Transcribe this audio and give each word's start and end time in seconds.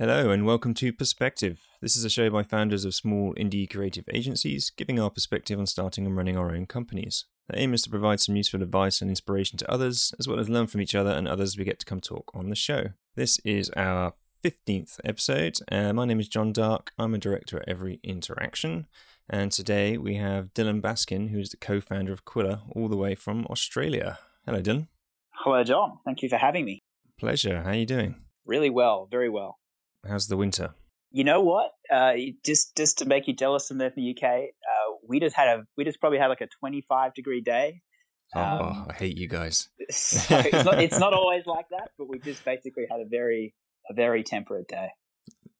Hello, 0.00 0.30
and 0.30 0.46
welcome 0.46 0.72
to 0.72 0.94
Perspective. 0.94 1.60
This 1.82 1.94
is 1.94 2.06
a 2.06 2.08
show 2.08 2.30
by 2.30 2.42
founders 2.42 2.86
of 2.86 2.94
small 2.94 3.34
indie 3.34 3.68
creative 3.70 4.06
agencies, 4.10 4.72
giving 4.74 4.98
our 4.98 5.10
perspective 5.10 5.58
on 5.58 5.66
starting 5.66 6.06
and 6.06 6.16
running 6.16 6.38
our 6.38 6.54
own 6.56 6.64
companies. 6.64 7.26
The 7.50 7.58
aim 7.58 7.74
is 7.74 7.82
to 7.82 7.90
provide 7.90 8.18
some 8.18 8.34
useful 8.34 8.62
advice 8.62 9.02
and 9.02 9.10
inspiration 9.10 9.58
to 9.58 9.70
others, 9.70 10.14
as 10.18 10.26
well 10.26 10.40
as 10.40 10.48
learn 10.48 10.68
from 10.68 10.80
each 10.80 10.94
other 10.94 11.10
and 11.10 11.28
others 11.28 11.58
we 11.58 11.64
get 11.64 11.78
to 11.80 11.84
come 11.84 12.00
talk 12.00 12.30
on 12.32 12.48
the 12.48 12.56
show. 12.56 12.92
This 13.14 13.40
is 13.44 13.68
our 13.76 14.14
15th 14.42 15.00
episode. 15.04 15.58
Uh, 15.70 15.92
my 15.92 16.06
name 16.06 16.18
is 16.18 16.28
John 16.28 16.54
Dark. 16.54 16.92
I'm 16.98 17.12
a 17.12 17.18
director 17.18 17.58
at 17.58 17.68
Every 17.68 18.00
Interaction. 18.02 18.86
And 19.28 19.52
today 19.52 19.98
we 19.98 20.14
have 20.14 20.54
Dylan 20.54 20.80
Baskind, 20.80 21.28
who's 21.28 21.50
the 21.50 21.58
co 21.58 21.78
founder 21.82 22.14
of 22.14 22.24
Qwilr, 22.24 22.62
all 22.74 22.88
the 22.88 22.96
way 22.96 23.14
from 23.14 23.46
Australia. 23.50 24.18
Hello, 24.46 24.62
Dylan. 24.62 24.88
Hello, 25.32 25.62
John. 25.62 25.98
Thank 26.06 26.22
you 26.22 26.30
for 26.30 26.38
having 26.38 26.64
me. 26.64 26.80
Pleasure. 27.18 27.64
How 27.64 27.72
are 27.72 27.74
you 27.74 27.84
doing? 27.84 28.14
Really 28.46 28.70
well, 28.70 29.06
very 29.10 29.28
well. 29.28 29.59
How's 30.08 30.28
the 30.28 30.36
winter? 30.36 30.74
You 31.10 31.24
know 31.24 31.40
what? 31.40 31.72
Uh, 31.90 32.12
just 32.44 32.76
just 32.76 32.98
to 32.98 33.04
make 33.04 33.26
you 33.26 33.34
jealous 33.34 33.68
from 33.68 33.78
there 33.78 33.92
in 33.94 34.02
the 34.02 34.10
UK, 34.16 34.24
uh, 34.24 34.94
we 35.06 35.20
just 35.20 35.34
had 35.34 35.48
a 35.48 35.64
we 35.76 35.84
just 35.84 36.00
probably 36.00 36.18
had 36.18 36.28
like 36.28 36.40
a 36.40 36.48
25 36.60 37.14
degree 37.14 37.40
day. 37.40 37.80
Oh, 38.34 38.40
um, 38.40 38.86
I 38.88 38.94
hate 38.94 39.18
you 39.18 39.26
guys. 39.26 39.68
so 39.90 40.38
it's, 40.38 40.64
not, 40.64 40.80
it's 40.80 40.98
not 41.00 41.12
always 41.12 41.46
like 41.46 41.66
that, 41.70 41.90
but 41.98 42.08
we 42.08 42.20
just 42.20 42.44
basically 42.44 42.84
had 42.88 43.00
a 43.00 43.06
very 43.10 43.54
a 43.88 43.94
very 43.94 44.22
temperate 44.22 44.68
day. 44.68 44.90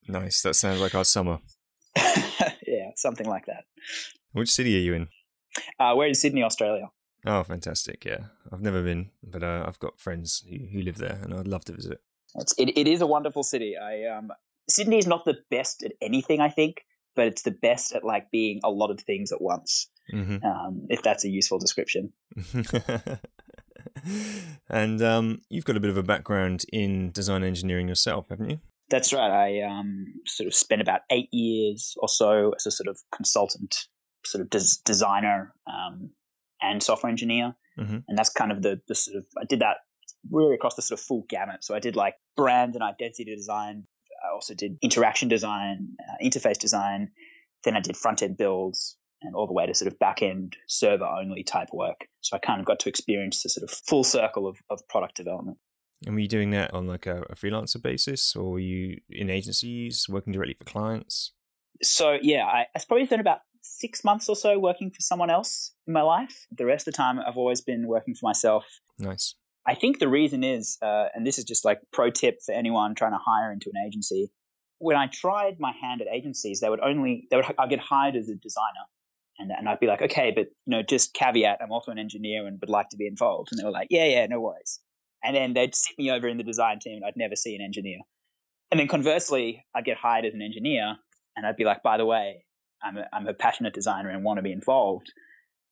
Nice. 0.06 0.42
That 0.42 0.54
sounds 0.54 0.80
like 0.80 0.94
our 0.94 1.04
summer. 1.04 1.38
yeah, 1.96 2.90
something 2.96 3.26
like 3.26 3.46
that. 3.46 3.64
Which 4.32 4.50
city 4.50 4.76
are 4.76 4.80
you 4.80 4.94
in? 4.94 5.08
Uh, 5.80 5.94
we're 5.96 6.06
in 6.06 6.14
Sydney, 6.14 6.44
Australia. 6.44 6.90
Oh, 7.26 7.42
fantastic! 7.42 8.04
Yeah, 8.04 8.26
I've 8.50 8.62
never 8.62 8.82
been, 8.82 9.10
but 9.22 9.42
uh, 9.42 9.64
I've 9.66 9.78
got 9.78 10.00
friends 10.00 10.42
who, 10.48 10.56
who 10.72 10.80
live 10.80 10.96
there, 10.96 11.18
and 11.22 11.34
I'd 11.34 11.48
love 11.48 11.64
to 11.66 11.72
visit. 11.72 12.00
It's, 12.36 12.54
it, 12.58 12.76
it 12.76 12.88
is 12.88 13.00
a 13.00 13.06
wonderful 13.06 13.42
city. 13.42 13.76
I 13.76 14.04
um, 14.04 14.30
Sydney 14.68 14.98
is 14.98 15.06
not 15.06 15.24
the 15.24 15.38
best 15.50 15.82
at 15.82 15.92
anything, 16.00 16.40
I 16.40 16.48
think, 16.48 16.84
but 17.16 17.26
it's 17.26 17.42
the 17.42 17.50
best 17.50 17.94
at 17.94 18.04
like 18.04 18.30
being 18.30 18.60
a 18.64 18.70
lot 18.70 18.90
of 18.90 19.00
things 19.00 19.32
at 19.32 19.40
once. 19.40 19.88
Mm-hmm. 20.12 20.44
Um, 20.44 20.86
if 20.88 21.02
that's 21.02 21.24
a 21.24 21.28
useful 21.28 21.58
description. 21.58 22.12
and 24.68 25.02
um, 25.02 25.40
you've 25.48 25.64
got 25.64 25.76
a 25.76 25.80
bit 25.80 25.90
of 25.90 25.96
a 25.96 26.02
background 26.02 26.64
in 26.72 27.12
design 27.12 27.44
engineering 27.44 27.88
yourself, 27.88 28.26
haven't 28.28 28.50
you? 28.50 28.60
That's 28.88 29.12
right. 29.12 29.30
I 29.30 29.62
um, 29.62 30.06
sort 30.26 30.48
of 30.48 30.54
spent 30.54 30.82
about 30.82 31.02
eight 31.10 31.32
years 31.32 31.94
or 31.98 32.08
so 32.08 32.52
as 32.56 32.66
a 32.66 32.72
sort 32.72 32.88
of 32.88 32.98
consultant, 33.14 33.86
sort 34.26 34.42
of 34.42 34.50
des- 34.50 34.82
designer 34.84 35.54
um, 35.68 36.10
and 36.60 36.82
software 36.82 37.10
engineer, 37.10 37.54
mm-hmm. 37.78 37.98
and 38.08 38.18
that's 38.18 38.30
kind 38.30 38.50
of 38.50 38.62
the 38.62 38.80
the 38.88 38.96
sort 38.96 39.18
of 39.18 39.26
I 39.40 39.44
did 39.44 39.60
that 39.60 39.76
really 40.30 40.54
across 40.54 40.74
the 40.74 40.82
sort 40.82 41.00
of 41.00 41.04
full 41.04 41.24
gamut. 41.28 41.64
So 41.64 41.74
I 41.74 41.78
did 41.78 41.96
like 41.96 42.14
brand 42.36 42.74
and 42.74 42.82
identity 42.82 43.24
design. 43.24 43.84
I 44.24 44.34
also 44.34 44.54
did 44.54 44.78
interaction 44.82 45.28
design, 45.28 45.96
uh, 46.00 46.24
interface 46.24 46.58
design. 46.58 47.10
Then 47.64 47.76
I 47.76 47.80
did 47.80 47.96
front 47.96 48.22
end 48.22 48.36
builds 48.36 48.96
and 49.22 49.34
all 49.34 49.46
the 49.46 49.52
way 49.52 49.66
to 49.66 49.74
sort 49.74 49.92
of 49.92 49.98
back 49.98 50.22
end 50.22 50.56
server 50.66 51.04
only 51.04 51.42
type 51.42 51.68
work. 51.72 52.06
So 52.20 52.36
I 52.36 52.40
kind 52.40 52.60
of 52.60 52.66
got 52.66 52.80
to 52.80 52.88
experience 52.88 53.42
the 53.42 53.48
sort 53.48 53.70
of 53.70 53.76
full 53.86 54.04
circle 54.04 54.46
of, 54.46 54.58
of 54.70 54.80
product 54.88 55.16
development. 55.16 55.58
And 56.06 56.14
were 56.14 56.20
you 56.20 56.28
doing 56.28 56.50
that 56.50 56.72
on 56.72 56.86
like 56.86 57.06
a, 57.06 57.22
a 57.28 57.34
freelancer 57.34 57.80
basis 57.80 58.34
or 58.34 58.52
were 58.52 58.58
you 58.58 59.00
in 59.10 59.28
agencies 59.28 60.06
working 60.08 60.32
directly 60.32 60.54
for 60.54 60.64
clients? 60.64 61.32
So 61.82 62.16
yeah, 62.20 62.46
I, 62.46 62.66
I 62.74 62.80
probably 62.88 63.06
spent 63.06 63.20
about 63.20 63.40
six 63.62 64.04
months 64.04 64.28
or 64.28 64.36
so 64.36 64.58
working 64.58 64.90
for 64.90 65.00
someone 65.00 65.30
else 65.30 65.72
in 65.86 65.92
my 65.92 66.02
life. 66.02 66.46
The 66.50 66.64
rest 66.64 66.88
of 66.88 66.94
the 66.94 66.96
time, 66.96 67.18
I've 67.18 67.36
always 67.36 67.60
been 67.60 67.86
working 67.86 68.14
for 68.14 68.26
myself. 68.26 68.64
Nice. 68.98 69.34
I 69.70 69.76
think 69.76 70.00
the 70.00 70.08
reason 70.08 70.42
is, 70.42 70.78
uh, 70.82 71.04
and 71.14 71.24
this 71.24 71.38
is 71.38 71.44
just 71.44 71.64
like 71.64 71.78
pro 71.92 72.10
tip 72.10 72.38
for 72.44 72.52
anyone 72.52 72.96
trying 72.96 73.12
to 73.12 73.20
hire 73.24 73.52
into 73.52 73.70
an 73.72 73.86
agency. 73.86 74.32
When 74.78 74.96
I 74.96 75.06
tried 75.06 75.60
my 75.60 75.72
hand 75.80 76.00
at 76.00 76.08
agencies, 76.12 76.58
they 76.58 76.68
would 76.68 76.80
only 76.80 77.28
they 77.30 77.36
would 77.36 77.44
I'd 77.56 77.70
get 77.70 77.78
hired 77.78 78.16
as 78.16 78.28
a 78.28 78.34
designer, 78.34 78.84
and 79.38 79.52
and 79.56 79.68
I'd 79.68 79.78
be 79.78 79.86
like, 79.86 80.02
okay, 80.02 80.32
but 80.34 80.46
you 80.66 80.70
know, 80.72 80.82
just 80.82 81.14
caveat, 81.14 81.58
I'm 81.62 81.70
also 81.70 81.92
an 81.92 82.00
engineer 82.00 82.48
and 82.48 82.58
would 82.60 82.68
like 82.68 82.88
to 82.88 82.96
be 82.96 83.06
involved. 83.06 83.50
And 83.52 83.60
they 83.60 83.64
were 83.64 83.70
like, 83.70 83.86
yeah, 83.90 84.06
yeah, 84.06 84.26
no 84.26 84.40
worries. 84.40 84.80
And 85.22 85.36
then 85.36 85.54
they'd 85.54 85.74
sit 85.74 85.96
me 85.96 86.10
over 86.10 86.26
in 86.26 86.36
the 86.36 86.42
design 86.42 86.80
team, 86.80 86.96
and 86.96 87.04
I'd 87.04 87.16
never 87.16 87.36
see 87.36 87.54
an 87.54 87.62
engineer. 87.62 88.00
And 88.72 88.80
then 88.80 88.88
conversely, 88.88 89.64
I'd 89.72 89.84
get 89.84 89.98
hired 89.98 90.24
as 90.24 90.34
an 90.34 90.42
engineer, 90.42 90.96
and 91.36 91.46
I'd 91.46 91.56
be 91.56 91.64
like, 91.64 91.84
by 91.84 91.96
the 91.96 92.06
way, 92.06 92.44
I'm 92.82 92.96
a, 92.96 93.04
I'm 93.12 93.28
a 93.28 93.34
passionate 93.34 93.74
designer 93.74 94.08
and 94.08 94.24
want 94.24 94.38
to 94.38 94.42
be 94.42 94.52
involved. 94.52 95.12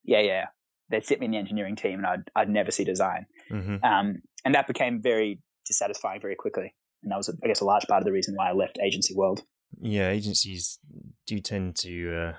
Yeah, 0.04 0.20
yeah, 0.20 0.44
they'd 0.90 1.04
sit 1.04 1.20
me 1.20 1.26
in 1.26 1.32
the 1.32 1.38
engineering 1.38 1.76
team 1.76 1.98
and 1.98 2.06
I'd, 2.06 2.30
I'd 2.34 2.48
never 2.48 2.70
see 2.70 2.84
design. 2.84 3.26
Mm-hmm. 3.50 3.84
Um, 3.84 4.22
and 4.44 4.54
that 4.54 4.66
became 4.66 5.00
very 5.02 5.40
dissatisfying 5.66 6.20
very 6.20 6.36
quickly. 6.36 6.74
And 7.02 7.12
that 7.12 7.16
was, 7.16 7.28
I 7.42 7.46
guess, 7.46 7.60
a 7.60 7.64
large 7.64 7.86
part 7.86 8.00
of 8.00 8.04
the 8.04 8.12
reason 8.12 8.34
why 8.34 8.50
I 8.50 8.52
left 8.52 8.78
agency 8.82 9.14
world. 9.14 9.42
Yeah, 9.80 10.08
agencies 10.08 10.78
do 11.26 11.38
tend 11.40 11.76
to, 11.76 12.14
uh, 12.16 12.32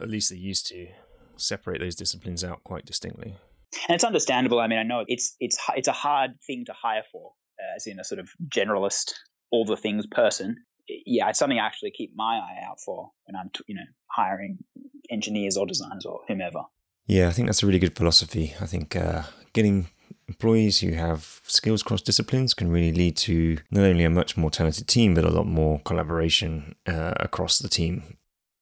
at 0.00 0.08
least 0.08 0.30
they 0.30 0.36
used 0.36 0.66
to, 0.66 0.86
separate 1.36 1.80
those 1.80 1.94
disciplines 1.94 2.44
out 2.44 2.62
quite 2.64 2.86
distinctly. 2.86 3.36
And 3.88 3.94
it's 3.94 4.04
understandable. 4.04 4.60
I 4.60 4.68
mean, 4.68 4.78
I 4.78 4.82
know 4.84 5.04
it's 5.06 5.34
it's 5.40 5.58
it's 5.76 5.88
a 5.88 5.92
hard 5.92 6.32
thing 6.46 6.64
to 6.66 6.72
hire 6.72 7.02
for, 7.10 7.32
uh, 7.58 7.76
as 7.76 7.86
in 7.86 7.98
a 7.98 8.04
sort 8.04 8.20
of 8.20 8.28
generalist, 8.48 9.12
all 9.50 9.64
the 9.64 9.76
things 9.76 10.06
person. 10.06 10.56
Yeah, 10.86 11.28
it's 11.28 11.38
something 11.38 11.58
I 11.58 11.66
actually 11.66 11.90
keep 11.90 12.12
my 12.14 12.38
eye 12.38 12.64
out 12.64 12.78
for 12.84 13.10
when 13.24 13.36
I'm, 13.36 13.50
you 13.66 13.74
know, 13.74 13.86
hiring 14.10 14.58
engineers 15.10 15.56
or 15.56 15.66
designers 15.66 16.04
or 16.04 16.20
whomever. 16.28 16.60
Yeah, 17.06 17.28
I 17.28 17.32
think 17.32 17.48
that's 17.48 17.62
a 17.62 17.66
really 17.66 17.78
good 17.78 17.96
philosophy. 17.96 18.54
I 18.60 18.66
think 18.66 18.96
uh, 18.96 19.24
getting 19.52 19.88
employees 20.28 20.80
who 20.80 20.92
have 20.92 21.40
skills 21.44 21.82
cross 21.82 22.00
disciplines 22.00 22.54
can 22.54 22.70
really 22.70 22.92
lead 22.92 23.16
to 23.18 23.58
not 23.70 23.84
only 23.84 24.04
a 24.04 24.10
much 24.10 24.36
more 24.36 24.50
talented 24.50 24.88
team, 24.88 25.14
but 25.14 25.24
a 25.24 25.30
lot 25.30 25.46
more 25.46 25.80
collaboration 25.84 26.74
uh, 26.86 27.12
across 27.20 27.58
the 27.58 27.68
team. 27.68 28.16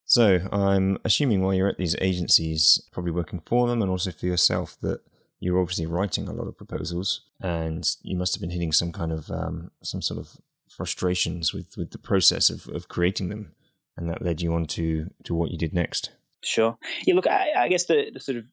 So 0.04 0.40
I'm 0.52 0.98
assuming 1.04 1.40
while 1.40 1.54
you're 1.54 1.68
at 1.68 1.78
these 1.78 1.96
agencies, 2.00 2.82
probably 2.92 3.12
working 3.12 3.42
for 3.46 3.66
them 3.68 3.80
and 3.80 3.90
also 3.90 4.10
for 4.10 4.26
yourself, 4.26 4.76
that 4.82 5.00
you're 5.38 5.60
obviously 5.60 5.86
writing 5.86 6.28
a 6.28 6.32
lot 6.32 6.48
of 6.48 6.56
proposals, 6.56 7.22
and 7.40 7.88
you 8.02 8.16
must 8.16 8.34
have 8.34 8.40
been 8.40 8.50
hitting 8.50 8.72
some 8.72 8.92
kind 8.92 9.10
of 9.10 9.30
um, 9.30 9.70
some 9.82 10.02
sort 10.02 10.20
of 10.20 10.36
frustrations 10.68 11.54
with 11.54 11.76
with 11.76 11.92
the 11.92 11.98
process 11.98 12.50
of, 12.50 12.68
of 12.68 12.88
creating 12.88 13.28
them, 13.28 13.52
and 13.96 14.08
that 14.08 14.22
led 14.22 14.42
you 14.42 14.52
on 14.52 14.66
to 14.66 15.10
to 15.24 15.34
what 15.34 15.50
you 15.50 15.58
did 15.58 15.72
next. 15.72 16.10
Sure. 16.44 16.76
Yeah, 17.06 17.14
look, 17.14 17.26
I, 17.26 17.50
I 17.56 17.68
guess 17.68 17.86
the, 17.86 18.10
the 18.12 18.20
sort 18.20 18.38
of 18.38 18.44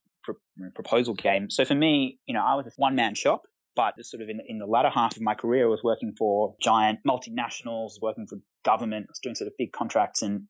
proposal 0.75 1.13
game. 1.13 1.49
So 1.49 1.65
for 1.65 1.75
me, 1.75 2.19
you 2.25 2.33
know, 2.33 2.43
I 2.45 2.55
was 2.55 2.67
a 2.67 2.71
one 2.77 2.95
man 2.95 3.15
shop, 3.15 3.43
but 3.75 3.93
sort 4.05 4.21
of 4.21 4.29
in, 4.29 4.41
in 4.47 4.59
the 4.59 4.65
latter 4.65 4.89
half 4.89 5.15
of 5.15 5.21
my 5.21 5.33
career, 5.33 5.65
I 5.65 5.69
was 5.69 5.83
working 5.83 6.13
for 6.17 6.55
giant 6.61 6.99
multinationals, 7.07 7.93
working 8.01 8.27
for 8.27 8.37
government, 8.63 9.07
I 9.09 9.11
was 9.11 9.19
doing 9.19 9.35
sort 9.35 9.47
of 9.47 9.53
big 9.57 9.71
contracts, 9.71 10.21
and 10.21 10.43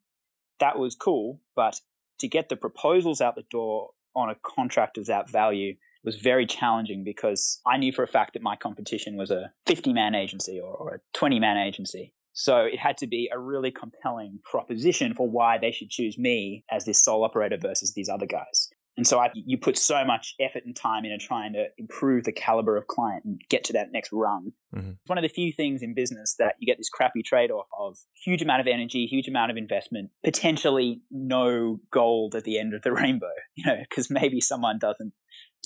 that 0.60 0.78
was 0.78 0.96
cool. 0.96 1.40
But 1.56 1.80
to 2.20 2.28
get 2.28 2.50
the 2.50 2.56
proposals 2.56 3.22
out 3.22 3.36
the 3.36 3.44
door 3.50 3.90
on 4.16 4.30
a 4.30 4.36
contract 4.36 4.98
of 4.98 5.06
that 5.06 5.30
value 5.30 5.76
was 6.04 6.16
very 6.16 6.46
challenging 6.46 7.04
because 7.04 7.60
I 7.66 7.78
knew 7.78 7.92
for 7.92 8.04
a 8.04 8.08
fact 8.08 8.34
that 8.34 8.42
my 8.42 8.56
competition 8.56 9.18
was 9.18 9.32
a 9.32 9.52
50 9.68 9.94
man 9.94 10.16
agency 10.16 10.60
or, 10.60 10.74
or 10.74 10.96
a 10.96 11.00
20 11.14 11.40
man 11.40 11.58
agency. 11.58 12.14
So 12.40 12.60
it 12.60 12.80
had 12.80 12.96
to 13.00 13.08
be 13.08 13.30
a 13.34 13.38
really 13.38 13.70
compelling 13.70 14.40
proposition 14.50 15.14
for 15.14 15.30
why 15.30 15.58
they 15.58 15.74
should 15.74 15.90
choose 15.90 16.18
me 16.18 16.64
as 16.72 16.86
this 16.86 17.04
sole 17.04 17.26
operator 17.26 17.58
versus 17.58 17.92
these 17.94 18.08
other 18.08 18.26
guys. 18.26 18.70
And 18.96 19.06
so 19.06 19.20
I, 19.20 19.30
you 19.34 19.58
put 19.58 19.78
so 19.78 20.06
much 20.06 20.36
effort 20.40 20.64
and 20.66 20.74
time 20.74 21.04
into 21.04 21.18
trying 21.18 21.52
to 21.54 21.66
improve 21.78 22.24
the 22.24 22.32
caliber 22.32 22.78
of 22.78 22.88
client 22.88 23.26
and 23.26 23.42
get 23.50 23.66
to 23.66 23.74
that 23.74 23.92
next 23.92 24.12
rung. 24.14 24.54
Mm-hmm. 24.74 24.92
It's 24.92 25.10
one 25.10 25.18
of 25.18 25.22
the 25.22 25.28
few 25.28 25.52
things 25.52 25.84
in 25.84 25.94
business 25.94 26.36
that 26.40 26.56
you 26.60 26.66
get 26.66 26.78
this 26.78 26.88
crappy 26.88 27.24
trade 27.24 27.52
off 27.52 27.68
of 27.78 27.98
huge 28.24 28.42
amount 28.42 28.62
of 28.62 28.68
energy, 28.68 29.06
huge 29.06 29.28
amount 29.28 29.52
of 29.52 29.58
investment, 29.58 30.10
potentially 30.24 31.02
no 31.12 31.82
gold 31.92 32.36
at 32.36 32.46
the 32.46 32.58
end 32.58 32.74
of 32.74 32.84
the 32.84 32.92
rainbow, 32.94 33.28
you 33.56 33.66
know, 33.66 33.78
because 33.90 34.10
maybe 34.10 34.40
someone 34.40 34.80
doesn't 34.80 35.12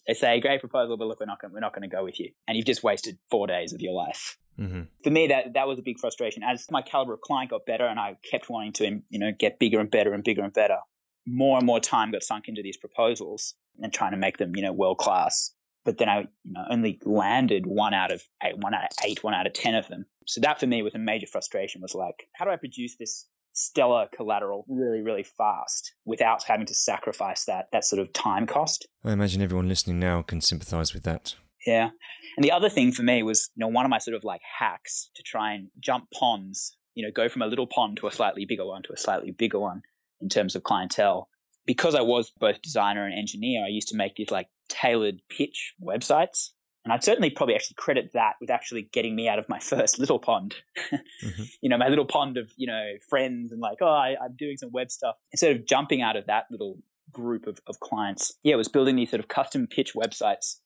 they 0.07 0.16
say, 0.16 0.40
great 0.40 0.59
proposal, 0.59 0.97
but 0.97 1.07
look, 1.07 1.19
we're 1.19 1.28
not 1.28 1.40
going, 1.40 1.53
we're 1.53 1.59
not 1.59 1.73
going 1.73 1.88
to 1.88 1.95
go 1.95 2.03
with 2.03 2.19
you. 2.19 2.31
And 2.47 2.57
you've 2.57 2.66
just 2.66 2.84
wasted 2.84 3.17
four 3.29 3.47
days 3.47 3.73
of 3.73 3.81
your 3.81 3.94
life. 3.94 4.38
Mm-hmm. 4.59 4.81
For 5.03 5.09
me, 5.09 5.28
that 5.28 5.53
that 5.53 5.68
was 5.68 5.80
a 5.80 5.81
big 5.81 6.00
frustration. 6.00 6.44
As 6.44 6.69
my 6.69 6.81
caliber 6.81 7.14
of 7.14 7.22
client 7.22 7.52
got 7.52 7.66
better, 7.66 7.85
and 7.85 8.00
I 8.00 8.17
kept 8.29 8.50
wanting 8.50 8.73
to, 8.73 9.02
you 9.09 9.20
know, 9.20 9.32
get 9.38 9.59
bigger 9.59 9.79
and 9.79 9.90
better 9.90 10.14
and 10.14 10.23
bigger 10.23 10.44
and 10.44 10.53
better. 10.53 10.78
More 11.26 11.58
and 11.58 11.66
more 11.66 11.79
time 11.79 12.11
got 12.11 12.23
sunk 12.23 12.47
into 12.47 12.61
these 12.61 12.78
proposals 12.78 13.55
and 13.79 13.94
trying 13.94 14.11
to 14.11 14.17
make 14.17 14.38
them, 14.38 14.55
you 14.55 14.61
know, 14.61 14.73
world 14.73 14.97
class. 14.97 15.52
But 15.85 15.97
then 15.97 16.09
I, 16.09 16.20
you 16.20 16.53
know, 16.53 16.64
only 16.70 17.00
landed 17.03 17.66
one 17.66 17.94
out 17.94 18.11
of 18.11 18.22
eight, 18.44 18.58
one 18.58 18.73
out 18.73 18.84
of 18.84 18.97
eight, 19.05 19.23
one 19.23 19.34
out 19.34 19.47
of 19.47 19.53
ten 19.53 19.76
of 19.76 19.88
them. 19.88 20.05
So 20.28 20.41
that 20.41 20.59
for 20.59 20.67
me 20.67 20.82
was 20.82 20.96
a 20.96 20.99
major 20.99 21.28
frustration. 21.28 21.82
Was 21.82 21.96
like, 21.96 22.28
how 22.34 22.46
do 22.46 22.52
I 22.52 22.56
produce 22.58 22.96
this 22.97 23.28
stellar 23.53 24.08
collateral 24.16 24.66
really, 24.67 25.02
really 25.02 25.23
fast 25.23 25.94
without 26.06 26.44
having 26.44 26.66
to 26.66 26.73
sacrifice 26.73 27.46
that 27.46 27.67
that 27.72 27.85
sort 27.85 28.02
of 28.02 28.11
time 28.14 28.46
cost. 28.46 28.88
I 29.03 29.11
imagine 29.11 29.41
everyone 29.41 29.67
listening 29.67 29.99
now 29.99 30.22
can 30.22 30.41
sympathize 30.41 30.94
with 30.94 31.03
that. 31.03 31.35
Yeah. 31.65 31.89
And 32.37 32.43
the 32.43 32.51
other 32.51 32.69
thing 32.69 32.91
for 32.91 33.03
me 33.03 33.23
was, 33.23 33.49
you 33.55 33.61
know, 33.61 33.67
one 33.67 33.85
of 33.85 33.89
my 33.89 33.99
sort 33.99 34.15
of 34.15 34.23
like 34.23 34.41
hacks 34.41 35.09
to 35.15 35.23
try 35.23 35.53
and 35.53 35.69
jump 35.79 36.05
ponds, 36.11 36.75
you 36.95 37.05
know, 37.05 37.11
go 37.11 37.29
from 37.29 37.41
a 37.41 37.47
little 37.47 37.67
pond 37.67 37.97
to 37.97 38.07
a 38.07 38.11
slightly 38.11 38.45
bigger 38.45 38.65
one 38.65 38.83
to 38.83 38.93
a 38.93 38.97
slightly 38.97 39.31
bigger 39.31 39.59
one 39.59 39.81
in 40.21 40.29
terms 40.29 40.55
of 40.55 40.63
clientele. 40.63 41.29
Because 41.65 41.95
I 41.95 42.01
was 42.01 42.31
both 42.39 42.61
designer 42.61 43.05
and 43.05 43.17
engineer, 43.17 43.63
I 43.63 43.69
used 43.69 43.89
to 43.89 43.95
make 43.95 44.15
these 44.15 44.31
like 44.31 44.47
tailored 44.69 45.21
pitch 45.29 45.73
websites 45.81 46.49
And 46.83 46.91
I'd 46.91 47.03
certainly 47.03 47.29
probably 47.29 47.55
actually 47.55 47.75
credit 47.75 48.11
that 48.13 48.33
with 48.41 48.49
actually 48.49 48.89
getting 48.91 49.15
me 49.15 49.29
out 49.29 49.39
of 49.39 49.47
my 49.47 49.59
first 49.71 49.99
little 49.99 50.19
pond. 50.19 50.55
mm-hmm. 50.91 51.43
You 51.61 51.69
know, 51.69 51.77
my 51.77 51.87
little 51.87 52.05
pond 52.05 52.37
of, 52.37 52.51
you 52.57 52.67
know, 52.67 52.93
friends 53.09 53.51
and 53.51 53.61
like, 53.61 53.77
oh, 53.81 53.87
I, 53.87 54.15
I'm 54.21 54.35
doing 54.37 54.57
some 54.57 54.71
web 54.71 54.91
stuff. 54.91 55.15
Instead 55.31 55.55
of 55.55 55.65
jumping 55.65 56.01
out 56.01 56.17
of 56.17 56.25
that 56.27 56.45
little 56.51 56.77
group 57.11 57.47
of, 57.47 57.59
of 57.67 57.79
clients, 57.79 58.33
yeah, 58.43 58.55
was 58.55 58.67
building 58.67 58.95
these 58.95 59.09
sort 59.09 59.21
of 59.21 59.27
custom 59.27 59.67
pitch 59.67 59.93
websites 59.93 60.57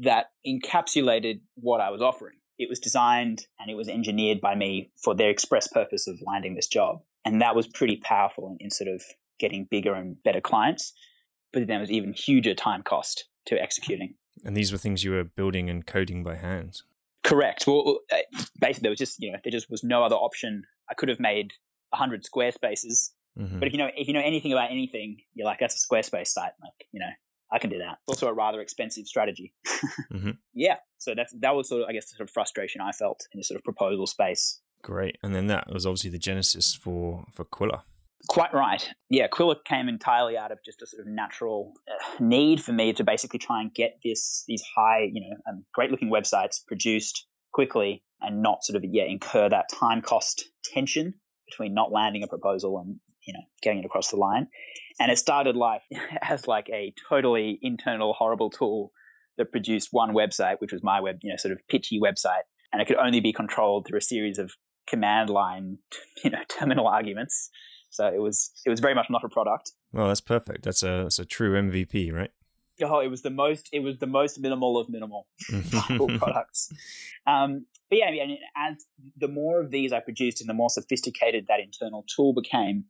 that 0.00 0.26
encapsulated 0.46 1.40
what 1.54 1.80
I 1.80 1.90
was 1.90 2.02
offering. 2.02 2.36
It 2.58 2.68
was 2.68 2.78
designed 2.78 3.46
and 3.58 3.70
it 3.70 3.74
was 3.74 3.88
engineered 3.88 4.40
by 4.40 4.54
me 4.54 4.90
for 5.02 5.14
their 5.14 5.30
express 5.30 5.66
purpose 5.66 6.06
of 6.06 6.20
landing 6.24 6.54
this 6.54 6.68
job. 6.68 7.02
And 7.24 7.40
that 7.40 7.56
was 7.56 7.66
pretty 7.66 7.96
powerful 7.96 8.48
in, 8.48 8.66
in 8.66 8.70
sort 8.70 8.88
of 8.88 9.02
getting 9.38 9.66
bigger 9.68 9.94
and 9.94 10.22
better 10.22 10.40
clients. 10.40 10.92
But 11.52 11.60
then 11.60 11.68
there 11.68 11.80
was 11.80 11.90
even 11.90 12.12
huger 12.12 12.54
time 12.54 12.82
cost 12.82 13.24
to 13.46 13.60
executing. 13.60 14.14
And 14.44 14.56
these 14.56 14.72
were 14.72 14.78
things 14.78 15.04
you 15.04 15.12
were 15.12 15.24
building 15.24 15.70
and 15.70 15.86
coding 15.86 16.22
by 16.22 16.36
hand. 16.36 16.82
Correct. 17.24 17.66
Well, 17.66 18.00
uh, 18.12 18.16
basically, 18.60 18.82
there 18.82 18.90
was 18.90 18.98
just 18.98 19.20
you 19.20 19.32
know 19.32 19.38
there 19.42 19.50
just 19.50 19.70
was 19.70 19.82
no 19.82 20.04
other 20.04 20.16
option. 20.16 20.64
I 20.90 20.94
could 20.94 21.08
have 21.08 21.18
made 21.18 21.52
hundred 21.92 22.24
Squarespaces, 22.24 23.10
mm-hmm. 23.38 23.60
but 23.60 23.68
if 23.68 23.72
you 23.72 23.78
know 23.78 23.88
if 23.96 24.08
you 24.08 24.14
know 24.14 24.20
anything 24.20 24.52
about 24.52 24.70
anything, 24.70 25.16
you're 25.32 25.46
like 25.46 25.58
that's 25.58 25.82
a 25.82 25.86
Squarespace 25.88 26.28
site. 26.28 26.52
Like 26.60 26.86
you 26.92 27.00
know, 27.00 27.08
I 27.54 27.58
can 27.58 27.70
do 27.70 27.78
that. 27.78 27.98
It's 28.08 28.20
also 28.20 28.26
a 28.26 28.34
rather 28.34 28.60
expensive 28.60 29.06
strategy. 29.06 29.54
mm-hmm. 30.12 30.30
Yeah. 30.52 30.76
So 30.98 31.14
that's 31.14 31.32
that 31.40 31.54
was 31.54 31.68
sort 31.68 31.82
of 31.82 31.88
I 31.88 31.92
guess 31.92 32.10
the 32.10 32.16
sort 32.16 32.28
of 32.28 32.32
frustration 32.32 32.80
I 32.80 32.90
felt 32.90 33.20
in 33.32 33.38
the 33.38 33.44
sort 33.44 33.58
of 33.58 33.64
proposal 33.64 34.08
space. 34.08 34.60
Great. 34.82 35.16
And 35.22 35.34
then 35.34 35.46
that 35.46 35.72
was 35.72 35.86
obviously 35.86 36.10
the 36.10 36.18
genesis 36.18 36.74
for 36.74 37.24
for 37.32 37.44
Qwilr. 37.44 37.82
Quite 38.26 38.52
right. 38.54 38.88
Yeah, 39.08 39.28
Qwilr 39.28 39.56
came 39.64 39.88
entirely 39.88 40.36
out 40.36 40.50
of 40.50 40.58
just 40.64 40.82
a 40.82 40.86
sort 40.86 41.02
of 41.02 41.06
natural 41.06 41.74
uh, 41.88 42.24
need 42.24 42.62
for 42.62 42.72
me 42.72 42.92
to 42.94 43.04
basically 43.04 43.38
try 43.38 43.60
and 43.60 43.72
get 43.72 43.98
this 44.02 44.44
these 44.48 44.64
high, 44.74 45.08
you 45.12 45.20
know, 45.20 45.36
um, 45.48 45.64
great 45.72 45.90
looking 45.90 46.10
websites 46.10 46.66
produced 46.66 47.26
quickly 47.52 48.02
and 48.20 48.42
not 48.42 48.64
sort 48.64 48.76
of 48.76 48.84
yeah 48.84 49.04
incur 49.04 49.48
that 49.48 49.66
time 49.72 50.02
cost 50.02 50.44
tension 50.64 51.14
between 51.46 51.74
not 51.74 51.92
landing 51.92 52.22
a 52.22 52.26
proposal 52.26 52.78
and 52.78 52.98
you 53.26 53.34
know 53.34 53.42
getting 53.62 53.80
it 53.80 53.84
across 53.84 54.10
the 54.10 54.16
line. 54.16 54.48
And 55.00 55.10
it 55.10 55.18
started 55.18 55.56
life 55.56 55.82
as 56.22 56.46
like 56.46 56.68
a 56.70 56.94
totally 57.08 57.58
internal 57.62 58.12
horrible 58.12 58.50
tool 58.50 58.92
that 59.36 59.50
produced 59.50 59.88
one 59.90 60.14
website, 60.14 60.56
which 60.60 60.72
was 60.72 60.82
my 60.82 61.00
web, 61.00 61.18
you 61.22 61.30
know, 61.30 61.36
sort 61.36 61.52
of 61.52 61.58
pitchy 61.68 62.00
website, 62.00 62.44
and 62.72 62.80
it 62.80 62.86
could 62.86 62.96
only 62.96 63.20
be 63.20 63.32
controlled 63.32 63.86
through 63.86 63.98
a 63.98 64.02
series 64.02 64.38
of 64.38 64.52
command 64.86 65.30
line, 65.30 65.78
you 66.24 66.30
know, 66.30 66.38
terminal 66.48 66.86
arguments 66.86 67.50
so 67.94 68.08
it 68.08 68.20
was 68.20 68.50
it 68.66 68.70
was 68.70 68.80
very 68.80 68.94
much 68.94 69.06
not 69.08 69.22
a 69.22 69.28
product. 69.28 69.70
Well, 69.92 70.08
that's 70.08 70.20
perfect. 70.20 70.64
That's 70.64 70.82
a 70.82 71.04
that's 71.04 71.20
a 71.20 71.24
true 71.24 71.52
MVP, 71.52 72.12
right? 72.12 72.30
Oh, 72.82 72.98
it 72.98 73.06
was 73.06 73.22
the 73.22 73.30
most 73.30 73.68
it 73.72 73.80
was 73.80 73.98
the 73.98 74.08
most 74.08 74.40
minimal 74.40 74.78
of 74.78 74.88
minimal 74.88 75.28
products. 76.18 76.72
Um, 77.24 77.66
but 77.88 78.00
yeah, 78.00 78.06
I 78.06 78.10
mean, 78.10 78.38
as 78.56 78.84
the 79.16 79.28
more 79.28 79.60
of 79.60 79.70
these 79.70 79.92
I 79.92 80.00
produced 80.00 80.40
and 80.40 80.50
the 80.50 80.54
more 80.54 80.70
sophisticated 80.70 81.46
that 81.48 81.60
internal 81.60 82.04
tool 82.14 82.34
became, 82.34 82.86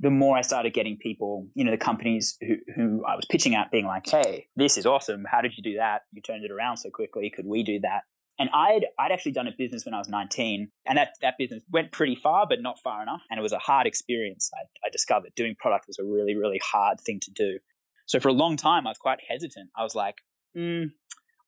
the 0.00 0.10
more 0.10 0.36
I 0.36 0.42
started 0.42 0.72
getting 0.74 0.96
people, 0.96 1.48
you 1.54 1.64
know, 1.64 1.70
the 1.70 1.78
companies 1.78 2.36
who, 2.40 2.56
who 2.74 3.04
I 3.06 3.14
was 3.14 3.24
pitching 3.30 3.54
at 3.54 3.70
being 3.70 3.86
like, 3.86 4.08
hey, 4.08 4.48
this 4.56 4.76
is 4.76 4.86
awesome. 4.86 5.24
How 5.30 5.40
did 5.40 5.52
you 5.56 5.62
do 5.62 5.76
that? 5.76 6.02
You 6.12 6.20
turned 6.20 6.44
it 6.44 6.50
around 6.50 6.78
so 6.78 6.90
quickly. 6.90 7.30
Could 7.34 7.46
we 7.46 7.62
do 7.62 7.80
that? 7.80 8.02
And 8.36 8.50
I'd 8.52 8.86
I'd 8.98 9.12
actually 9.12 9.32
done 9.32 9.46
a 9.46 9.52
business 9.56 9.84
when 9.84 9.94
I 9.94 9.98
was 9.98 10.08
19, 10.08 10.68
and 10.86 10.98
that 10.98 11.10
that 11.22 11.34
business 11.38 11.62
went 11.70 11.92
pretty 11.92 12.16
far, 12.16 12.46
but 12.48 12.60
not 12.60 12.80
far 12.82 13.00
enough. 13.00 13.22
And 13.30 13.38
it 13.38 13.42
was 13.42 13.52
a 13.52 13.58
hard 13.58 13.86
experience. 13.86 14.50
I, 14.52 14.86
I 14.86 14.90
discovered 14.90 15.30
doing 15.36 15.54
product 15.56 15.86
was 15.86 16.00
a 16.00 16.04
really 16.04 16.34
really 16.34 16.60
hard 16.62 17.00
thing 17.00 17.20
to 17.22 17.30
do. 17.30 17.58
So 18.06 18.18
for 18.18 18.28
a 18.28 18.32
long 18.32 18.56
time, 18.56 18.88
I 18.88 18.90
was 18.90 18.98
quite 18.98 19.20
hesitant. 19.26 19.70
I 19.76 19.84
was 19.84 19.94
like, 19.94 20.16
mm, 20.56 20.90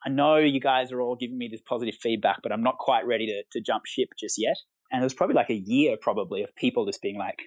I 0.04 0.08
know 0.08 0.36
you 0.36 0.60
guys 0.60 0.92
are 0.92 1.00
all 1.00 1.16
giving 1.16 1.36
me 1.36 1.48
this 1.48 1.60
positive 1.60 1.96
feedback, 1.96 2.38
but 2.40 2.52
I'm 2.52 2.62
not 2.62 2.78
quite 2.78 3.04
ready 3.04 3.26
to 3.26 3.42
to 3.58 3.60
jump 3.60 3.86
ship 3.86 4.10
just 4.16 4.36
yet. 4.38 4.56
And 4.92 5.02
it 5.02 5.04
was 5.04 5.14
probably 5.14 5.34
like 5.34 5.50
a 5.50 5.54
year 5.54 5.96
probably 6.00 6.44
of 6.44 6.54
people 6.54 6.86
just 6.86 7.02
being 7.02 7.18
like, 7.18 7.40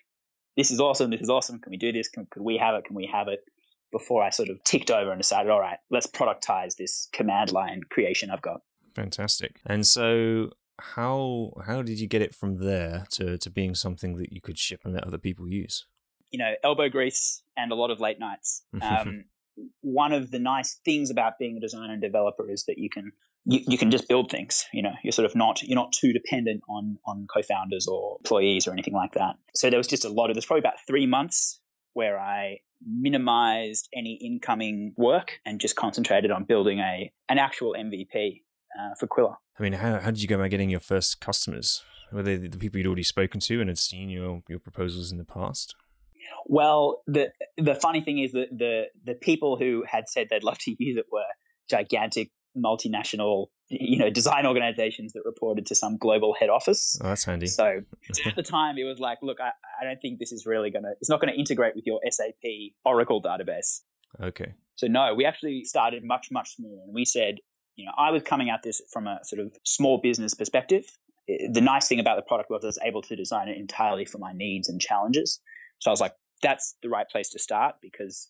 this 0.60 0.72
is 0.72 0.82
awesome, 0.82 1.10
this 1.10 1.22
is 1.22 1.30
awesome. 1.30 1.58
Can 1.60 1.72
we 1.72 1.78
do 1.78 1.94
this? 1.94 2.10
Can, 2.10 2.28
could 2.30 2.44
we 2.44 2.58
have 2.58 2.76
it? 2.76 2.84
Can 2.84 2.94
we 2.94 3.06
have 3.06 3.30
it? 3.30 3.46
Before 3.94 4.22
I 4.22 4.30
sort 4.30 4.50
of 4.50 4.62
ticked 4.66 4.92
over 4.92 5.10
and 5.10 5.20
decided, 5.20 5.50
all 5.50 5.60
right, 5.62 5.78
let's 5.90 6.06
productize 6.06 6.76
this 6.76 7.08
command 7.14 7.54
line 7.54 7.82
creation 7.90 8.30
I've 8.30 8.42
got. 8.42 8.62
Fantastic. 8.94 9.62
And 9.66 9.88
so 9.88 10.52
how 10.78 11.54
how 11.66 11.82
did 11.82 12.00
you 12.00 12.08
get 12.08 12.22
it 12.22 12.36
from 12.36 12.58
there 12.58 13.06
to, 13.12 13.38
to 13.38 13.50
being 13.50 13.74
something 13.74 14.18
that 14.18 14.34
you 14.34 14.42
could 14.42 14.60
ship 14.60 14.82
and 14.84 14.94
let 14.94 15.06
other 15.06 15.18
people 15.18 15.48
use? 15.48 15.86
You 16.30 16.40
know, 16.40 16.54
elbow 16.62 16.90
grease 16.90 17.42
and 17.56 17.72
a 17.72 17.76
lot 17.76 17.90
of 17.90 18.02
late 18.02 18.20
nights. 18.20 18.64
Um, 18.82 19.26
one 19.82 20.14
of 20.14 20.32
the 20.32 20.40
nice 20.40 20.80
things 20.86 21.10
about 21.10 21.34
being 21.40 21.58
a 21.58 21.60
designer 21.60 21.94
and 21.94 22.02
developer 22.02 22.50
is 22.50 22.66
that 22.66 22.78
you 22.78 22.90
can 22.90 23.12
you, 23.46 23.62
you 23.68 23.78
can 23.78 23.92
just 23.92 24.08
build 24.08 24.30
things. 24.30 24.66
You 24.74 24.84
know, 24.84 24.94
you're 25.04 25.12
sort 25.12 25.26
of 25.26 25.36
not 25.36 25.62
you're 25.64 25.76
not 25.76 25.92
too 25.92 26.14
dependent 26.14 26.62
on 26.70 26.98
on 27.06 27.28
co-founders 27.34 27.88
or 27.88 28.18
employees 28.20 28.68
or 28.68 28.72
anything 28.72 28.94
like 28.94 29.14
that. 29.14 29.36
So 29.56 29.70
there 29.70 29.80
was 29.80 29.88
just 29.88 30.06
a 30.06 30.10
lot 30.10 30.30
of 30.30 30.36
there's 30.36 30.46
probably 30.46 30.62
about 30.62 30.86
three 30.88 31.06
months 31.06 31.60
where 31.94 32.20
I 32.20 32.60
minimized 32.86 33.90
any 33.94 34.14
incoming 34.14 34.94
work 34.96 35.40
and 35.46 35.60
just 35.60 35.76
concentrated 35.76 36.32
on 36.32 36.44
building 36.46 36.80
a 36.80 37.12
an 37.28 37.38
actual 37.38 37.76
MVP 37.78 38.42
uh, 38.80 38.96
for 39.00 39.08
Qwilr. 39.08 39.36
I 39.60 39.64
mean, 39.64 39.74
how, 39.74 40.00
how 40.00 40.12
did 40.12 40.22
you 40.22 40.28
go 40.28 40.36
about 40.36 40.52
getting 40.52 40.70
your 40.70 40.80
first 40.80 41.20
customers? 41.20 41.84
Were 42.12 42.24
they 42.24 42.38
the 42.38 42.58
people 42.58 42.78
you'd 42.78 42.88
already 42.88 43.04
spoken 43.04 43.40
to 43.42 43.60
and 43.60 43.70
had 43.70 43.78
seen 43.78 44.10
your, 44.10 44.42
your 44.48 44.60
proposals 44.60 45.12
in 45.12 45.18
the 45.18 45.26
past? 45.26 45.76
Well, 46.46 47.02
the 47.08 47.32
the 47.58 47.76
funny 47.76 48.02
thing 48.02 48.20
is 48.20 48.32
that 48.34 48.48
the 48.52 48.86
the 49.06 49.14
people 49.14 49.58
who 49.58 49.84
had 49.88 50.10
said 50.10 50.28
they'd 50.30 50.44
love 50.44 50.58
to 50.60 50.76
use 50.78 50.98
it 50.98 51.06
were 51.12 51.24
gigantic 51.70 52.32
multinational 52.58 53.48
you 53.70 54.00
know 54.00 54.10
design 54.10 54.48
organizations 54.48 55.14
that 55.14 55.22
reported 55.24 55.68
to 55.68 55.76
some 55.76 55.98
global 55.98 56.34
head 56.34 56.50
office 56.50 57.00
oh, 57.04 57.10
that's 57.10 57.24
handy 57.24 57.46
so 57.46 57.80
at 58.26 58.36
the 58.36 58.42
time 58.42 58.80
it 58.80 58.86
was 58.86 58.98
like 59.00 59.20
look 59.22 59.38
I, 59.40 59.52
I 59.80 59.86
don't 59.86 60.02
think 60.02 60.18
this 60.18 60.32
is 60.32 60.48
really 60.48 60.72
gonna 60.72 60.90
it's 61.00 61.12
not 61.12 61.22
gonna 61.22 61.34
integrate 61.34 61.76
with 61.76 61.86
your 61.86 62.02
sap 62.10 62.34
oracle 62.84 63.22
database 63.22 63.82
okay 64.20 64.56
so 64.74 64.88
no 64.88 65.14
we 65.14 65.26
actually 65.26 65.64
started 65.64 66.04
much 66.04 66.30
much 66.32 66.56
smaller 66.56 66.82
and 66.84 66.94
we 66.94 67.06
said 67.06 67.36
you 67.80 67.86
know, 67.86 67.94
I 67.98 68.12
was 68.12 68.24
coming 68.24 68.50
at 68.50 68.62
this 68.62 68.82
from 68.92 69.08
a 69.08 69.20
sort 69.24 69.40
of 69.40 69.54
small 69.64 70.00
business 70.04 70.34
perspective. 70.34 70.84
Eh, 71.30 71.48
the 71.50 71.62
nice 71.62 71.88
thing 71.88 72.02
about 72.02 72.18
the 72.18 72.24
product 72.24 72.50
was 72.50 72.64
I 72.66 72.68
was 72.68 72.80
able 72.84 73.02
to 73.04 73.16
design 73.16 73.48
it 73.48 73.58
entirely 73.58 74.04
for 74.04 74.18
my 74.18 74.34
needs 74.34 74.68
and 74.68 74.82
challenges. 74.82 75.40
So 75.80 75.90
I 75.90 75.94
was 75.94 76.02
like, 76.02 76.12
that's 76.42 76.76
the 76.82 76.90
right 76.90 77.08
place 77.10 77.30
to 77.32 77.40
start 77.40 77.76
because 77.82 78.30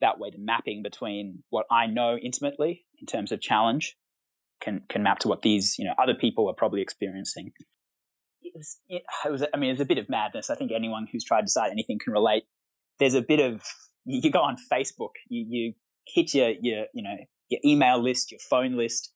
that 0.00 0.18
way 0.18 0.30
the 0.30 0.38
mapping 0.38 0.82
between 0.82 1.42
what 1.50 1.66
I 1.70 1.86
know 1.86 2.16
intimately 2.16 2.84
in 3.00 3.06
terms 3.06 3.32
of 3.32 3.40
challenge 3.40 3.96
can 4.60 4.82
can 4.88 5.02
map 5.02 5.20
to 5.20 5.28
what 5.28 5.42
these 5.42 5.76
you 5.78 5.84
know 5.84 5.94
other 6.00 6.14
people 6.14 6.48
are 6.48 6.54
probably 6.54 6.82
experiencing. 6.82 7.52
It 8.42 8.52
was, 8.56 8.78
it, 8.88 9.02
was 9.30 9.44
I 9.54 9.56
mean, 9.58 9.70
it's 9.70 9.80
a 9.80 9.84
bit 9.84 9.98
of 9.98 10.08
madness. 10.08 10.50
I 10.50 10.54
think 10.54 10.72
anyone 10.74 11.06
who's 11.10 11.24
tried 11.24 11.42
to 11.42 11.48
start 11.48 11.70
anything 11.70 11.98
can 12.02 12.12
relate. 12.12 12.44
There's 12.98 13.14
a 13.14 13.22
bit 13.22 13.40
of 13.40 13.62
you 14.04 14.30
go 14.30 14.40
on 14.40 14.56
Facebook, 14.72 15.10
you, 15.28 15.46
you 15.48 15.72
hit 16.06 16.34
your 16.34 16.50
your 16.60 16.86
you 16.94 17.02
know 17.02 17.16
your 17.48 17.60
email 17.64 18.02
list, 18.02 18.30
your 18.30 18.40
phone 18.40 18.76
list, 18.76 19.12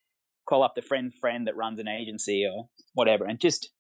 call 0.49 0.62
up 0.62 0.75
the 0.75 0.83
friend 0.83 1.12
friend 1.21 1.47
that 1.47 1.57
runs 1.57 1.78
an 1.78 1.88
agency 1.88 2.47
or 2.50 2.69
whatever, 2.92 3.25
and 3.25 3.40
just 3.40 3.71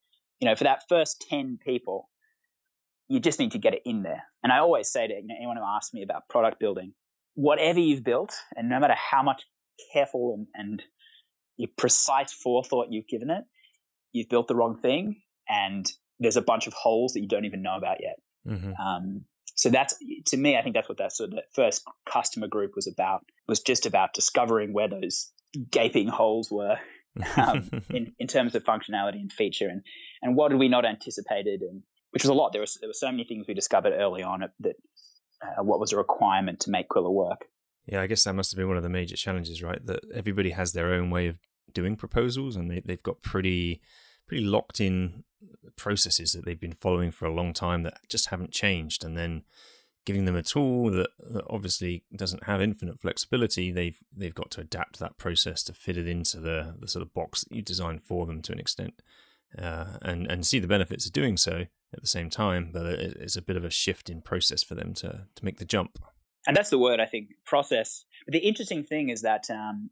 you 0.40 0.48
know 0.48 0.56
for 0.56 0.64
that 0.64 0.82
first 0.88 1.24
ten 1.28 1.58
people, 1.64 2.08
you 3.08 3.20
just 3.20 3.38
need 3.38 3.52
to 3.52 3.58
get 3.58 3.74
it 3.74 3.82
in 3.84 4.02
there. 4.02 4.24
And 4.42 4.52
I 4.52 4.58
always 4.58 4.88
say 4.88 5.06
to 5.06 5.14
you 5.14 5.26
know, 5.26 5.34
anyone 5.36 5.56
who 5.56 5.64
asks 5.64 5.92
me 5.92 6.02
about 6.02 6.28
product 6.28 6.58
building, 6.58 6.94
whatever 7.34 7.80
you've 7.80 8.04
built, 8.04 8.34
and 8.56 8.68
no 8.68 8.78
matter 8.80 8.94
how 8.94 9.22
much 9.22 9.42
careful 9.92 10.34
and, 10.34 10.46
and 10.54 10.82
your 11.56 11.68
precise 11.76 12.32
forethought 12.32 12.88
you've 12.90 13.08
given 13.08 13.30
it, 13.30 13.44
you've 14.12 14.28
built 14.28 14.48
the 14.48 14.54
wrong 14.54 14.78
thing, 14.80 15.20
and 15.48 15.90
there's 16.18 16.36
a 16.36 16.42
bunch 16.42 16.66
of 16.66 16.72
holes 16.72 17.12
that 17.12 17.20
you 17.20 17.28
don't 17.28 17.44
even 17.44 17.62
know 17.62 17.76
about 17.76 17.98
yet. 18.00 18.16
Mm-hmm. 18.46 18.72
Um, 18.80 19.24
so 19.56 19.70
that's 19.70 19.96
to 20.26 20.36
me, 20.36 20.56
I 20.56 20.62
think 20.62 20.74
that's 20.74 20.88
what 20.88 20.98
that 20.98 21.12
sort 21.12 21.30
of 21.30 21.36
that 21.36 21.54
first 21.54 21.82
customer 22.08 22.48
group 22.48 22.72
was 22.74 22.86
about. 22.86 23.24
Was 23.46 23.60
just 23.60 23.86
about 23.86 24.14
discovering 24.14 24.72
where 24.72 24.88
those 24.88 25.30
gaping 25.70 26.08
holes 26.08 26.50
were 26.50 26.78
um, 27.36 27.70
in 27.90 28.12
in 28.18 28.26
terms 28.26 28.54
of 28.54 28.64
functionality 28.64 29.20
and 29.20 29.32
feature, 29.32 29.68
and 29.68 29.82
and 30.22 30.36
what 30.36 30.50
had 30.50 30.58
we 30.58 30.68
not 30.68 30.84
anticipated, 30.84 31.62
and 31.62 31.82
which 32.14 32.22
was 32.22 32.30
a 32.30 32.34
lot. 32.34 32.52
There 32.52 32.60
was 32.60 32.78
there 32.80 32.88
were 32.88 32.94
so 32.94 33.10
many 33.10 33.24
things 33.24 33.46
we 33.48 33.54
discovered 33.54 33.92
early 33.92 34.22
on 34.22 34.44
that 34.60 34.76
uh, 35.42 35.64
what 35.64 35.80
was 35.80 35.92
a 35.92 35.96
requirement 35.96 36.60
to 36.60 36.70
make 36.70 36.88
Qwilr 36.88 37.12
work. 37.12 37.46
Yeah, 37.86 38.00
I 38.00 38.06
guess 38.06 38.22
that 38.24 38.34
must 38.34 38.52
have 38.52 38.56
been 38.56 38.68
one 38.68 38.76
of 38.76 38.84
the 38.84 38.88
major 38.88 39.16
challenges, 39.16 39.62
right? 39.62 39.84
That 39.84 40.00
everybody 40.14 40.50
has 40.50 40.72
their 40.72 40.94
own 40.94 41.10
way 41.10 41.26
of 41.26 41.38
doing 41.72 41.96
proposals, 41.96 42.54
and 42.54 42.70
they 42.70 42.80
they've 42.84 43.02
got 43.02 43.20
pretty 43.20 43.80
pretty 44.28 44.44
locked 44.44 44.80
in 44.80 45.24
processes 45.76 46.32
that 46.32 46.44
they've 46.44 46.60
been 46.60 46.72
following 46.72 47.10
for 47.10 47.26
a 47.26 47.34
long 47.34 47.52
time 47.52 47.82
that 47.82 47.98
just 48.08 48.28
haven't 48.28 48.52
changed 48.52 49.04
and 49.04 49.18
then 49.18 49.42
giving 50.06 50.24
them 50.24 50.36
a 50.36 50.42
tool 50.42 50.90
that, 50.90 51.10
that, 51.18 51.44
obviously 51.50 52.04
doesn't 52.14 52.44
have 52.44 52.62
infinite 52.62 52.98
flexibility 52.98 53.70
they've 53.70 53.98
they've 54.16 54.34
got 54.34 54.50
to 54.50 54.62
adapt 54.62 54.98
that 54.98 55.18
process 55.18 55.62
to 55.62 55.74
fit 55.74 55.98
it 55.98 56.08
into 56.08 56.38
the, 56.38 56.74
the 56.78 56.88
sort 56.88 57.02
of 57.02 57.12
box 57.12 57.44
that 57.44 57.54
you 57.54 57.60
designed 57.60 58.02
for 58.02 58.24
them 58.24 58.40
to 58.40 58.52
an 58.52 58.58
extent 58.58 58.94
uh, 59.58 59.98
and 60.00 60.30
and 60.30 60.46
see 60.46 60.58
the 60.58 60.66
benefits 60.66 61.04
of 61.04 61.12
doing 61.12 61.36
so 61.36 61.64
at 61.94 62.00
the 62.02 62.06
same 62.06 62.28
time 62.28 62.70
but 62.72 62.84
it's 62.86 63.36
a 63.36 63.42
bit 63.42 63.56
of 63.56 63.64
a 63.64 63.70
shift 63.70 64.10
in 64.10 64.20
process 64.20 64.62
for 64.62 64.74
them 64.74 64.92
to 64.92 65.26
to 65.34 65.44
make 65.44 65.58
the 65.58 65.64
jump 65.64 65.98
and 66.46 66.56
that's 66.56 66.70
the 66.70 66.78
word 66.78 67.00
i 67.00 67.06
think 67.06 67.28
process 67.46 68.04
but 68.26 68.32
the 68.32 68.38
interesting 68.38 68.84
thing 68.84 69.08
is 69.08 69.22
that 69.22 69.44
um, 69.50 69.90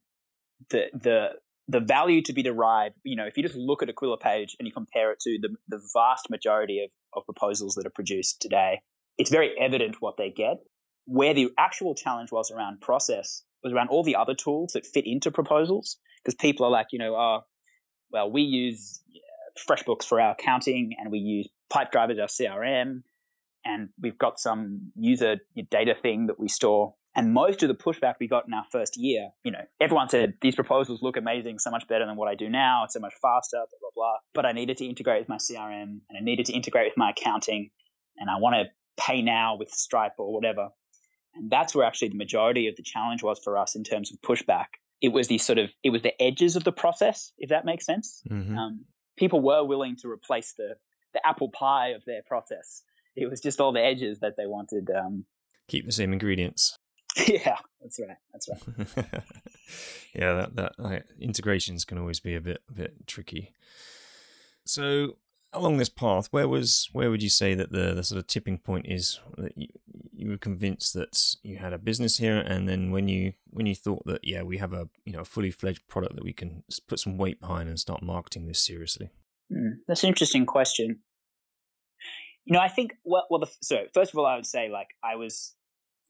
the 0.70 0.86
the 0.92 1.30
the 1.68 1.80
value 1.80 2.22
to 2.22 2.32
be 2.32 2.42
derived, 2.42 2.96
you 3.04 3.16
know, 3.16 3.26
if 3.26 3.36
you 3.36 3.42
just 3.42 3.54
look 3.54 3.82
at 3.82 3.88
a 3.88 3.92
Qwilr 3.92 4.18
page 4.18 4.56
and 4.58 4.66
you 4.66 4.72
compare 4.72 5.12
it 5.12 5.20
to 5.20 5.38
the, 5.40 5.48
the 5.68 5.80
vast 5.94 6.28
majority 6.28 6.84
of, 6.84 6.90
of 7.14 7.24
proposals 7.24 7.74
that 7.74 7.86
are 7.86 7.90
produced 7.90 8.40
today, 8.40 8.80
it's 9.16 9.30
very 9.30 9.52
evident 9.58 9.96
what 10.00 10.16
they 10.16 10.30
get. 10.30 10.56
Where 11.04 11.34
the 11.34 11.50
actual 11.58 11.94
challenge 11.94 12.32
was 12.32 12.50
around 12.50 12.80
process 12.80 13.42
was 13.62 13.72
around 13.72 13.88
all 13.88 14.02
the 14.02 14.16
other 14.16 14.34
tools 14.34 14.72
that 14.72 14.86
fit 14.86 15.06
into 15.06 15.30
proposals. 15.30 15.98
Because 16.22 16.34
people 16.34 16.66
are 16.66 16.70
like, 16.70 16.88
you 16.92 16.98
know, 16.98 17.14
oh, 17.14 17.40
well, 18.10 18.30
we 18.30 18.42
use 18.42 19.00
FreshBooks 19.68 20.04
for 20.04 20.20
our 20.20 20.32
accounting 20.32 20.92
and 20.98 21.10
we 21.10 21.18
use 21.18 21.48
Pipedrive 21.72 22.10
as 22.10 22.18
our 22.18 22.26
CRM. 22.26 23.02
And 23.64 23.90
we've 24.00 24.18
got 24.18 24.40
some 24.40 24.92
user 24.96 25.36
data 25.70 25.94
thing 26.00 26.26
that 26.26 26.38
we 26.38 26.48
store 26.48 26.94
and 27.14 27.34
most 27.34 27.62
of 27.62 27.68
the 27.68 27.74
pushback 27.74 28.14
we 28.20 28.26
got 28.26 28.46
in 28.46 28.54
our 28.54 28.64
first 28.70 28.96
year, 28.96 29.30
you 29.44 29.52
know, 29.52 29.64
everyone 29.80 30.08
said 30.08 30.34
these 30.40 30.54
proposals 30.54 31.02
look 31.02 31.16
amazing, 31.18 31.58
so 31.58 31.70
much 31.70 31.86
better 31.86 32.06
than 32.06 32.16
what 32.16 32.28
I 32.28 32.34
do 32.34 32.48
now. 32.48 32.84
It's 32.84 32.94
so 32.94 33.00
much 33.00 33.12
faster, 33.20 33.58
blah, 33.58 33.78
blah, 33.80 33.90
blah. 33.94 34.14
But 34.32 34.46
I 34.46 34.52
needed 34.52 34.78
to 34.78 34.86
integrate 34.86 35.20
with 35.20 35.28
my 35.28 35.36
CRM 35.36 35.82
and 35.82 36.18
I 36.18 36.20
needed 36.22 36.46
to 36.46 36.54
integrate 36.54 36.86
with 36.86 36.96
my 36.96 37.10
accounting 37.10 37.70
and 38.16 38.30
I 38.30 38.38
want 38.38 38.54
to 38.56 38.64
pay 39.02 39.20
now 39.20 39.56
with 39.56 39.70
Stripe 39.70 40.14
or 40.16 40.32
whatever. 40.32 40.68
And 41.34 41.50
that's 41.50 41.74
where 41.74 41.86
actually 41.86 42.08
the 42.08 42.16
majority 42.16 42.66
of 42.68 42.76
the 42.76 42.82
challenge 42.82 43.22
was 43.22 43.38
for 43.42 43.58
us 43.58 43.74
in 43.74 43.84
terms 43.84 44.10
of 44.10 44.20
pushback. 44.22 44.66
It 45.02 45.08
was 45.08 45.28
the 45.28 45.38
sort 45.38 45.58
of, 45.58 45.70
it 45.82 45.90
was 45.90 46.02
the 46.02 46.20
edges 46.22 46.56
of 46.56 46.64
the 46.64 46.72
process, 46.72 47.32
if 47.36 47.50
that 47.50 47.66
makes 47.66 47.84
sense. 47.84 48.22
Mm-hmm. 48.30 48.56
Um, 48.56 48.84
people 49.18 49.40
were 49.40 49.64
willing 49.64 49.96
to 49.96 50.08
replace 50.08 50.54
the, 50.56 50.76
the 51.12 51.26
apple 51.26 51.50
pie 51.50 51.88
of 51.90 52.04
their 52.04 52.22
process. 52.22 52.82
It 53.16 53.28
was 53.28 53.40
just 53.40 53.60
all 53.60 53.72
the 53.72 53.84
edges 53.84 54.20
that 54.20 54.36
they 54.36 54.46
wanted. 54.46 54.90
Um, 54.90 55.24
Keep 55.68 55.86
the 55.86 55.92
same 55.92 56.12
ingredients. 56.12 56.78
Yeah, 57.28 57.58
that's 57.82 58.00
right. 58.00 58.16
That's 58.32 58.48
right. 58.48 59.06
yeah, 60.14 60.32
that 60.32 60.56
that 60.56 60.72
like, 60.78 61.04
integrations 61.20 61.84
can 61.84 61.98
always 61.98 62.20
be 62.20 62.34
a 62.34 62.40
bit 62.40 62.62
a 62.70 62.72
bit 62.72 63.06
tricky. 63.06 63.52
So 64.64 65.18
along 65.52 65.76
this 65.76 65.88
path, 65.88 66.28
where 66.30 66.48
was 66.48 66.88
where 66.92 67.10
would 67.10 67.22
you 67.22 67.28
say 67.28 67.54
that 67.54 67.70
the 67.70 67.94
the 67.94 68.02
sort 68.02 68.18
of 68.18 68.26
tipping 68.26 68.58
point 68.58 68.86
is 68.88 69.20
that 69.36 69.56
you, 69.56 69.68
you 70.12 70.30
were 70.30 70.38
convinced 70.38 70.94
that 70.94 71.36
you 71.42 71.58
had 71.58 71.72
a 71.72 71.78
business 71.78 72.18
here, 72.18 72.38
and 72.38 72.68
then 72.68 72.90
when 72.90 73.08
you 73.08 73.34
when 73.50 73.66
you 73.66 73.74
thought 73.74 74.04
that 74.06 74.24
yeah 74.24 74.42
we 74.42 74.58
have 74.58 74.72
a 74.72 74.88
you 75.04 75.12
know 75.12 75.20
a 75.20 75.24
fully 75.24 75.50
fledged 75.50 75.86
product 75.88 76.14
that 76.16 76.24
we 76.24 76.32
can 76.32 76.62
put 76.88 76.98
some 76.98 77.18
weight 77.18 77.40
behind 77.40 77.68
and 77.68 77.78
start 77.78 78.02
marketing 78.02 78.46
this 78.46 78.58
seriously. 78.58 79.10
Mm, 79.52 79.72
that's 79.86 80.02
an 80.02 80.08
interesting 80.08 80.46
question. 80.46 81.00
You 82.44 82.54
know, 82.54 82.60
I 82.60 82.68
think 82.68 82.94
well, 83.04 83.26
well, 83.30 83.40
the, 83.40 83.50
so 83.62 83.84
first 83.94 84.12
of 84.12 84.18
all, 84.18 84.26
I 84.26 84.36
would 84.36 84.46
say 84.46 84.68
like 84.68 84.88
I 85.04 85.16
was 85.16 85.54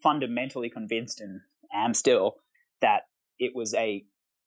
fundamentally 0.02 0.70
convinced 0.70 1.20
and 1.20 1.40
am 1.72 1.94
still 1.94 2.36
that 2.80 3.02
it 3.38 3.54
was 3.54 3.74
a 3.74 4.04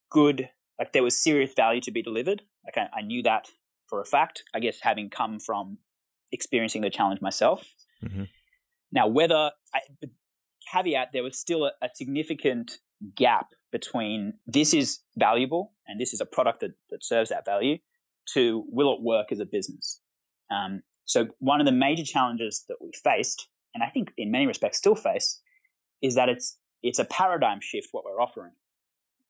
good, 0.09 0.49
like 0.79 0.93
there 0.93 1.03
was 1.03 1.21
serious 1.21 1.53
value 1.55 1.81
to 1.81 1.91
be 1.91 2.01
delivered. 2.01 2.41
Like 2.65 2.77
I, 2.77 2.99
I 2.99 3.01
knew 3.01 3.23
that 3.23 3.47
for 3.87 4.01
a 4.01 4.05
fact, 4.05 4.43
I 4.53 4.59
guess 4.59 4.79
having 4.81 5.09
come 5.09 5.39
from 5.39 5.77
experiencing 6.31 6.81
the 6.81 6.89
challenge 6.89 7.21
myself. 7.21 7.63
Mm-hmm. 8.03 8.23
Now, 8.91 9.07
whether, 9.07 9.51
I, 9.73 9.79
caveat, 10.71 11.09
there 11.13 11.23
was 11.23 11.37
still 11.37 11.65
a, 11.65 11.71
a, 11.81 11.89
significant 11.93 12.77
gap 13.15 13.47
between 13.71 14.33
this 14.47 14.73
is 14.73 14.99
valuable 15.17 15.73
and 15.87 15.99
this 15.99 16.13
is 16.13 16.21
a 16.21 16.25
product 16.25 16.61
that, 16.61 16.71
that 16.89 17.03
serves 17.03 17.29
that 17.29 17.45
value 17.45 17.77
to 18.33 18.63
will 18.67 18.93
it 18.93 19.01
work 19.01 19.31
as 19.31 19.39
a 19.39 19.45
business. 19.45 19.99
Um, 20.51 20.81
so 21.05 21.27
one 21.39 21.59
of 21.59 21.65
the 21.65 21.71
major 21.71 22.03
challenges 22.03 22.63
that 22.67 22.77
we 22.81 22.91
faced, 23.03 23.47
and 23.73 23.83
I 23.83 23.87
think 23.87 24.11
in 24.17 24.31
many 24.31 24.47
respects 24.47 24.77
still 24.77 24.95
face, 24.95 25.39
is 26.01 26.15
that 26.15 26.29
it's 26.29 26.57
it's 26.83 26.99
a 26.99 27.05
paradigm 27.05 27.59
shift 27.61 27.89
what 27.91 28.03
we're 28.05 28.21
offering. 28.21 28.51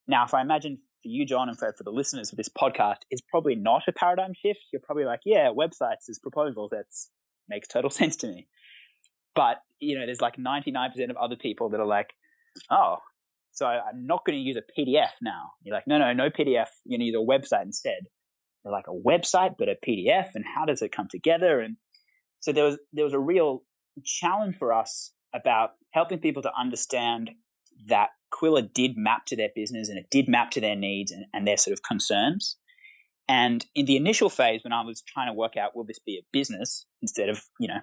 Now, 0.08 0.26
if 0.26 0.34
I 0.34 0.42
imagine 0.42 0.78
for 1.04 1.10
you, 1.10 1.26
John, 1.26 1.50
and 1.50 1.58
for, 1.58 1.74
for 1.78 1.84
the 1.84 1.92
listeners 1.92 2.32
of 2.32 2.38
this 2.38 2.50
podcast, 2.50 2.98
it's 3.10 3.22
probably 3.22 3.56
not 3.56 3.84
a 3.88 3.92
paradigm 3.92 4.34
shift. 4.34 4.60
You're 4.72 4.82
probably 4.82 5.06
like, 5.06 5.22
yeah, 5.26 5.50
websites 5.50 6.10
is 6.10 6.20
proposals. 6.20 6.72
That 6.72 6.86
makes 7.48 7.68
total 7.68 7.90
sense 8.02 8.16
to 8.18 8.28
me. 8.28 8.48
But 9.36 9.58
you 9.80 9.98
know, 10.00 10.06
there's 10.06 10.22
like 10.22 10.38
99% 10.38 11.10
of 11.10 11.18
other 11.18 11.36
people 11.36 11.70
that 11.70 11.80
are 11.80 11.86
like, 11.86 12.12
oh, 12.70 12.98
so 13.52 13.66
I'm 13.66 14.06
not 14.06 14.26
going 14.26 14.38
to 14.38 14.42
use 14.42 14.58
a 14.58 14.80
PDF 14.80 15.12
now. 15.22 15.52
You're 15.64 15.76
like, 15.76 15.88
no, 15.88 15.98
no, 15.98 16.12
no 16.14 16.30
PDF. 16.30 16.68
You're 16.84 16.98
going 16.98 17.00
to 17.00 17.06
use 17.06 17.16
a 17.16 17.26
website 17.26 17.64
instead. 17.64 18.06
Like 18.66 18.86
a 18.88 18.92
website, 18.92 19.56
but 19.60 19.70
a 19.70 19.76
PDF, 19.76 20.30
and 20.34 20.44
how 20.44 20.66
does 20.66 20.82
it 20.82 20.92
come 20.92 21.08
together? 21.10 21.60
And 21.60 21.78
so 22.40 22.52
there 22.52 22.66
was 22.66 22.78
there 22.94 23.06
was 23.06 23.14
a 23.14 23.20
real 23.20 23.64
challenge 24.04 24.58
for 24.58 24.74
us 24.74 25.12
about 25.34 25.72
helping 25.92 26.20
people 26.20 26.42
to 26.44 26.52
understand 26.58 27.30
that 27.88 28.10
Quilla 28.34 28.62
did 28.74 28.98
map 28.98 29.26
to 29.28 29.36
their 29.36 29.50
business 29.56 29.90
and 29.90 29.98
it 29.98 30.08
did 30.10 30.28
map 30.28 30.52
to 30.52 30.62
their 30.62 30.76
needs 30.76 31.12
and, 31.12 31.26
and 31.34 31.48
their 31.48 31.58
sort 31.58 31.74
of 31.74 31.84
concerns. 31.84 32.58
And 33.28 33.66
in 33.74 33.86
the 33.86 33.98
initial 33.98 34.30
phase, 34.30 34.64
when 34.64 34.74
I 34.74 34.84
was 34.84 35.02
trying 35.02 35.28
to 35.28 35.34
work 35.34 35.58
out, 35.58 35.76
will 35.76 35.86
this 35.86 36.00
be 36.00 36.18
a 36.18 36.26
business 36.32 36.86
instead 37.02 37.30
of, 37.30 37.44
you 37.60 37.68
know, 37.68 37.80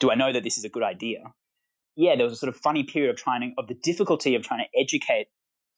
do 0.00 0.10
I 0.10 0.14
know 0.14 0.32
that 0.32 0.42
this 0.42 0.58
is 0.58 0.64
a 0.64 0.68
good 0.68 0.82
idea? 0.82 1.18
Yeah, 1.96 2.16
there 2.16 2.24
was 2.24 2.34
a 2.34 2.36
sort 2.36 2.54
of 2.54 2.60
funny 2.60 2.84
period 2.84 3.10
of 3.10 3.16
trying 3.16 3.54
of 3.58 3.68
the 3.68 3.74
difficulty 3.74 4.34
of 4.34 4.42
trying 4.42 4.60
to 4.60 4.80
educate 4.80 5.28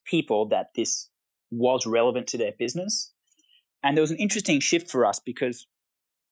people 0.04 0.48
that 0.48 0.68
this 0.74 1.08
was 1.50 1.86
relevant 1.86 2.28
to 2.28 2.38
their 2.38 2.52
business. 2.56 3.12
And 3.82 3.96
there 3.96 4.02
was 4.02 4.10
an 4.10 4.18
interesting 4.18 4.60
shift 4.60 4.90
for 4.90 5.06
us 5.06 5.20
because 5.20 5.66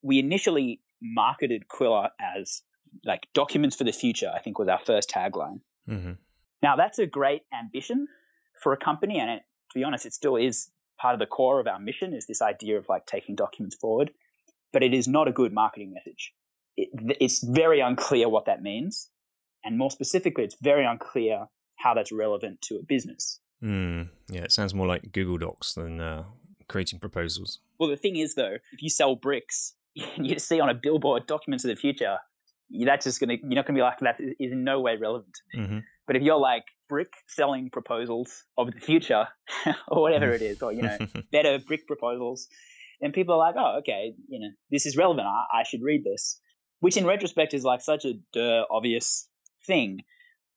we 0.02 0.18
initially 0.18 0.80
marketed 1.00 1.64
Qwilr 1.68 2.10
as 2.20 2.62
like 3.04 3.26
documents 3.34 3.76
for 3.76 3.84
the 3.84 3.92
future, 3.92 4.30
I 4.34 4.40
think 4.40 4.58
was 4.58 4.68
our 4.68 4.80
first 4.84 5.10
tagline. 5.10 5.60
Mm-hmm. 5.88 6.12
Now 6.62 6.76
that's 6.76 6.98
a 6.98 7.06
great 7.06 7.42
ambition 7.52 8.08
for 8.62 8.72
a 8.72 8.76
company, 8.76 9.20
and 9.20 9.30
it, 9.30 9.42
to 9.72 9.78
be 9.78 9.84
honest, 9.84 10.06
it 10.06 10.14
still 10.14 10.36
is 10.36 10.70
part 10.98 11.14
of 11.14 11.20
the 11.20 11.26
core 11.26 11.60
of 11.60 11.66
our 11.66 11.78
mission 11.78 12.14
is 12.14 12.26
this 12.26 12.40
idea 12.40 12.78
of 12.78 12.88
like 12.88 13.04
taking 13.06 13.34
documents 13.34 13.76
forward. 13.76 14.10
But 14.72 14.82
it 14.82 14.94
is 14.94 15.06
not 15.06 15.28
a 15.28 15.32
good 15.32 15.52
marketing 15.52 15.92
message. 15.92 16.32
It, 16.76 16.88
it's 17.20 17.42
very 17.42 17.80
unclear 17.80 18.28
what 18.28 18.46
that 18.46 18.62
means, 18.62 19.08
and 19.64 19.78
more 19.78 19.90
specifically, 19.90 20.44
it's 20.44 20.56
very 20.60 20.84
unclear 20.84 21.46
how 21.76 21.94
that's 21.94 22.12
relevant 22.12 22.62
to 22.62 22.76
a 22.76 22.82
business. 22.82 23.40
Mm, 23.62 24.10
yeah, 24.28 24.42
it 24.42 24.52
sounds 24.52 24.74
more 24.74 24.86
like 24.86 25.12
Google 25.12 25.38
Docs 25.38 25.74
than 25.74 26.00
uh, 26.00 26.24
creating 26.68 26.98
proposals. 26.98 27.60
Well, 27.78 27.88
the 27.88 27.96
thing 27.96 28.16
is, 28.16 28.34
though, 28.34 28.56
if 28.72 28.82
you 28.82 28.90
sell 28.90 29.16
bricks, 29.16 29.74
you 29.94 30.38
see 30.38 30.60
on 30.60 30.68
a 30.68 30.74
billboard 30.74 31.26
documents 31.26 31.64
of 31.64 31.68
the 31.68 31.76
future, 31.76 32.18
that's 32.84 33.04
just 33.04 33.20
gonna 33.20 33.34
you're 33.34 33.54
not 33.54 33.66
gonna 33.66 33.78
be 33.78 33.82
like 33.82 33.98
that 34.00 34.16
is 34.20 34.52
in 34.52 34.64
no 34.64 34.80
way 34.80 34.96
relevant 34.96 35.34
to 35.34 35.58
me. 35.58 35.64
Mm-hmm. 35.64 35.78
But 36.06 36.16
if 36.16 36.22
you're 36.22 36.38
like 36.38 36.64
brick 36.88 37.12
selling 37.28 37.70
proposals 37.70 38.44
of 38.56 38.72
the 38.72 38.80
future 38.80 39.26
or 39.88 40.02
whatever 40.02 40.32
it 40.32 40.42
is, 40.42 40.62
or 40.62 40.72
you 40.72 40.82
know 40.82 40.98
better 41.32 41.58
brick 41.58 41.86
proposals, 41.86 42.48
then 43.00 43.12
people 43.12 43.34
are 43.34 43.38
like, 43.38 43.54
oh 43.56 43.78
okay, 43.78 44.14
you 44.28 44.40
know 44.40 44.48
this 44.70 44.86
is 44.86 44.96
relevant. 44.96 45.26
I, 45.26 45.60
I 45.60 45.62
should 45.62 45.82
read 45.82 46.04
this, 46.04 46.40
which 46.80 46.96
in 46.96 47.06
retrospect 47.06 47.54
is 47.54 47.64
like 47.64 47.80
such 47.80 48.04
a 48.04 48.14
duh, 48.32 48.64
obvious 48.70 49.28
thing. 49.66 50.00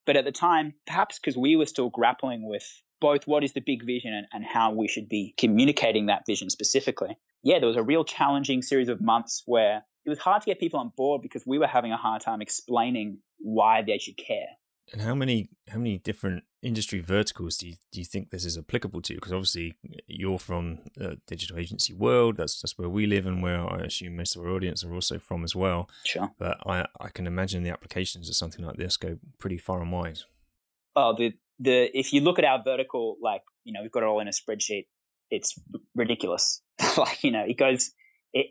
But 0.05 0.17
at 0.17 0.25
the 0.25 0.31
time, 0.31 0.73
perhaps 0.87 1.19
because 1.19 1.37
we 1.37 1.55
were 1.55 1.67
still 1.67 1.89
grappling 1.89 2.47
with 2.47 2.65
both 3.01 3.27
what 3.27 3.43
is 3.43 3.53
the 3.53 3.61
big 3.61 3.85
vision 3.85 4.13
and, 4.13 4.27
and 4.33 4.45
how 4.45 4.71
we 4.71 4.87
should 4.87 5.09
be 5.09 5.33
communicating 5.37 6.07
that 6.07 6.23
vision 6.25 6.49
specifically. 6.49 7.17
Yeah, 7.43 7.59
there 7.59 7.67
was 7.67 7.77
a 7.77 7.83
real 7.83 8.03
challenging 8.03 8.61
series 8.61 8.89
of 8.89 9.01
months 9.01 9.43
where 9.45 9.83
it 10.05 10.09
was 10.09 10.19
hard 10.19 10.41
to 10.41 10.45
get 10.45 10.59
people 10.59 10.79
on 10.79 10.91
board 10.95 11.21
because 11.21 11.45
we 11.45 11.57
were 11.57 11.67
having 11.67 11.91
a 11.91 11.97
hard 11.97 12.21
time 12.21 12.41
explaining 12.41 13.19
why 13.37 13.81
they 13.81 13.97
should 13.97 14.17
care. 14.17 14.47
And 14.91 15.01
how 15.01 15.13
many 15.13 15.49
how 15.67 15.77
many 15.77 15.99
different 15.99 16.43
industry 16.61 16.99
verticals 16.99 17.57
do 17.57 17.67
you 17.67 17.75
do 17.91 17.99
you 17.99 18.05
think 18.05 18.31
this 18.31 18.43
is 18.43 18.57
applicable 18.57 19.01
to? 19.03 19.13
Because 19.13 19.31
obviously 19.31 19.77
you're 20.07 20.39
from 20.39 20.79
the 20.95 21.19
digital 21.27 21.59
agency 21.59 21.93
world. 21.93 22.37
That's 22.37 22.59
that's 22.59 22.77
where 22.77 22.89
we 22.89 23.05
live 23.05 23.27
and 23.27 23.43
where 23.43 23.71
I 23.71 23.81
assume 23.81 24.15
most 24.15 24.35
of 24.35 24.41
our 24.41 24.49
audience 24.49 24.83
are 24.83 24.93
also 24.93 25.19
from 25.19 25.43
as 25.43 25.55
well. 25.55 25.89
Sure. 26.05 26.31
But 26.39 26.57
I 26.65 26.87
I 26.99 27.09
can 27.09 27.27
imagine 27.27 27.63
the 27.63 27.69
applications 27.69 28.29
of 28.29 28.35
something 28.35 28.65
like 28.65 28.77
this 28.77 28.97
go 28.97 29.19
pretty 29.37 29.57
far 29.57 29.81
and 29.81 29.91
wide. 29.91 30.19
Oh, 30.95 31.15
the 31.15 31.33
the 31.59 31.89
if 31.97 32.13
you 32.13 32.21
look 32.21 32.39
at 32.39 32.45
our 32.45 32.61
vertical, 32.63 33.17
like 33.21 33.41
you 33.63 33.73
know, 33.73 33.81
we've 33.81 33.91
got 33.91 34.03
it 34.03 34.07
all 34.07 34.19
in 34.19 34.27
a 34.27 34.31
spreadsheet. 34.31 34.85
It's 35.29 35.59
ridiculous. 35.95 36.61
like 36.97 37.23
you 37.23 37.31
know, 37.31 37.43
it 37.47 37.57
goes 37.57 37.91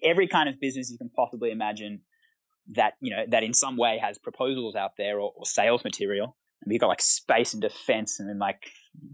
every 0.02 0.28
kind 0.28 0.48
of 0.48 0.60
business 0.60 0.90
you 0.90 0.98
can 0.98 1.10
possibly 1.10 1.50
imagine 1.50 2.00
that 2.74 2.94
you 3.00 3.14
know 3.14 3.24
that 3.28 3.42
in 3.42 3.54
some 3.54 3.76
way 3.76 3.98
has 3.98 4.18
proposals 4.18 4.74
out 4.74 4.92
there 4.98 5.18
or, 5.20 5.32
or 5.34 5.46
sales 5.46 5.84
material. 5.84 6.36
And 6.62 6.70
we've 6.70 6.80
got 6.80 6.88
like 6.88 7.02
space 7.02 7.52
and 7.52 7.62
defense, 7.62 8.18
and 8.18 8.28
then 8.28 8.38
like 8.38 8.62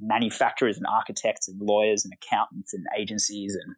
manufacturers 0.00 0.78
and 0.78 0.86
architects 0.86 1.48
and 1.48 1.60
lawyers 1.60 2.04
and 2.04 2.14
accountants 2.14 2.72
and 2.72 2.86
agencies 2.98 3.54
and 3.54 3.74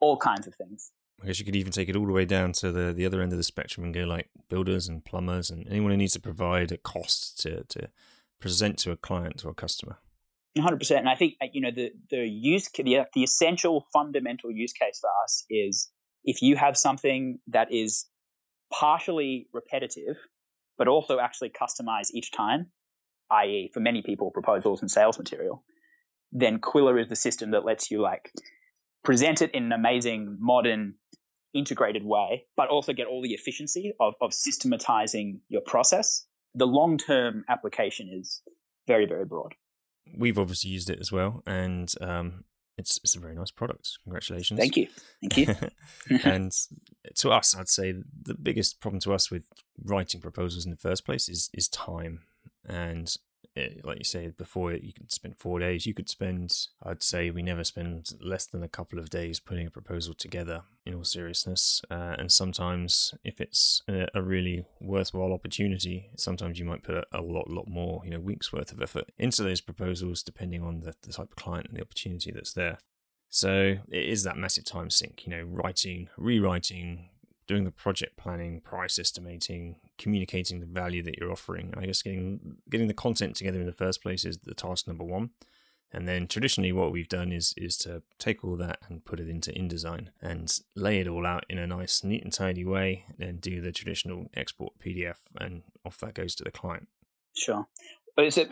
all 0.00 0.16
kinds 0.16 0.46
of 0.46 0.54
things. 0.56 0.90
I 1.22 1.26
guess 1.26 1.38
you 1.38 1.44
could 1.44 1.56
even 1.56 1.72
take 1.72 1.88
it 1.88 1.96
all 1.96 2.06
the 2.06 2.12
way 2.12 2.24
down 2.24 2.52
to 2.54 2.72
the, 2.72 2.92
the 2.92 3.04
other 3.04 3.20
end 3.20 3.32
of 3.32 3.38
the 3.38 3.44
spectrum 3.44 3.84
and 3.84 3.94
go 3.94 4.04
like 4.04 4.30
builders 4.48 4.88
and 4.88 5.04
plumbers 5.04 5.50
and 5.50 5.68
anyone 5.68 5.90
who 5.90 5.98
needs 5.98 6.14
to 6.14 6.20
provide 6.20 6.72
a 6.72 6.78
cost 6.78 7.38
to, 7.40 7.64
to 7.64 7.90
present 8.40 8.78
to 8.78 8.90
a 8.90 8.96
client 8.96 9.44
or 9.44 9.50
a 9.50 9.54
customer. 9.54 9.98
100%. 10.58 10.98
And 10.98 11.08
I 11.08 11.14
think, 11.14 11.34
uh, 11.40 11.46
you 11.52 11.60
know, 11.60 11.70
the, 11.74 11.90
the 12.10 12.26
use, 12.26 12.68
the, 12.76 13.06
the 13.14 13.22
essential 13.22 13.86
fundamental 13.92 14.50
use 14.50 14.72
case 14.72 14.98
for 15.00 15.10
us 15.24 15.44
is 15.48 15.90
if 16.24 16.42
you 16.42 16.56
have 16.56 16.76
something 16.76 17.38
that 17.48 17.72
is 17.72 18.06
partially 18.72 19.46
repetitive, 19.52 20.16
but 20.76 20.88
also 20.88 21.18
actually 21.18 21.50
customized 21.50 22.10
each 22.14 22.32
time, 22.32 22.66
i.e., 23.30 23.70
for 23.72 23.80
many 23.80 24.02
people, 24.02 24.30
proposals 24.30 24.80
and 24.80 24.90
sales 24.90 25.18
material, 25.18 25.62
then 26.32 26.58
Qwilr 26.58 27.00
is 27.00 27.08
the 27.08 27.16
system 27.16 27.52
that 27.52 27.64
lets 27.64 27.90
you 27.90 28.00
like 28.00 28.32
present 29.04 29.42
it 29.42 29.52
in 29.52 29.64
an 29.64 29.72
amazing, 29.72 30.36
modern, 30.40 30.94
integrated 31.54 32.04
way, 32.04 32.44
but 32.56 32.68
also 32.68 32.92
get 32.92 33.06
all 33.06 33.22
the 33.22 33.32
efficiency 33.32 33.92
of, 33.98 34.14
of 34.20 34.32
systematizing 34.32 35.40
your 35.48 35.62
process. 35.62 36.26
The 36.54 36.66
long 36.66 36.98
term 36.98 37.44
application 37.48 38.10
is 38.12 38.42
very, 38.86 39.06
very 39.06 39.24
broad. 39.24 39.54
We've 40.16 40.38
obviously 40.38 40.70
used 40.70 40.90
it 40.90 40.98
as 41.00 41.12
well, 41.12 41.42
and 41.46 41.92
um, 42.00 42.44
it's 42.76 42.98
it's 43.04 43.14
a 43.14 43.20
very 43.20 43.34
nice 43.34 43.50
product. 43.50 43.98
Congratulations. 44.04 44.58
Thank 44.58 44.76
you. 44.76 44.88
Thank 45.20 45.36
you. 45.36 46.18
and 46.24 46.52
to 47.16 47.30
us, 47.30 47.56
I'd 47.56 47.68
say 47.68 47.94
the 48.22 48.34
biggest 48.34 48.80
problem 48.80 49.00
to 49.00 49.12
us 49.12 49.30
with 49.30 49.44
writing 49.84 50.20
proposals 50.20 50.64
in 50.64 50.70
the 50.70 50.76
first 50.76 51.04
place 51.04 51.28
is 51.28 51.50
is 51.54 51.68
time. 51.68 52.22
And 52.66 53.14
like 53.56 53.98
you 53.98 54.04
said 54.04 54.36
before, 54.36 54.72
you 54.72 54.92
could 54.92 55.10
spend 55.10 55.36
four 55.38 55.58
days. 55.58 55.86
You 55.86 55.94
could 55.94 56.08
spend, 56.08 56.54
I'd 56.82 57.02
say, 57.02 57.30
we 57.30 57.42
never 57.42 57.64
spend 57.64 58.12
less 58.20 58.46
than 58.46 58.62
a 58.62 58.68
couple 58.68 58.98
of 58.98 59.10
days 59.10 59.40
putting 59.40 59.66
a 59.66 59.70
proposal 59.70 60.14
together. 60.14 60.62
In 60.86 60.94
all 60.94 61.04
seriousness, 61.04 61.82
uh, 61.90 62.16
and 62.18 62.32
sometimes 62.32 63.12
if 63.22 63.38
it's 63.38 63.82
a, 63.86 64.08
a, 64.14 64.22
really 64.22 64.64
worthwhile 64.80 65.32
opportunity, 65.32 66.08
sometimes 66.16 66.58
you 66.58 66.64
might 66.64 66.82
put 66.82 66.94
a, 66.94 67.04
a, 67.12 67.20
lot, 67.20 67.50
lot 67.50 67.68
more, 67.68 68.00
you 68.02 68.10
know, 68.10 68.18
weeks 68.18 68.50
worth 68.50 68.72
of 68.72 68.80
effort 68.80 69.12
into 69.18 69.42
those 69.42 69.60
proposals, 69.60 70.22
depending 70.22 70.62
on 70.62 70.80
the, 70.80 70.94
the 71.02 71.12
type 71.12 71.30
of 71.30 71.36
client 71.36 71.66
and 71.68 71.76
the 71.76 71.82
opportunity 71.82 72.32
that's 72.32 72.54
there. 72.54 72.78
So 73.28 73.76
it 73.90 74.08
is 74.08 74.24
that 74.24 74.38
massive 74.38 74.64
time 74.64 74.88
sink, 74.88 75.26
you 75.26 75.30
know, 75.30 75.42
writing, 75.42 76.08
rewriting, 76.16 77.09
doing 77.50 77.64
the 77.64 77.72
project 77.72 78.16
planning, 78.16 78.60
price 78.60 78.96
estimating, 78.96 79.74
communicating 79.98 80.60
the 80.60 80.66
value 80.66 81.02
that 81.02 81.18
you're 81.18 81.32
offering. 81.32 81.74
I 81.76 81.84
guess 81.84 82.00
getting 82.00 82.58
getting 82.70 82.86
the 82.86 82.94
content 82.94 83.34
together 83.34 83.58
in 83.58 83.66
the 83.66 83.72
first 83.72 84.00
place 84.02 84.24
is 84.24 84.38
the 84.38 84.54
task 84.54 84.86
number 84.86 85.02
one. 85.02 85.30
And 85.92 86.06
then 86.06 86.28
traditionally, 86.28 86.70
what 86.70 86.92
we've 86.92 87.08
done 87.08 87.32
is 87.32 87.52
is 87.56 87.76
to 87.78 88.04
take 88.20 88.44
all 88.44 88.56
that 88.58 88.78
and 88.88 89.04
put 89.04 89.18
it 89.18 89.28
into 89.28 89.50
InDesign 89.50 90.10
and 90.22 90.48
lay 90.76 91.00
it 91.00 91.08
all 91.08 91.26
out 91.26 91.44
in 91.48 91.58
a 91.58 91.66
nice, 91.66 92.04
neat 92.04 92.22
and 92.22 92.32
tidy 92.32 92.64
way. 92.64 93.04
Then 93.18 93.38
do 93.38 93.60
the 93.60 93.72
traditional 93.72 94.30
export 94.34 94.74
PDF, 94.78 95.16
and 95.36 95.62
off 95.84 95.98
that 95.98 96.14
goes 96.14 96.36
to 96.36 96.44
the 96.44 96.52
client. 96.52 96.86
Sure. 97.36 97.66
But 98.14 98.32
so, 98.32 98.44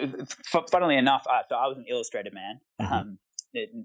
funnily 0.72 0.96
enough, 0.96 1.24
I, 1.30 1.42
so 1.48 1.54
I 1.54 1.68
was 1.68 1.78
an 1.78 1.84
Illustrator 1.88 2.30
man. 2.32 2.60
Mm-hmm. 2.80 2.92
Um, 2.92 3.18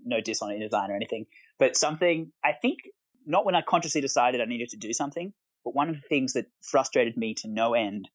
no 0.05 0.21
diss 0.21 0.41
on 0.41 0.49
InDesign 0.49 0.89
or 0.89 0.95
anything, 0.95 1.27
but 1.59 1.77
something 1.77 2.31
I 2.43 2.53
think 2.53 2.79
not 3.25 3.45
when 3.45 3.55
I 3.55 3.61
consciously 3.61 4.01
decided 4.01 4.41
I 4.41 4.45
needed 4.45 4.69
to 4.69 4.77
do 4.77 4.93
something, 4.93 5.33
but 5.63 5.75
one 5.75 5.89
of 5.89 5.95
the 5.95 6.07
things 6.07 6.33
that 6.33 6.45
frustrated 6.61 7.17
me 7.17 7.35
to 7.35 7.47
no 7.47 7.73
end 7.73 8.09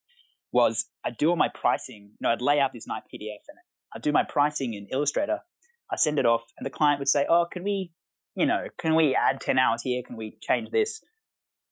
was 0.52 0.86
I'd 1.04 1.16
do 1.16 1.30
all 1.30 1.36
my 1.36 1.48
pricing. 1.48 2.10
You 2.12 2.16
know, 2.20 2.30
I'd 2.30 2.42
lay 2.42 2.60
out 2.60 2.72
this 2.72 2.86
nice 2.86 3.02
PDF 3.12 3.42
and 3.48 3.58
I'd 3.94 4.02
do 4.02 4.12
my 4.12 4.24
pricing 4.24 4.74
in 4.74 4.88
Illustrator. 4.90 5.40
I 5.90 5.96
send 5.96 6.18
it 6.18 6.26
off, 6.26 6.42
and 6.58 6.66
the 6.66 6.70
client 6.70 6.98
would 6.98 7.08
say, 7.08 7.26
"Oh, 7.28 7.46
can 7.50 7.64
we, 7.64 7.92
you 8.34 8.46
know, 8.46 8.66
can 8.78 8.94
we 8.94 9.14
add 9.14 9.40
ten 9.40 9.58
hours 9.58 9.82
here? 9.82 10.02
Can 10.06 10.16
we 10.16 10.36
change 10.40 10.70
this?" 10.70 11.02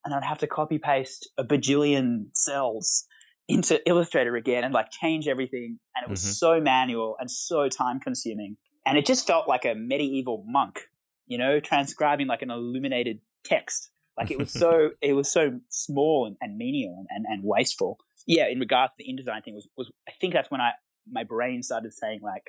And 0.05 0.15
I'd 0.15 0.25
have 0.25 0.39
to 0.39 0.47
copy 0.47 0.79
paste 0.79 1.29
a 1.37 1.45
bajillion 1.45 2.29
cells 2.35 3.05
into 3.49 3.81
Illustrator 3.89 4.37
again 4.37 4.65
and 4.65 4.73
like 4.73 4.91
change 4.91 5.29
everything. 5.29 5.79
And 5.95 6.05
it 6.05 6.11
was 6.11 6.23
mm-hmm. 6.23 6.33
so 6.33 6.61
manual 6.61 7.17
and 7.19 7.31
so 7.31 7.69
time 7.69 8.01
consuming. 8.01 8.57
And 8.85 8.97
it 8.97 9.07
just 9.07 9.27
felt 9.27 9.49
like 9.49 9.65
a 9.65 9.75
medieval 9.75 10.45
monk, 10.47 10.81
you 11.27 11.39
know, 11.39 11.61
transcribing 11.61 12.27
like 12.27 12.43
an 12.43 12.51
illuminated 12.51 13.21
text. 13.47 13.91
Like 14.17 14.31
it 14.31 14.39
was 14.39 14.51
so 14.65 14.91
it 15.01 15.13
was 15.13 15.31
so 15.31 15.61
small 15.69 16.27
and, 16.27 16.37
and 16.41 16.57
menial 16.57 16.97
and, 16.99 17.09
and, 17.11 17.27
and, 17.29 17.43
wasteful. 17.45 17.99
Yeah, 18.27 18.49
in 18.49 18.59
regards 18.59 18.93
to 18.99 19.05
the 19.05 19.13
InDesign 19.13 19.45
thing 19.45 19.55
was 19.55 19.69
was 19.77 19.91
I 20.09 20.13
think 20.21 20.35
that's 20.35 20.51
when 20.51 20.61
I 20.61 20.73
my 21.11 21.25
brain 21.25 21.63
started 21.63 21.93
saying 21.93 22.21
like 22.23 22.45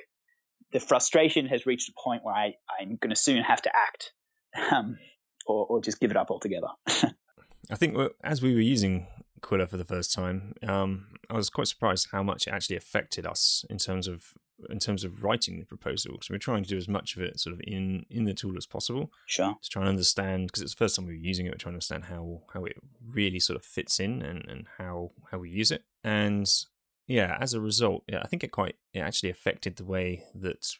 the 0.72 0.80
frustration 0.80 1.46
has 1.46 1.66
reached 1.66 1.88
a 1.88 1.92
point 2.02 2.24
where 2.24 2.34
I, 2.34 2.54
I'm 2.80 2.98
gonna 3.00 3.16
soon 3.16 3.42
have 3.42 3.62
to 3.62 3.70
act. 3.74 4.12
Um, 4.72 4.98
or, 5.48 5.66
or 5.66 5.80
just 5.80 5.98
give 5.98 6.10
it 6.10 6.16
up 6.16 6.30
altogether. 6.30 6.68
I 7.70 7.74
think 7.74 7.96
as 8.22 8.42
we 8.42 8.54
were 8.54 8.60
using 8.60 9.06
Qwilr 9.40 9.68
for 9.68 9.76
the 9.76 9.84
first 9.84 10.12
time, 10.12 10.54
um, 10.66 11.06
I 11.28 11.34
was 11.34 11.50
quite 11.50 11.68
surprised 11.68 12.08
how 12.12 12.22
much 12.22 12.46
it 12.46 12.50
actually 12.50 12.76
affected 12.76 13.26
us 13.26 13.64
in 13.68 13.78
terms 13.78 14.06
of 14.06 14.34
in 14.70 14.78
terms 14.78 15.04
of 15.04 15.22
writing 15.22 15.58
the 15.58 15.64
proposal. 15.64 16.18
So 16.22 16.34
we're 16.34 16.38
trying 16.38 16.62
to 16.64 16.68
do 16.68 16.76
as 16.76 16.88
much 16.88 17.16
of 17.16 17.22
it 17.22 17.38
sort 17.38 17.54
of 17.54 17.60
in 17.64 18.06
in 18.10 18.24
the 18.24 18.34
tool 18.34 18.56
as 18.56 18.66
possible. 18.66 19.12
Sure. 19.26 19.56
To 19.60 19.68
try 19.68 19.82
and 19.82 19.88
understand 19.88 20.48
because 20.48 20.62
it's 20.62 20.74
the 20.74 20.78
first 20.78 20.96
time 20.96 21.06
we 21.06 21.12
were 21.12 21.24
using 21.24 21.46
it, 21.46 21.50
we're 21.50 21.58
trying 21.58 21.72
to 21.72 21.76
understand 21.76 22.04
how 22.04 22.42
how 22.52 22.64
it 22.64 22.76
really 23.06 23.40
sort 23.40 23.58
of 23.58 23.64
fits 23.64 24.00
in 24.00 24.22
and 24.22 24.44
and 24.48 24.66
how 24.78 25.12
how 25.30 25.38
we 25.38 25.50
use 25.50 25.70
it. 25.70 25.84
And 26.02 26.50
yeah, 27.06 27.36
as 27.40 27.54
a 27.54 27.60
result, 27.60 28.04
yeah, 28.08 28.20
I 28.22 28.26
think 28.26 28.44
it 28.44 28.52
quite 28.52 28.76
it 28.92 29.00
actually 29.00 29.30
affected 29.30 29.76
the 29.76 29.84
way 29.84 30.24
that 30.34 30.76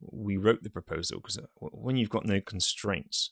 we 0.00 0.36
wrote 0.36 0.62
the 0.62 0.70
proposal 0.70 1.18
because 1.18 1.38
uh, 1.38 1.46
when 1.60 1.96
you've 1.96 2.10
got 2.10 2.26
no 2.26 2.40
constraints 2.40 3.30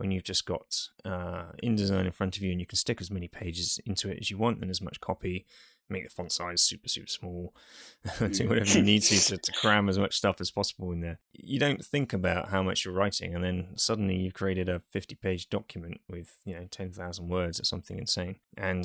when 0.00 0.10
you've 0.10 0.24
just 0.24 0.46
got 0.46 0.88
uh, 1.04 1.52
InDesign 1.62 2.06
in 2.06 2.12
front 2.12 2.38
of 2.38 2.42
you 2.42 2.50
and 2.50 2.58
you 2.58 2.66
can 2.66 2.78
stick 2.78 3.02
as 3.02 3.10
many 3.10 3.28
pages 3.28 3.78
into 3.84 4.10
it 4.10 4.18
as 4.18 4.30
you 4.30 4.38
want 4.38 4.62
and 4.62 4.70
as 4.70 4.80
much 4.80 4.98
copy, 4.98 5.44
make 5.90 6.04
the 6.04 6.10
font 6.10 6.32
size 6.32 6.62
super, 6.62 6.88
super 6.88 7.08
small, 7.08 7.54
do 8.18 8.28
mm. 8.28 8.48
whatever 8.48 8.78
you 8.78 8.82
need 8.82 9.02
to, 9.02 9.18
to, 9.18 9.38
to 9.42 9.52
cram 9.52 9.88
as 9.88 9.98
much 9.98 10.16
stuff 10.16 10.40
as 10.40 10.50
possible 10.50 10.92
in 10.92 11.00
there. 11.00 11.18
You 11.32 11.58
don't 11.58 11.84
think 11.84 12.12
about 12.12 12.48
how 12.48 12.62
much 12.62 12.84
you're 12.84 12.94
writing, 12.94 13.34
and 13.34 13.44
then 13.44 13.68
suddenly 13.76 14.16
you've 14.16 14.34
created 14.34 14.68
a 14.68 14.82
50 14.90 15.14
page 15.16 15.48
document 15.48 16.00
with, 16.08 16.36
you 16.44 16.54
know, 16.54 16.66
10,000 16.70 17.28
words 17.28 17.60
or 17.60 17.64
something 17.64 17.98
insane. 17.98 18.36
And 18.56 18.84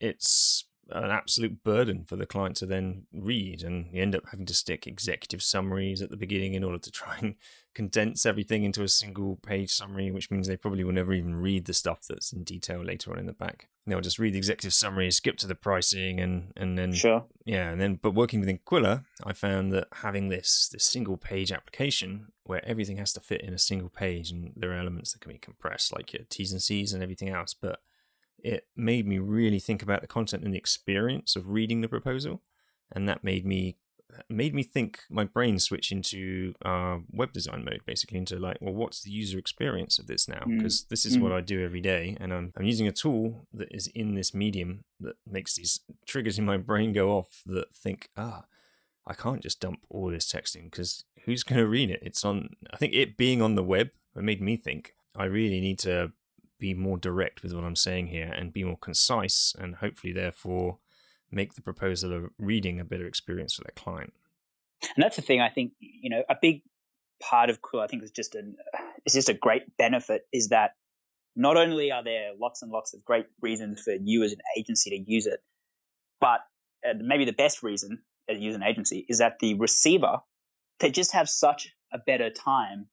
it's 0.00 0.64
an 0.90 1.10
absolute 1.10 1.64
burden 1.64 2.04
for 2.04 2.16
the 2.16 2.26
client 2.26 2.56
to 2.56 2.66
then 2.66 3.06
read 3.12 3.62
and 3.62 3.86
you 3.92 4.02
end 4.02 4.14
up 4.14 4.24
having 4.30 4.46
to 4.46 4.54
stick 4.54 4.86
executive 4.86 5.42
summaries 5.42 6.02
at 6.02 6.10
the 6.10 6.16
beginning 6.16 6.54
in 6.54 6.64
order 6.64 6.78
to 6.78 6.90
try 6.90 7.16
and 7.18 7.34
condense 7.74 8.24
everything 8.24 8.62
into 8.62 8.82
a 8.82 8.88
single 8.88 9.36
page 9.36 9.70
summary 9.70 10.10
which 10.10 10.30
means 10.30 10.46
they 10.46 10.56
probably 10.56 10.84
will 10.84 10.92
never 10.92 11.12
even 11.12 11.34
read 11.34 11.64
the 11.64 11.74
stuff 11.74 12.06
that's 12.08 12.32
in 12.32 12.44
detail 12.44 12.84
later 12.84 13.10
on 13.10 13.18
in 13.18 13.26
the 13.26 13.32
back 13.32 13.68
they'll 13.86 14.00
just 14.00 14.18
read 14.18 14.32
the 14.32 14.38
executive 14.38 14.72
summary 14.72 15.10
skip 15.10 15.36
to 15.36 15.46
the 15.46 15.54
pricing 15.54 16.20
and 16.20 16.52
and 16.56 16.78
then 16.78 16.92
sure. 16.92 17.24
Yeah 17.44 17.70
and 17.70 17.80
then 17.80 17.98
but 18.00 18.14
working 18.14 18.40
within 18.40 18.60
Qwilr 18.64 19.04
i 19.24 19.32
found 19.32 19.72
that 19.72 19.88
having 19.94 20.28
this 20.28 20.68
this 20.72 20.84
single 20.84 21.16
page 21.16 21.50
application 21.50 22.28
where 22.44 22.64
everything 22.64 22.98
has 22.98 23.12
to 23.14 23.20
fit 23.20 23.40
in 23.40 23.54
a 23.54 23.58
single 23.58 23.88
page 23.88 24.30
and 24.30 24.52
there 24.54 24.70
are 24.70 24.78
elements 24.78 25.12
that 25.12 25.20
can 25.20 25.32
be 25.32 25.38
compressed 25.38 25.92
like 25.92 26.12
your 26.12 26.22
t's 26.28 26.52
and 26.52 26.62
c's 26.62 26.92
and 26.92 27.02
everything 27.02 27.30
else 27.30 27.54
but 27.54 27.80
it 28.44 28.66
made 28.76 29.06
me 29.06 29.18
really 29.18 29.58
think 29.58 29.82
about 29.82 30.02
the 30.02 30.06
content 30.06 30.44
and 30.44 30.52
the 30.52 30.58
experience 30.58 31.34
of 31.34 31.48
reading 31.48 31.80
the 31.80 31.88
proposal, 31.88 32.42
and 32.92 33.08
that 33.08 33.24
made 33.24 33.46
me 33.46 33.78
made 34.28 34.54
me 34.54 34.62
think 34.62 35.00
my 35.10 35.24
brain 35.24 35.58
switch 35.58 35.90
into 35.90 36.54
uh, 36.64 36.98
web 37.10 37.32
design 37.32 37.64
mode 37.64 37.80
basically 37.86 38.18
into 38.18 38.38
like 38.38 38.58
well 38.60 38.74
what's 38.74 39.02
the 39.02 39.10
user 39.10 39.38
experience 39.38 39.98
of 39.98 40.06
this 40.06 40.28
now 40.28 40.42
because 40.46 40.82
mm. 40.82 40.88
this 40.88 41.04
is 41.04 41.16
mm. 41.16 41.22
what 41.22 41.32
i 41.32 41.40
do 41.40 41.64
every 41.64 41.80
day 41.80 42.16
and 42.20 42.32
I'm, 42.32 42.52
I'm 42.56 42.64
using 42.64 42.86
a 42.86 42.92
tool 42.92 43.48
that 43.52 43.68
is 43.72 43.88
in 43.88 44.14
this 44.14 44.32
medium 44.32 44.84
that 45.00 45.16
makes 45.26 45.56
these 45.56 45.80
triggers 46.06 46.38
in 46.38 46.44
my 46.44 46.56
brain 46.56 46.92
go 46.92 47.10
off 47.10 47.42
that 47.46 47.74
think 47.74 48.08
ah 48.16 48.44
i 49.06 49.14
can't 49.14 49.42
just 49.42 49.60
dump 49.60 49.80
all 49.90 50.10
this 50.10 50.28
text 50.28 50.54
in 50.54 50.66
because 50.66 51.04
who's 51.24 51.42
going 51.42 51.58
to 51.58 51.66
read 51.66 51.90
it 51.90 52.00
it's 52.02 52.24
on 52.24 52.50
i 52.72 52.76
think 52.76 52.92
it 52.92 53.16
being 53.16 53.42
on 53.42 53.54
the 53.54 53.64
web 53.64 53.88
it 54.16 54.22
made 54.22 54.40
me 54.40 54.56
think 54.56 54.94
i 55.16 55.24
really 55.24 55.60
need 55.60 55.78
to 55.80 56.12
be 56.58 56.74
more 56.74 56.96
direct 56.96 57.42
with 57.42 57.52
what 57.52 57.64
I'm 57.64 57.76
saying 57.76 58.08
here 58.08 58.32
and 58.32 58.52
be 58.52 58.64
more 58.64 58.78
concise 58.78 59.54
and 59.58 59.76
hopefully 59.76 60.12
therefore 60.12 60.78
make 61.30 61.54
the 61.54 61.62
proposal 61.62 62.12
of 62.12 62.30
reading 62.38 62.78
a 62.78 62.84
better 62.84 63.06
experience 63.06 63.54
for 63.54 63.62
their 63.62 63.74
client. 63.74 64.12
And 64.82 65.02
that's 65.02 65.16
the 65.16 65.22
thing 65.22 65.40
I 65.40 65.48
think, 65.48 65.72
you 65.80 66.10
know, 66.10 66.22
a 66.28 66.36
big 66.40 66.62
part 67.20 67.50
of 67.50 67.62
Quill 67.62 67.82
I 67.82 67.86
think 67.86 68.02
is 68.02 68.10
just 68.10 68.34
an 68.34 68.56
is 69.06 69.14
just 69.14 69.28
a 69.28 69.34
great 69.34 69.76
benefit 69.76 70.22
is 70.32 70.48
that 70.48 70.72
not 71.36 71.56
only 71.56 71.90
are 71.90 72.04
there 72.04 72.30
lots 72.38 72.62
and 72.62 72.70
lots 72.70 72.94
of 72.94 73.04
great 73.04 73.26
reasons 73.40 73.80
for 73.80 73.92
you 73.92 74.22
as 74.22 74.32
an 74.32 74.38
agency 74.56 74.90
to 74.90 75.10
use 75.10 75.26
it, 75.26 75.40
but 76.20 76.40
maybe 77.00 77.24
the 77.24 77.32
best 77.32 77.62
reason 77.62 78.02
to 78.28 78.36
use 78.36 78.54
an 78.54 78.62
agency 78.62 79.04
is 79.08 79.18
that 79.18 79.38
the 79.40 79.54
receiver 79.54 80.20
they 80.80 80.90
just 80.90 81.12
have 81.12 81.28
such 81.28 81.68
a 81.92 81.98
better 81.98 82.30
time 82.30 82.88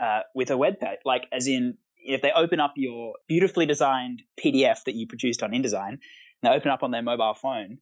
uh, 0.00 0.20
with 0.34 0.50
a 0.50 0.56
web 0.56 0.80
page. 0.80 0.98
Like, 1.04 1.26
as 1.32 1.46
in, 1.46 1.76
if 2.04 2.22
they 2.22 2.32
open 2.32 2.60
up 2.60 2.74
your 2.76 3.14
beautifully 3.28 3.66
designed 3.66 4.22
PDF 4.42 4.84
that 4.84 4.94
you 4.94 5.06
produced 5.06 5.42
on 5.42 5.50
InDesign, 5.50 5.88
and 5.90 6.00
they 6.42 6.48
open 6.48 6.70
up 6.70 6.82
on 6.82 6.90
their 6.90 7.02
mobile 7.02 7.34
phone, 7.34 7.78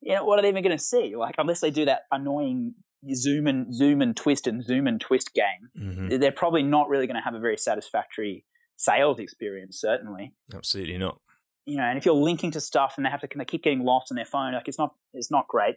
you 0.00 0.14
know, 0.14 0.24
what 0.24 0.38
are 0.38 0.42
they 0.42 0.48
even 0.48 0.62
going 0.62 0.76
to 0.76 0.82
see? 0.82 1.14
Like, 1.16 1.34
unless 1.38 1.60
they 1.60 1.70
do 1.70 1.84
that 1.84 2.02
annoying 2.10 2.74
zoom 3.14 3.46
and 3.46 3.74
zoom 3.74 4.02
and 4.02 4.16
twist 4.16 4.46
and 4.46 4.64
zoom 4.64 4.86
and 4.86 5.00
twist 5.00 5.34
game, 5.34 5.70
mm-hmm. 5.76 6.18
they're 6.18 6.32
probably 6.32 6.62
not 6.62 6.88
really 6.88 7.06
going 7.06 7.16
to 7.16 7.22
have 7.22 7.34
a 7.34 7.40
very 7.40 7.56
satisfactory 7.56 8.44
sales 8.76 9.18
experience. 9.18 9.80
Certainly, 9.80 10.32
absolutely 10.54 10.98
not. 10.98 11.20
You 11.66 11.76
know, 11.76 11.84
and 11.84 11.98
if 11.98 12.06
you're 12.06 12.14
linking 12.14 12.52
to 12.52 12.60
stuff 12.60 12.94
and 12.96 13.06
they 13.06 13.10
have 13.10 13.20
to 13.20 13.28
they 13.36 13.44
keep 13.44 13.62
getting 13.62 13.84
lost 13.84 14.10
on 14.10 14.16
their 14.16 14.24
phone, 14.24 14.54
like 14.54 14.68
it's 14.68 14.78
not 14.78 14.94
it's 15.12 15.30
not 15.30 15.48
great. 15.48 15.76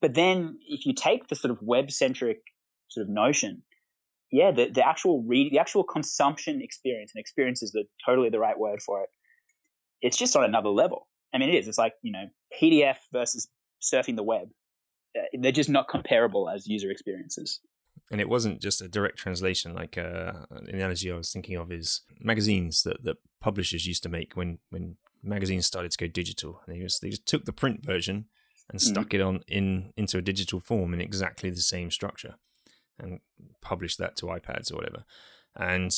But 0.00 0.14
then 0.14 0.58
if 0.66 0.86
you 0.86 0.94
take 0.94 1.28
the 1.28 1.34
sort 1.34 1.50
of 1.50 1.58
web 1.62 1.90
centric 1.90 2.42
sort 2.88 3.06
of 3.06 3.10
notion 3.10 3.62
yeah, 4.30 4.50
the, 4.50 4.68
the 4.70 4.86
actual 4.86 5.22
read, 5.22 5.52
the 5.52 5.58
actual 5.58 5.84
consumption 5.84 6.60
experience, 6.62 7.12
and 7.14 7.20
experience 7.20 7.62
is 7.62 7.72
the 7.72 7.84
totally 8.04 8.28
the 8.28 8.38
right 8.38 8.58
word 8.58 8.82
for 8.82 9.02
it. 9.02 9.08
It's 10.02 10.16
just 10.16 10.36
on 10.36 10.44
another 10.44 10.68
level. 10.68 11.08
I 11.34 11.38
mean, 11.38 11.48
it 11.48 11.54
is. 11.54 11.68
It's 11.68 11.78
like 11.78 11.94
you 12.02 12.12
know, 12.12 12.26
PDF 12.60 12.96
versus 13.12 13.48
surfing 13.82 14.16
the 14.16 14.22
web. 14.22 14.48
Uh, 15.18 15.22
they're 15.40 15.52
just 15.52 15.70
not 15.70 15.88
comparable 15.88 16.48
as 16.48 16.66
user 16.66 16.90
experiences. 16.90 17.60
and 18.10 18.20
it 18.20 18.28
wasn't 18.28 18.60
just 18.60 18.82
a 18.82 18.88
direct 18.88 19.18
translation. 19.18 19.74
Like 19.74 19.96
uh, 19.96 20.32
an 20.50 20.68
analogy 20.68 21.10
I 21.10 21.16
was 21.16 21.32
thinking 21.32 21.56
of 21.56 21.72
is 21.72 22.02
magazines 22.20 22.82
that, 22.82 23.04
that 23.04 23.16
publishers 23.40 23.86
used 23.86 24.02
to 24.02 24.08
make 24.08 24.36
when 24.36 24.58
when 24.70 24.96
magazines 25.22 25.66
started 25.66 25.90
to 25.92 25.98
go 25.98 26.06
digital. 26.06 26.60
And 26.66 26.76
they 26.76 26.80
just 26.80 27.00
they 27.00 27.10
just 27.10 27.26
took 27.26 27.44
the 27.44 27.52
print 27.52 27.84
version 27.84 28.26
and 28.70 28.80
mm-hmm. 28.80 28.92
stuck 28.92 29.08
mm. 29.08 29.14
it 29.14 29.20
on 29.20 29.40
in 29.48 29.92
into 29.96 30.18
a 30.18 30.22
digital 30.22 30.60
form 30.60 30.92
in 30.94 31.00
exactly 31.00 31.50
the 31.50 31.60
same 31.60 31.90
structure, 31.90 32.36
and 32.98 33.20
published 33.60 33.98
that 33.98 34.16
to 34.16 34.26
iPads 34.26 34.72
or 34.72 34.76
whatever. 34.76 35.04
And 35.56 35.92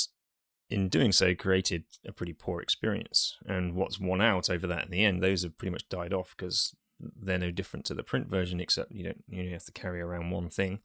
in 0.68 0.88
doing 0.88 1.12
so, 1.12 1.34
created 1.34 1.84
a 2.06 2.12
pretty 2.12 2.32
poor 2.32 2.60
experience. 2.60 3.36
And 3.44 3.74
what's 3.74 3.98
won 3.98 4.20
out 4.20 4.48
over 4.48 4.66
that 4.66 4.84
in 4.84 4.90
the 4.90 5.04
end, 5.04 5.22
those 5.22 5.42
have 5.42 5.58
pretty 5.58 5.72
much 5.72 5.88
died 5.88 6.12
off 6.12 6.34
because 6.36 6.74
they're 7.00 7.38
no 7.38 7.50
different 7.50 7.86
to 7.86 7.94
the 7.94 8.02
print 8.02 8.28
version, 8.28 8.60
except 8.60 8.92
you 8.92 9.04
don't 9.04 9.24
you 9.28 9.50
have 9.50 9.64
to 9.64 9.72
carry 9.72 10.00
around 10.00 10.30
one 10.30 10.50
thing 10.50 10.80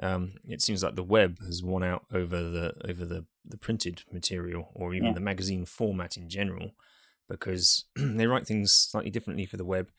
um, 0.00 0.34
it 0.48 0.60
seems 0.60 0.82
like 0.82 0.96
the 0.96 1.02
web 1.02 1.38
has 1.44 1.62
won 1.62 1.84
out 1.84 2.04
over 2.12 2.42
the 2.42 2.72
over 2.88 3.04
the, 3.04 3.26
the 3.44 3.56
printed 3.56 4.02
material 4.12 4.70
or 4.74 4.94
even 4.94 5.08
yeah. 5.08 5.14
the 5.14 5.20
magazine 5.20 5.64
format 5.64 6.16
in 6.16 6.28
general 6.28 6.72
because 7.28 7.84
they 7.96 8.26
write 8.26 8.46
things 8.46 8.72
slightly 8.72 9.10
differently 9.10 9.46
for 9.46 9.56
the 9.56 9.64
web 9.64 9.90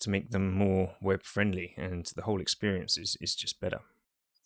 to 0.00 0.10
make 0.10 0.30
them 0.30 0.52
more 0.52 0.96
web 1.00 1.22
friendly 1.22 1.74
and 1.76 2.10
the 2.16 2.22
whole 2.22 2.40
experience 2.40 2.96
is, 2.96 3.16
is 3.20 3.34
just 3.34 3.60
better. 3.60 3.80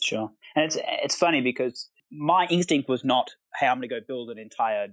Sure. 0.05 0.31
And 0.55 0.67
it's 0.67 0.79
it's 1.03 1.17
funny 1.17 1.41
because 1.41 1.89
my 2.13 2.47
instinct 2.51 2.89
was 2.89 3.05
not, 3.05 3.31
hey, 3.59 3.67
I'm 3.67 3.79
gonna 3.79 3.89
go 3.89 4.01
build 4.07 4.31
an 4.31 4.39
entire 4.39 4.89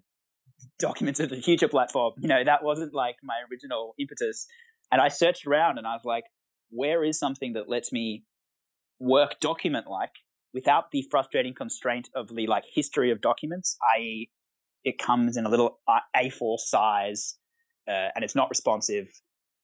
documents 0.80 1.20
of 1.20 1.30
the 1.30 1.42
future 1.42 1.68
platform. 1.68 2.14
You 2.20 2.30
know, 2.30 2.44
that 2.44 2.64
wasn't 2.64 2.94
like 2.94 3.16
my 3.24 3.36
original 3.52 3.94
impetus. 4.00 4.48
And 4.92 5.02
I 5.02 5.10
searched 5.10 5.46
around 5.46 5.78
and 5.78 5.86
I 5.86 5.94
was 5.94 6.06
like, 6.06 6.24
where 6.70 7.04
is 7.04 7.20
something 7.20 7.54
that 7.54 7.70
lets 7.70 7.92
me 7.92 8.24
work 9.00 9.40
document 9.42 9.88
like 9.88 10.12
without 10.54 10.92
the 10.92 11.04
frustrating 11.12 11.54
constraint 11.54 12.10
of 12.16 12.30
the 12.34 12.48
like 12.48 12.64
history 12.74 13.12
of 13.12 13.22
documents, 13.22 13.78
i.e., 13.98 14.30
it 14.84 14.98
comes 14.98 15.38
in 15.38 15.46
a 15.46 15.50
little 15.50 15.80
A4 16.16 16.58
size 16.60 17.36
uh, 17.88 18.10
and 18.16 18.24
it's 18.24 18.36
not 18.36 18.50
responsive. 18.50 19.08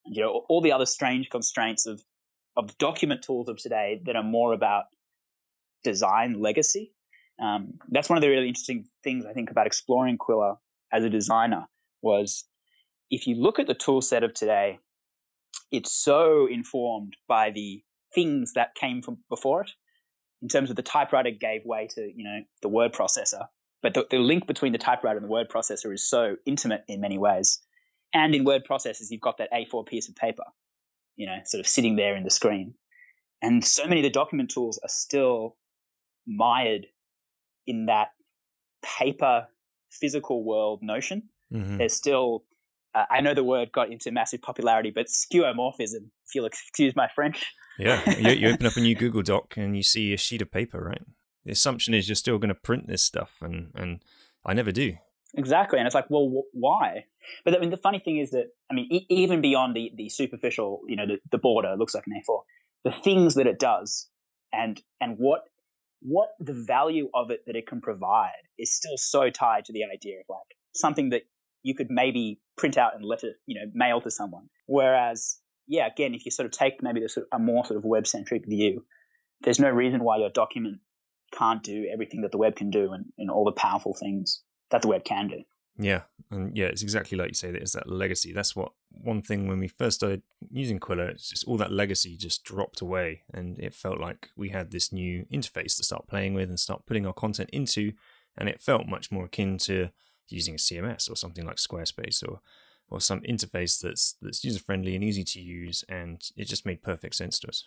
You 0.06 0.22
know, 0.22 0.44
all 0.48 0.60
the 0.60 0.72
other 0.72 0.86
strange 0.86 1.30
constraints 1.30 1.86
of 1.86 2.02
of 2.56 2.76
document 2.78 3.22
tools 3.22 3.48
of 3.48 3.56
today 3.56 4.00
that 4.04 4.16
are 4.16 4.22
more 4.22 4.52
about 4.52 4.84
design 5.84 6.40
legacy. 6.40 6.92
Um, 7.40 7.74
that's 7.88 8.08
one 8.08 8.16
of 8.16 8.22
the 8.22 8.28
really 8.28 8.48
interesting 8.48 8.86
things 9.04 9.24
I 9.24 9.32
think 9.32 9.50
about 9.50 9.66
exploring 9.66 10.18
Qwilr 10.18 10.56
as 10.92 11.04
a 11.04 11.10
designer 11.10 11.66
was 12.02 12.44
if 13.10 13.26
you 13.26 13.36
look 13.36 13.58
at 13.58 13.66
the 13.66 13.74
tool 13.74 14.00
set 14.00 14.24
of 14.24 14.34
today, 14.34 14.78
it's 15.70 15.92
so 15.92 16.46
informed 16.50 17.16
by 17.26 17.50
the 17.50 17.82
things 18.14 18.52
that 18.54 18.74
came 18.74 19.02
from 19.02 19.18
before 19.28 19.62
it. 19.62 19.70
In 20.42 20.48
terms 20.48 20.70
of 20.70 20.76
the 20.76 20.82
typewriter 20.82 21.30
gave 21.30 21.64
way 21.64 21.88
to, 21.94 22.00
you 22.00 22.24
know, 22.24 22.40
the 22.62 22.68
word 22.68 22.92
processor. 22.92 23.46
But 23.82 23.94
the, 23.94 24.06
the 24.10 24.18
link 24.18 24.46
between 24.46 24.72
the 24.72 24.78
typewriter 24.78 25.16
and 25.16 25.24
the 25.24 25.30
word 25.30 25.48
processor 25.48 25.92
is 25.92 26.08
so 26.08 26.36
intimate 26.46 26.84
in 26.88 27.00
many 27.00 27.18
ways. 27.18 27.60
And 28.14 28.34
in 28.34 28.44
word 28.44 28.62
processors, 28.68 29.06
you've 29.10 29.20
got 29.20 29.38
that 29.38 29.52
A4 29.52 29.86
piece 29.86 30.08
of 30.08 30.16
paper, 30.16 30.44
you 31.16 31.26
know, 31.26 31.36
sort 31.44 31.60
of 31.60 31.66
sitting 31.66 31.96
there 31.96 32.16
in 32.16 32.24
the 32.24 32.30
screen. 32.30 32.74
And 33.42 33.64
so 33.64 33.86
many 33.86 34.00
of 34.00 34.04
the 34.04 34.10
document 34.10 34.50
tools 34.50 34.78
are 34.82 34.88
still 34.88 35.56
mired 36.28 36.86
in 37.66 37.86
that 37.86 38.08
paper 38.98 39.48
physical 39.90 40.44
world 40.44 40.80
notion. 40.82 41.24
Mm-hmm. 41.52 41.78
There's 41.78 41.94
still 41.94 42.44
uh, 42.94 43.04
I 43.10 43.20
know 43.20 43.34
the 43.34 43.44
word 43.44 43.70
got 43.72 43.90
into 43.90 44.10
massive 44.10 44.42
popularity, 44.42 44.90
but 44.90 45.06
skeuomorphism, 45.06 46.10
if 46.26 46.34
you'll 46.34 46.46
excuse 46.46 46.94
my 46.96 47.08
French. 47.14 47.52
yeah, 47.78 48.18
you, 48.18 48.32
you, 48.32 48.48
open 48.52 48.66
up 48.66 48.76
a 48.76 48.80
new 48.80 48.94
Google 48.94 49.22
Doc 49.22 49.56
and 49.56 49.76
you 49.76 49.82
see 49.82 50.12
a 50.12 50.16
sheet 50.16 50.42
of 50.42 50.50
paper, 50.50 50.80
right? 50.80 51.02
The 51.44 51.52
assumption 51.52 51.94
is 51.94 52.08
you're 52.08 52.16
still 52.16 52.38
going 52.38 52.48
to 52.48 52.54
print 52.54 52.86
this 52.86 53.02
stuff, 53.02 53.36
and 53.40 53.70
and 53.74 54.02
I 54.44 54.54
never 54.54 54.72
do. 54.72 54.96
Exactly, 55.34 55.78
and 55.78 55.86
it's 55.86 55.94
like, 55.94 56.08
well, 56.08 56.28
wh- 56.28 56.54
why? 56.54 57.04
But 57.44 57.54
I 57.54 57.58
mean, 57.58 57.70
the 57.70 57.76
funny 57.76 58.00
thing 58.00 58.18
is 58.18 58.30
that 58.30 58.46
I 58.70 58.74
mean, 58.74 58.88
e- 58.90 59.06
even 59.08 59.40
beyond 59.40 59.76
the 59.76 59.92
the 59.94 60.08
superficial, 60.08 60.80
you 60.88 60.96
know, 60.96 61.06
the, 61.06 61.18
the 61.30 61.38
border 61.38 61.74
looks 61.76 61.94
like 61.94 62.04
an 62.06 62.20
A4. 62.20 62.40
The 62.84 62.92
things 63.02 63.34
that 63.34 63.46
it 63.46 63.58
does, 63.58 64.08
and 64.52 64.80
and 65.00 65.16
what 65.18 65.42
what 66.00 66.30
the 66.38 66.52
value 66.52 67.08
of 67.14 67.30
it 67.30 67.40
that 67.46 67.56
it 67.56 67.66
can 67.66 67.80
provide 67.80 68.30
is 68.58 68.74
still 68.74 68.96
so 68.96 69.30
tied 69.30 69.64
to 69.66 69.72
the 69.72 69.84
idea 69.84 70.20
of 70.20 70.26
like 70.28 70.56
something 70.74 71.10
that 71.10 71.22
you 71.62 71.74
could 71.74 71.90
maybe 71.90 72.40
print 72.56 72.78
out 72.78 72.94
and 72.94 73.04
let 73.04 73.24
it, 73.24 73.36
you 73.46 73.58
know, 73.58 73.70
mail 73.74 74.00
to 74.00 74.10
someone. 74.10 74.48
Whereas, 74.66 75.38
yeah, 75.66 75.86
again, 75.86 76.14
if 76.14 76.24
you 76.24 76.30
sort 76.30 76.46
of 76.46 76.52
take 76.52 76.82
maybe 76.82 77.00
the 77.00 77.08
sort 77.08 77.26
of 77.30 77.40
a 77.40 77.42
more 77.42 77.64
sort 77.64 77.78
of 77.78 77.84
web 77.84 78.06
centric 78.06 78.46
view, 78.46 78.84
there's 79.40 79.58
no 79.58 79.70
reason 79.70 80.02
why 80.02 80.18
your 80.18 80.30
document 80.30 80.78
can't 81.32 81.62
do 81.62 81.88
everything 81.92 82.22
that 82.22 82.32
the 82.32 82.38
web 82.38 82.56
can 82.56 82.70
do 82.70 82.92
and, 82.92 83.06
and 83.18 83.30
all 83.30 83.44
the 83.44 83.52
powerful 83.52 83.94
things 83.94 84.42
that 84.70 84.82
the 84.82 84.88
web 84.88 85.04
can 85.04 85.28
do. 85.28 85.42
Yeah, 85.78 86.02
and 86.30 86.56
yeah, 86.56 86.66
it's 86.66 86.82
exactly 86.82 87.16
like 87.16 87.28
you 87.28 87.34
say 87.34 87.52
that 87.52 87.62
it's 87.62 87.72
that 87.72 87.88
legacy. 87.88 88.32
That's 88.32 88.56
what 88.56 88.72
one 88.90 89.22
thing 89.22 89.46
when 89.46 89.60
we 89.60 89.68
first 89.68 89.98
started 89.98 90.22
using 90.50 90.80
Qwilr, 90.80 91.10
it's 91.10 91.30
just 91.30 91.44
all 91.46 91.56
that 91.58 91.70
legacy 91.70 92.16
just 92.16 92.42
dropped 92.42 92.80
away, 92.80 93.22
and 93.32 93.58
it 93.60 93.74
felt 93.74 94.00
like 94.00 94.30
we 94.36 94.48
had 94.48 94.72
this 94.72 94.92
new 94.92 95.24
interface 95.32 95.76
to 95.76 95.84
start 95.84 96.08
playing 96.08 96.34
with 96.34 96.48
and 96.48 96.58
start 96.58 96.84
putting 96.84 97.06
our 97.06 97.12
content 97.12 97.48
into, 97.52 97.92
and 98.36 98.48
it 98.48 98.60
felt 98.60 98.88
much 98.88 99.12
more 99.12 99.26
akin 99.26 99.56
to 99.58 99.90
using 100.28 100.54
a 100.54 100.58
CMS 100.58 101.10
or 101.10 101.14
something 101.14 101.46
like 101.46 101.56
Squarespace 101.56 102.28
or 102.28 102.40
or 102.90 103.00
some 103.00 103.20
interface 103.20 103.80
that's 103.80 104.16
that's 104.20 104.42
user 104.42 104.58
friendly 104.58 104.94
and 104.96 105.04
easy 105.04 105.22
to 105.22 105.40
use, 105.40 105.84
and 105.88 106.30
it 106.36 106.46
just 106.46 106.66
made 106.66 106.82
perfect 106.82 107.14
sense 107.14 107.38
to 107.38 107.48
us. 107.48 107.64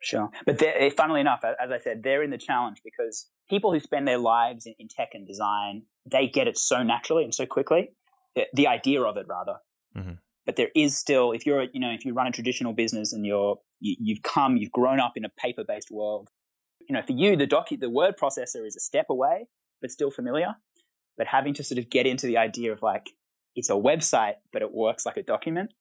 Sure, 0.00 0.30
but 0.46 0.62
eh, 0.62 0.90
funnily 0.90 1.20
enough, 1.20 1.42
as 1.44 1.72
I 1.72 1.78
said, 1.78 2.04
they're 2.04 2.22
in 2.22 2.30
the 2.30 2.38
challenge 2.38 2.82
because 2.84 3.26
people 3.48 3.72
who 3.72 3.80
spend 3.80 4.06
their 4.06 4.18
lives 4.18 4.66
in, 4.66 4.74
in 4.78 4.88
tech 4.88 5.10
and 5.14 5.26
design, 5.26 5.82
they 6.06 6.28
get 6.28 6.48
it 6.48 6.58
so 6.58 6.82
naturally 6.82 7.24
and 7.24 7.34
so 7.34 7.46
quickly. 7.46 7.90
The, 8.34 8.46
the 8.54 8.66
idea 8.66 9.02
of 9.02 9.16
it, 9.16 9.26
rather. 9.28 9.56
Mm-hmm. 9.96 10.12
But 10.46 10.56
there 10.56 10.70
is 10.74 10.96
still, 10.96 11.32
if 11.32 11.44
you're, 11.44 11.64
you 11.72 11.80
know, 11.80 11.90
if 11.90 12.04
you 12.04 12.14
run 12.14 12.26
a 12.26 12.32
traditional 12.32 12.72
business 12.72 13.12
and 13.12 13.26
you're, 13.26 13.58
you, 13.80 13.96
you've 14.00 14.22
come, 14.22 14.56
you've 14.56 14.72
grown 14.72 15.00
up 15.00 15.12
in 15.16 15.24
a 15.24 15.28
paper-based 15.28 15.90
world, 15.90 16.28
you 16.88 16.94
know, 16.94 17.02
for 17.02 17.12
you, 17.12 17.36
the 17.36 17.46
docu, 17.46 17.78
the 17.78 17.90
word 17.90 18.14
processor 18.16 18.66
is 18.66 18.76
a 18.76 18.80
step 18.80 19.06
away, 19.10 19.46
but 19.80 19.90
still 19.90 20.10
familiar 20.10 20.54
but 21.18 21.26
having 21.26 21.52
to 21.54 21.64
sort 21.64 21.78
of 21.78 21.90
get 21.90 22.06
into 22.06 22.26
the 22.26 22.38
idea 22.38 22.72
of 22.72 22.80
like 22.80 23.10
it's 23.54 23.68
a 23.68 23.74
website 23.74 24.34
but 24.52 24.62
it 24.62 24.72
works 24.72 25.04
like 25.04 25.18
a 25.18 25.22
document 25.22 25.74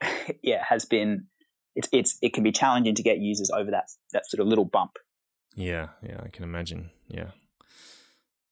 yeah 0.42 0.64
has 0.66 0.86
been 0.86 1.26
it's 1.74 1.88
it's 1.92 2.16
it 2.22 2.32
can 2.32 2.44
be 2.44 2.52
challenging 2.52 2.94
to 2.94 3.02
get 3.02 3.18
users 3.18 3.50
over 3.50 3.72
that 3.72 3.90
that 4.12 4.24
sort 4.26 4.40
of 4.40 4.46
little 4.46 4.64
bump 4.64 4.92
yeah 5.54 5.88
yeah 6.02 6.20
i 6.24 6.28
can 6.28 6.44
imagine 6.44 6.90
yeah 7.08 7.30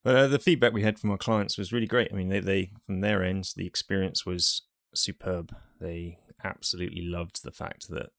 but 0.05 0.17
uh, 0.17 0.27
the 0.27 0.39
feedback 0.39 0.73
we 0.73 0.83
had 0.83 0.99
from 0.99 1.11
our 1.11 1.19
clients 1.19 1.57
was 1.59 1.73
really 1.73 1.87
great 1.87 2.09
i 2.13 2.17
mean 2.17 2.29
they, 2.29 2.41
they 2.41 2.71
from 2.85 3.01
their 3.01 3.23
ends 3.23 3.55
the 3.55 3.67
experience 3.67 4.27
was 4.27 4.63
superb 4.95 5.55
they 5.81 6.19
absolutely 6.45 7.03
loved 7.03 7.43
the 7.43 7.53
fact 7.53 7.89
that 7.89 8.11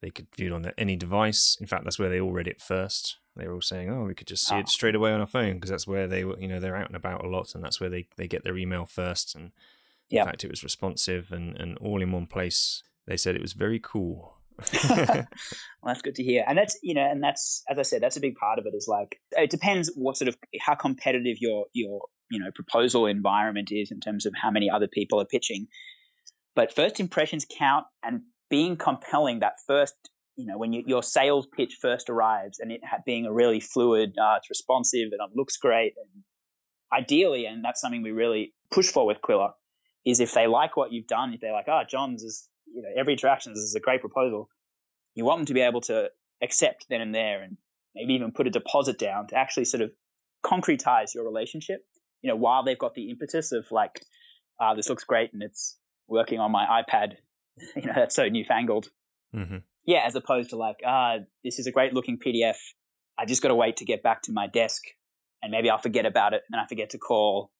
they 0.00 0.10
could 0.10 0.26
view 0.36 0.48
it 0.48 0.52
on 0.54 0.72
any 0.78 0.96
device 0.96 1.56
in 1.60 1.66
fact 1.66 1.84
that's 1.84 1.98
where 1.98 2.10
they 2.10 2.20
all 2.20 2.32
read 2.32 2.48
it 2.48 2.60
first 2.60 3.16
they 3.36 3.48
were 3.48 3.54
all 3.54 3.60
saying, 3.60 3.90
"Oh, 3.90 4.04
we 4.04 4.14
could 4.14 4.28
just 4.28 4.46
see 4.46 4.56
it 4.56 4.68
straight 4.68 4.94
away 4.94 5.12
on 5.12 5.20
our 5.20 5.26
phone 5.26 5.54
because 5.54 5.70
that's 5.70 5.86
where 5.86 6.06
they 6.06 6.24
were, 6.24 6.38
you 6.38 6.46
know, 6.46 6.60
they're 6.60 6.76
out 6.76 6.86
and 6.86 6.96
about 6.96 7.24
a 7.24 7.28
lot, 7.28 7.54
and 7.54 7.64
that's 7.64 7.80
where 7.80 7.90
they, 7.90 8.06
they 8.16 8.28
get 8.28 8.44
their 8.44 8.56
email 8.56 8.86
first. 8.86 9.34
And 9.34 9.50
yep. 10.08 10.20
in 10.20 10.26
fact, 10.26 10.44
it 10.44 10.50
was 10.50 10.62
responsive 10.62 11.32
and, 11.32 11.56
and 11.56 11.76
all 11.78 12.00
in 12.00 12.12
one 12.12 12.26
place. 12.26 12.84
They 13.06 13.16
said 13.16 13.34
it 13.34 13.42
was 13.42 13.52
very 13.52 13.80
cool. 13.80 14.36
well, 14.88 15.26
that's 15.84 16.02
good 16.02 16.14
to 16.16 16.22
hear, 16.22 16.44
and 16.46 16.56
that's 16.56 16.78
you 16.82 16.94
know, 16.94 17.08
and 17.08 17.22
that's 17.22 17.62
as 17.68 17.78
I 17.78 17.82
said, 17.82 18.02
that's 18.02 18.16
a 18.16 18.20
big 18.20 18.36
part 18.36 18.58
of 18.58 18.66
it. 18.66 18.74
Is 18.74 18.86
like 18.88 19.20
it 19.32 19.50
depends 19.50 19.90
what 19.94 20.16
sort 20.16 20.28
of 20.28 20.36
how 20.60 20.74
competitive 20.74 21.38
your 21.40 21.66
your 21.72 22.02
you 22.30 22.40
know 22.40 22.50
proposal 22.54 23.06
environment 23.06 23.70
is 23.72 23.90
in 23.90 24.00
terms 24.00 24.26
of 24.26 24.32
how 24.40 24.50
many 24.50 24.70
other 24.70 24.88
people 24.88 25.20
are 25.20 25.26
pitching. 25.26 25.66
But 26.54 26.74
first 26.74 27.00
impressions 27.00 27.46
count, 27.50 27.86
and 28.02 28.22
being 28.48 28.76
compelling 28.76 29.40
that 29.40 29.54
first 29.66 29.94
you 30.36 30.46
know, 30.46 30.58
when 30.58 30.72
you, 30.72 30.82
your 30.86 31.02
sales 31.02 31.46
pitch 31.46 31.78
first 31.80 32.10
arrives 32.10 32.58
and 32.58 32.72
it 32.72 32.80
being 33.06 33.26
a 33.26 33.32
really 33.32 33.60
fluid, 33.60 34.16
uh, 34.18 34.34
it's 34.38 34.50
responsive 34.50 35.10
and 35.12 35.20
it 35.20 35.36
looks 35.36 35.56
great. 35.56 35.94
And 35.96 36.24
ideally, 36.92 37.46
and 37.46 37.64
that's 37.64 37.80
something 37.80 38.02
we 38.02 38.10
really 38.10 38.52
push 38.70 38.88
for 38.88 39.06
with 39.06 39.18
Qwilr, 39.22 39.50
is 40.04 40.20
if 40.20 40.34
they 40.34 40.46
like 40.46 40.76
what 40.76 40.92
you've 40.92 41.06
done, 41.06 41.32
if 41.32 41.40
they're 41.40 41.52
like, 41.52 41.68
oh, 41.68 41.82
John's 41.88 42.22
is, 42.22 42.48
you 42.66 42.82
know, 42.82 42.88
every 42.96 43.14
interaction 43.14 43.52
is 43.52 43.74
a 43.74 43.80
great 43.80 44.00
proposal, 44.00 44.48
you 45.14 45.24
want 45.24 45.40
them 45.40 45.46
to 45.46 45.54
be 45.54 45.60
able 45.60 45.80
to 45.82 46.10
accept 46.42 46.86
then 46.88 47.00
and 47.00 47.14
there 47.14 47.42
and 47.42 47.56
maybe 47.94 48.14
even 48.14 48.32
put 48.32 48.46
a 48.46 48.50
deposit 48.50 48.98
down 48.98 49.28
to 49.28 49.36
actually 49.36 49.64
sort 49.64 49.80
of 49.80 49.90
concretize 50.44 51.14
your 51.14 51.24
relationship, 51.24 51.84
you 52.22 52.30
know, 52.30 52.36
while 52.36 52.64
they've 52.64 52.78
got 52.78 52.94
the 52.94 53.10
impetus 53.10 53.52
of 53.52 53.66
like, 53.70 54.00
ah, 54.60 54.70
uh, 54.70 54.74
this 54.74 54.88
looks 54.88 55.04
great 55.04 55.32
and 55.32 55.42
it's 55.42 55.78
working 56.08 56.40
on 56.40 56.50
my 56.50 56.82
iPad, 56.82 57.14
you 57.76 57.86
know, 57.86 57.92
that's 57.94 58.14
so 58.14 58.28
newfangled. 58.28 58.88
Mm-hmm 59.34 59.58
yeah, 59.86 60.02
as 60.06 60.14
opposed 60.14 60.50
to 60.50 60.56
like, 60.56 60.78
ah, 60.84 61.18
this 61.42 61.58
is 61.58 61.66
a 61.66 61.72
great 61.72 61.92
looking 61.92 62.18
PDF. 62.18 62.56
I 63.18 63.26
just 63.26 63.42
got 63.42 63.48
to 63.48 63.54
wait 63.54 63.78
to 63.78 63.84
get 63.84 64.02
back 64.02 64.22
to 64.22 64.32
my 64.32 64.46
desk 64.46 64.82
and 65.42 65.52
maybe 65.52 65.70
I'll 65.70 65.78
forget 65.78 66.06
about 66.06 66.32
it 66.32 66.42
and 66.50 66.60
I 66.60 66.66
forget 66.66 66.90
to 66.90 66.98
call 66.98 67.52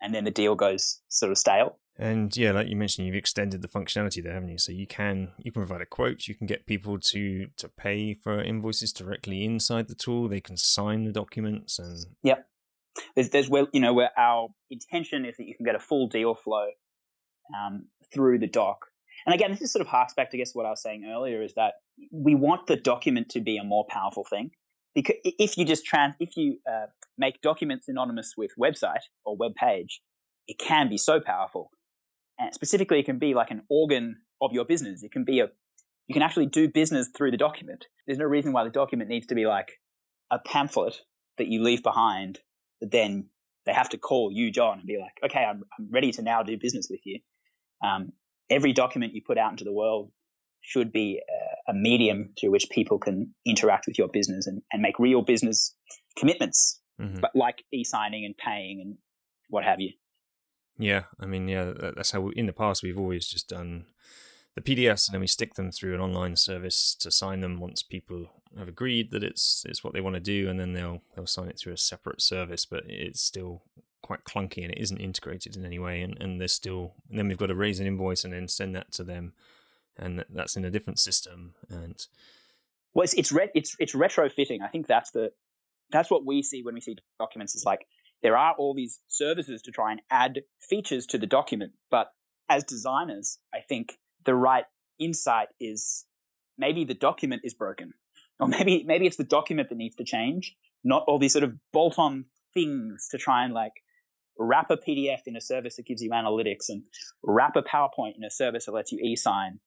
and 0.00 0.14
then 0.14 0.24
the 0.24 0.30
deal 0.30 0.54
goes 0.54 1.00
sort 1.08 1.32
of 1.32 1.38
stale. 1.38 1.78
And 1.98 2.34
yeah, 2.34 2.52
like 2.52 2.68
you 2.68 2.76
mentioned, 2.76 3.06
you've 3.06 3.16
extended 3.16 3.60
the 3.60 3.68
functionality 3.68 4.22
there, 4.22 4.32
haven't 4.32 4.48
you? 4.48 4.58
So 4.58 4.72
you 4.72 4.86
can 4.86 5.32
you 5.38 5.52
can 5.52 5.60
provide 5.60 5.82
a 5.82 5.86
quote, 5.86 6.26
you 6.28 6.34
can 6.34 6.46
get 6.46 6.66
people 6.66 6.98
to 6.98 7.48
to 7.58 7.68
pay 7.68 8.14
for 8.14 8.42
invoices 8.42 8.92
directly 8.92 9.44
inside 9.44 9.88
the 9.88 9.94
tool. 9.94 10.28
They 10.28 10.40
can 10.40 10.56
sign 10.56 11.04
the 11.04 11.12
documents 11.12 11.78
and 11.78 12.06
yep. 12.22 12.46
There's, 13.14 13.30
there's 13.30 13.48
where 13.48 13.66
you 13.72 13.80
know 13.80 13.92
where 13.92 14.10
our 14.18 14.48
intention 14.70 15.24
is 15.24 15.36
that 15.36 15.46
you 15.46 15.54
can 15.54 15.64
get 15.64 15.74
a 15.74 15.78
full 15.78 16.08
deal 16.08 16.34
flow 16.34 16.68
um, 17.54 17.86
through 18.12 18.38
the 18.38 18.46
doc. 18.46 18.86
And 19.26 19.34
again, 19.34 19.50
this 19.50 19.60
is 19.60 19.70
sort 19.70 19.82
of 19.82 19.88
harks 19.88 20.14
back 20.14 20.30
to 20.30 20.38
guess 20.38 20.54
what 20.54 20.64
I 20.64 20.70
was 20.70 20.82
saying 20.82 21.04
earlier 21.04 21.42
is 21.42 21.52
that 21.54 21.74
we 22.10 22.34
want 22.34 22.66
the 22.66 22.76
document 22.76 23.28
to 23.30 23.40
be 23.40 23.58
a 23.58 23.64
more 23.64 23.84
powerful 23.90 24.24
thing 24.24 24.52
because 24.94 25.16
if 25.24 25.56
you 25.56 25.64
just 25.64 25.84
trans 25.84 26.14
if 26.20 26.36
you 26.36 26.58
uh, 26.70 26.86
make 27.18 27.40
documents 27.42 27.88
anonymous 27.88 28.34
with 28.36 28.50
website 28.58 29.02
or 29.24 29.36
web 29.36 29.54
page, 29.54 30.00
it 30.48 30.58
can 30.58 30.88
be 30.88 30.98
so 30.98 31.20
powerful 31.20 31.70
and 32.40 32.54
specifically, 32.54 32.98
it 32.98 33.04
can 33.04 33.18
be 33.18 33.34
like 33.34 33.50
an 33.50 33.62
organ 33.68 34.16
of 34.40 34.52
your 34.52 34.64
business. 34.64 35.02
It 35.02 35.12
can 35.12 35.24
be 35.24 35.40
a, 35.40 35.48
you 36.08 36.14
can 36.14 36.22
actually 36.22 36.46
do 36.46 36.68
business 36.68 37.08
through 37.14 37.30
the 37.30 37.36
document. 37.36 37.86
There's 38.06 38.18
no 38.18 38.24
reason 38.24 38.52
why 38.52 38.64
the 38.64 38.70
document 38.70 39.10
needs 39.10 39.26
to 39.26 39.34
be 39.34 39.46
like 39.46 39.72
a 40.30 40.38
pamphlet 40.38 40.96
that 41.36 41.48
you 41.48 41.62
leave 41.62 41.82
behind 41.82 42.38
that 42.80 42.90
then 42.90 43.28
they 43.66 43.74
have 43.74 43.90
to 43.90 43.98
call 43.98 44.32
you, 44.32 44.50
John, 44.50 44.78
and 44.78 44.86
be 44.86 44.98
like, 44.98 45.30
okay, 45.30 45.44
I'm, 45.44 45.62
I'm 45.78 45.88
ready 45.90 46.10
to 46.12 46.22
now 46.22 46.42
do 46.42 46.56
business 46.56 46.88
with 46.90 47.00
you. 47.04 47.20
Um, 47.84 48.12
every 48.48 48.72
document 48.72 49.14
you 49.14 49.20
put 49.24 49.36
out 49.36 49.50
into 49.50 49.64
the 49.64 49.72
world 49.72 50.10
should 50.60 50.92
be 50.92 51.20
a, 51.68 51.70
a, 51.70 51.74
medium 51.74 52.30
through 52.38 52.50
which 52.50 52.68
people 52.70 52.98
can 52.98 53.34
interact 53.46 53.86
with 53.86 53.98
your 53.98 54.08
business 54.08 54.46
and, 54.46 54.62
and 54.72 54.82
make 54.82 54.98
real 54.98 55.22
business 55.22 55.74
commitments, 56.18 56.80
mm-hmm. 57.00 57.20
but 57.20 57.30
like 57.34 57.62
e-signing 57.72 58.24
and 58.24 58.36
paying 58.36 58.80
and 58.80 58.96
what 59.48 59.64
have 59.64 59.80
you. 59.80 59.90
Yeah, 60.78 61.04
I 61.18 61.26
mean, 61.26 61.48
yeah, 61.48 61.72
that's 61.94 62.10
how 62.10 62.22
we, 62.22 62.32
in 62.36 62.46
the 62.46 62.52
past 62.52 62.82
we've 62.82 62.98
always 62.98 63.26
just 63.26 63.48
done 63.48 63.86
the 64.54 64.60
PDFs 64.62 65.08
and 65.08 65.14
then 65.14 65.20
we 65.20 65.26
stick 65.26 65.54
them 65.54 65.70
through 65.70 65.94
an 65.94 66.00
online 66.00 66.36
service 66.36 66.94
to 67.00 67.10
sign 67.10 67.40
them 67.40 67.60
once 67.60 67.82
people 67.82 68.30
have 68.58 68.68
agreed 68.68 69.10
that 69.12 69.22
it's 69.22 69.64
it's 69.68 69.84
what 69.84 69.94
they 69.94 70.00
want 70.00 70.14
to 70.14 70.20
do, 70.20 70.48
and 70.48 70.58
then 70.58 70.72
they'll 70.72 71.02
they'll 71.14 71.26
sign 71.26 71.48
it 71.48 71.58
through 71.58 71.72
a 71.72 71.78
separate 71.78 72.20
service. 72.20 72.66
But 72.66 72.84
it's 72.86 73.20
still 73.20 73.62
quite 74.02 74.24
clunky 74.24 74.64
and 74.64 74.72
it 74.72 74.78
isn't 74.78 74.98
integrated 74.98 75.56
in 75.56 75.64
any 75.64 75.78
way, 75.78 76.02
and 76.02 76.20
and 76.20 76.40
there's 76.40 76.52
still 76.52 76.94
and 77.08 77.18
then 77.18 77.28
we've 77.28 77.38
got 77.38 77.46
to 77.46 77.54
raise 77.54 77.80
an 77.80 77.86
invoice 77.86 78.24
and 78.24 78.32
then 78.32 78.48
send 78.48 78.74
that 78.74 78.92
to 78.92 79.04
them, 79.04 79.34
and 80.00 80.24
that's 80.30 80.56
in 80.56 80.64
a 80.64 80.70
different 80.70 80.98
system. 80.98 81.54
And 81.68 81.94
well, 82.94 83.04
it's 83.04 83.14
it's 83.14 83.30
re- 83.30 83.50
it's 83.54 83.76
it's 83.78 83.94
retrofitting. 83.94 84.62
I 84.62 84.68
think 84.68 84.86
that's 84.86 85.12
the 85.12 85.30
that's 85.90 86.10
what 86.10 86.24
we 86.26 86.42
see 86.42 86.62
when 86.62 86.74
we 86.74 86.80
see 86.80 86.96
documents. 87.18 87.54
Is 87.54 87.64
like 87.64 87.86
there 88.22 88.36
are 88.36 88.54
all 88.58 88.74
these 88.74 89.00
services 89.08 89.62
to 89.62 89.70
try 89.70 89.92
and 89.92 90.00
add 90.10 90.40
features 90.60 91.06
to 91.06 91.18
the 91.18 91.26
document. 91.26 91.72
But 91.90 92.08
as 92.48 92.64
designers, 92.64 93.38
I 93.54 93.60
think 93.60 93.92
the 94.24 94.34
right 94.34 94.64
insight 94.98 95.48
is 95.60 96.04
maybe 96.58 96.84
the 96.84 96.94
document 96.94 97.42
is 97.44 97.54
broken, 97.54 97.92
or 98.40 98.48
maybe 98.48 98.82
maybe 98.84 99.06
it's 99.06 99.16
the 99.16 99.24
document 99.24 99.68
that 99.68 99.76
needs 99.76 99.96
to 99.96 100.04
change, 100.04 100.56
not 100.82 101.04
all 101.06 101.18
these 101.18 101.32
sort 101.32 101.44
of 101.44 101.54
bolt-on 101.72 102.24
things 102.54 103.08
to 103.12 103.18
try 103.18 103.44
and 103.44 103.54
like 103.54 103.74
wrap 104.38 104.70
a 104.70 104.76
PDF 104.76 105.20
in 105.26 105.36
a 105.36 105.40
service 105.40 105.76
that 105.76 105.86
gives 105.86 106.02
you 106.02 106.10
analytics 106.10 106.70
and 106.70 106.82
wrap 107.22 107.56
a 107.56 107.62
PowerPoint 107.62 108.16
in 108.16 108.24
a 108.24 108.30
service 108.30 108.64
that 108.64 108.72
lets 108.72 108.90
you 108.90 108.98
e-sign, 108.98 109.60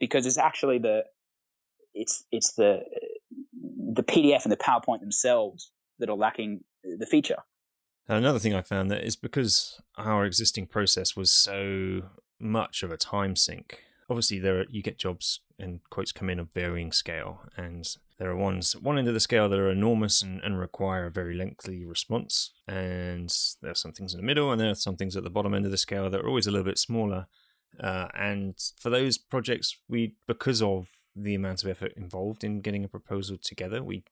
because 0.00 0.26
it's 0.26 0.38
actually 0.38 0.78
the 0.78 1.04
it's 1.94 2.24
it's 2.32 2.54
the 2.54 2.80
the 3.92 4.02
PDF 4.02 4.44
and 4.44 4.52
the 4.52 4.56
PowerPoint 4.56 5.00
themselves 5.00 5.70
that 5.98 6.08
are 6.08 6.16
lacking 6.16 6.64
the 6.82 7.06
feature. 7.06 7.38
Another 8.08 8.38
thing 8.38 8.54
I 8.54 8.62
found 8.62 8.90
that 8.90 9.04
is 9.04 9.14
because 9.14 9.80
our 9.96 10.24
existing 10.24 10.66
process 10.66 11.14
was 11.14 11.30
so 11.30 12.02
much 12.40 12.82
of 12.82 12.90
a 12.90 12.96
time 12.96 13.36
sink. 13.36 13.80
Obviously, 14.08 14.40
there 14.40 14.60
are, 14.60 14.64
you 14.68 14.82
get 14.82 14.98
jobs 14.98 15.40
and 15.58 15.80
quotes 15.90 16.10
come 16.10 16.28
in 16.28 16.40
of 16.40 16.48
varying 16.52 16.90
scale, 16.90 17.42
and 17.56 17.86
there 18.18 18.30
are 18.30 18.36
ones 18.36 18.74
one 18.74 18.98
end 18.98 19.06
of 19.06 19.14
the 19.14 19.20
scale 19.20 19.48
that 19.48 19.58
are 19.58 19.70
enormous 19.70 20.22
and, 20.22 20.40
and 20.42 20.58
require 20.58 21.06
a 21.06 21.10
very 21.10 21.34
lengthy 21.34 21.84
response, 21.84 22.52
and 22.66 23.32
there 23.62 23.70
are 23.70 23.76
some 23.76 23.92
things 23.92 24.12
in 24.12 24.18
the 24.18 24.26
middle, 24.26 24.50
and 24.50 24.60
there 24.60 24.70
are 24.70 24.74
some 24.74 24.96
things 24.96 25.16
at 25.16 25.22
the 25.22 25.30
bottom 25.30 25.54
end 25.54 25.64
of 25.64 25.70
the 25.70 25.78
scale 25.78 26.10
that 26.10 26.20
are 26.20 26.28
always 26.28 26.48
a 26.48 26.50
little 26.50 26.64
bit 26.64 26.78
smaller. 26.78 27.28
Uh, 27.78 28.08
and 28.14 28.54
for 28.78 28.90
those 28.90 29.18
projects, 29.18 29.76
we 29.88 30.14
because 30.26 30.60
of 30.62 30.88
the 31.14 31.34
amount 31.34 31.62
of 31.62 31.68
effort 31.68 31.92
involved 31.96 32.44
in 32.44 32.60
getting 32.60 32.84
a 32.84 32.88
proposal 32.88 33.36
together, 33.42 33.82
we 33.82 34.04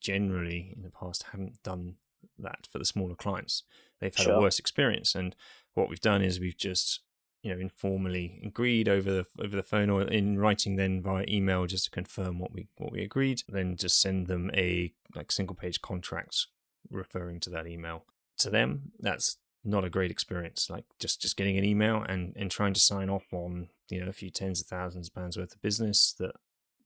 generally 0.00 0.72
in 0.76 0.82
the 0.82 0.90
past 0.90 1.24
haven't 1.32 1.62
done 1.62 1.96
that 2.38 2.68
for 2.70 2.78
the 2.78 2.84
smaller 2.84 3.14
clients. 3.14 3.64
They've 4.00 4.14
had 4.14 4.24
sure. 4.24 4.34
a 4.34 4.40
worse 4.40 4.58
experience, 4.58 5.14
and 5.14 5.34
what 5.74 5.88
we've 5.88 6.00
done 6.00 6.22
is 6.22 6.40
we've 6.40 6.56
just 6.56 7.00
you 7.42 7.54
know 7.54 7.60
informally 7.60 8.40
agreed 8.44 8.88
over 8.88 9.10
the 9.10 9.26
over 9.42 9.56
the 9.56 9.62
phone 9.62 9.90
or 9.90 10.02
in 10.02 10.38
writing 10.38 10.76
then 10.76 11.00
via 11.00 11.24
email 11.28 11.66
just 11.66 11.84
to 11.84 11.90
confirm 11.90 12.38
what 12.38 12.52
we 12.52 12.68
what 12.76 12.92
we 12.92 13.02
agreed. 13.02 13.42
Then 13.48 13.76
just 13.76 14.00
send 14.00 14.26
them 14.28 14.50
a 14.54 14.92
like 15.14 15.32
single 15.32 15.56
page 15.56 15.80
contract 15.82 16.46
referring 16.90 17.40
to 17.40 17.50
that 17.50 17.66
email 17.66 18.04
to 18.38 18.50
them. 18.50 18.92
That's 18.98 19.36
not 19.68 19.84
a 19.84 19.90
great 19.90 20.10
experience. 20.10 20.68
Like 20.70 20.84
just 20.98 21.20
just 21.20 21.36
getting 21.36 21.58
an 21.58 21.64
email 21.64 22.04
and 22.08 22.34
and 22.36 22.50
trying 22.50 22.74
to 22.74 22.80
sign 22.80 23.10
off 23.10 23.32
on 23.32 23.68
you 23.90 24.00
know 24.00 24.08
a 24.08 24.12
few 24.12 24.30
tens 24.30 24.60
of 24.60 24.66
thousands 24.66 25.08
of 25.08 25.14
pounds 25.14 25.36
worth 25.36 25.54
of 25.54 25.62
business 25.62 26.14
that 26.18 26.32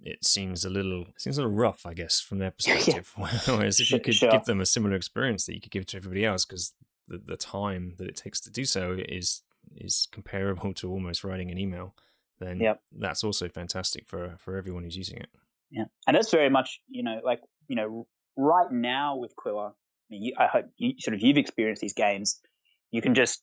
it 0.04 0.24
seems 0.24 0.64
a 0.64 0.70
little 0.70 1.06
seems 1.16 1.38
a 1.38 1.42
little 1.42 1.56
rough, 1.56 1.86
I 1.86 1.94
guess, 1.94 2.20
from 2.20 2.38
their 2.38 2.50
perspective. 2.58 3.12
Whereas 3.46 3.80
if 3.80 3.90
you 3.90 4.00
could 4.00 4.14
sure. 4.14 4.30
give 4.30 4.44
them 4.44 4.60
a 4.60 4.66
similar 4.66 4.96
experience 4.96 5.46
that 5.46 5.54
you 5.54 5.60
could 5.60 5.70
give 5.70 5.86
to 5.86 5.96
everybody 5.96 6.24
else, 6.24 6.44
because 6.44 6.74
the, 7.08 7.18
the 7.18 7.36
time 7.36 7.94
that 7.98 8.08
it 8.08 8.16
takes 8.16 8.40
to 8.42 8.50
do 8.50 8.64
so 8.64 8.96
is 8.98 9.42
is 9.76 10.08
comparable 10.10 10.74
to 10.74 10.90
almost 10.90 11.24
writing 11.24 11.50
an 11.50 11.58
email, 11.58 11.94
then 12.40 12.60
yep. 12.60 12.80
that's 12.92 13.24
also 13.24 13.48
fantastic 13.48 14.08
for 14.08 14.36
for 14.38 14.56
everyone 14.56 14.84
who's 14.84 14.96
using 14.96 15.18
it. 15.18 15.30
Yeah, 15.70 15.84
and 16.06 16.16
that's 16.16 16.30
very 16.30 16.50
much 16.50 16.80
you 16.88 17.02
know 17.02 17.20
like 17.24 17.40
you 17.68 17.76
know 17.76 18.06
right 18.36 18.70
now 18.70 19.16
with 19.16 19.34
Qwilr, 19.36 19.70
I 19.70 19.74
mean, 20.10 20.22
you, 20.22 20.32
I 20.38 20.46
hope 20.46 20.66
you 20.76 20.94
sort 20.98 21.14
of 21.14 21.22
you've 21.22 21.38
experienced 21.38 21.82
these 21.82 21.94
games. 21.94 22.40
You 22.92 23.02
can 23.02 23.14
just 23.14 23.42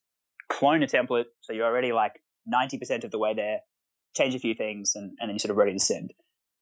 clone 0.49 0.81
a 0.83 0.87
template, 0.87 1.25
so 1.41 1.51
you're 1.51 1.65
already 1.65 1.91
like 1.91 2.21
ninety 2.45 2.77
percent 2.77 3.03
of 3.03 3.11
the 3.11 3.19
way 3.19 3.33
there. 3.33 3.59
Change 4.15 4.33
a 4.35 4.39
few 4.39 4.55
things, 4.55 4.93
and, 4.95 5.11
and 5.19 5.27
then 5.27 5.31
you're 5.31 5.39
sort 5.39 5.51
of 5.51 5.57
ready 5.57 5.73
to 5.73 5.79
send. 5.79 6.13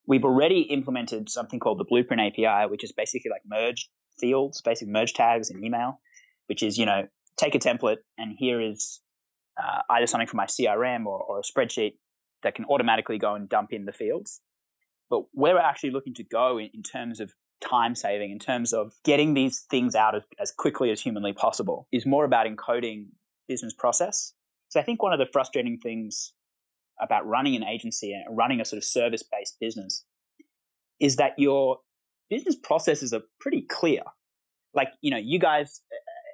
We've 0.08 0.24
already 0.24 0.62
implemented 0.62 1.30
something 1.30 1.60
called 1.60 1.80
the 1.80 1.86
Blueprint 1.86 2.22
API, 2.22 2.70
which 2.70 2.84
is 2.84 2.92
basically 2.94 3.30
like 3.30 3.42
merge 3.46 3.90
fields, 4.20 4.62
basic 4.62 4.88
merge 4.88 5.14
tags 5.14 5.50
in 5.50 5.64
email, 5.64 6.00
which 6.48 6.64
is, 6.64 6.78
you 6.78 6.86
know, 6.86 7.08
take 7.38 7.56
a 7.56 7.60
template 7.60 7.98
and 8.18 8.36
here 8.38 8.60
is 8.62 9.02
uh, 9.62 9.82
either 9.90 10.08
something 10.08 10.28
from 10.28 10.38
my 10.38 10.46
CRM 10.46 11.06
or, 11.06 11.22
or 11.22 11.40
a 11.40 11.42
spreadsheet 11.42 11.94
that 12.44 12.56
can 12.56 12.66
automatically 12.66 13.18
go 13.18 13.36
and 13.36 13.50
dump 13.50 13.74
in 13.74 13.86
the 13.86 13.92
fields. 13.92 14.42
But 15.10 15.24
where 15.32 15.56
we're 15.56 15.62
actually 15.62 15.92
looking 15.92 16.16
to 16.16 16.24
go 16.24 16.58
in, 16.58 16.70
in 16.74 16.84
terms 16.84 17.20
of 17.20 17.32
time 17.62 17.96
saving, 17.96 18.32
in 18.32 18.40
terms 18.40 18.74
of 18.74 18.94
getting 19.04 19.34
these 19.34 19.62
things 19.70 19.96
out 19.96 20.16
as, 20.16 20.24
as 20.40 20.52
quickly 20.52 20.92
as 20.92 21.02
humanly 21.02 21.34
possible, 21.34 21.88
is 21.92 22.06
more 22.06 22.26
about 22.26 22.46
encoding 22.46 23.08
business 23.48 23.74
process. 23.74 24.34
So 24.70 24.80
I 24.80 24.84
think 24.84 25.02
one 25.02 25.14
of 25.14 25.20
the 25.20 25.28
frustrating 25.32 25.80
things 25.80 26.34
about 27.02 27.26
running 27.26 27.56
an 27.56 27.64
agency 27.64 28.12
and 28.12 28.38
running 28.38 28.60
a 28.60 28.66
sort 28.66 28.78
of 28.78 28.84
service 28.84 29.24
based 29.24 29.58
business 29.60 30.04
is 31.00 31.18
that 31.18 31.34
your 31.38 31.78
business 32.30 32.56
processes 32.56 33.14
are 33.14 33.22
pretty 33.40 33.62
clear. 33.62 34.02
Like, 34.74 34.90
you 35.02 35.12
know, 35.12 35.18
you 35.18 35.40
guys, 35.40 35.82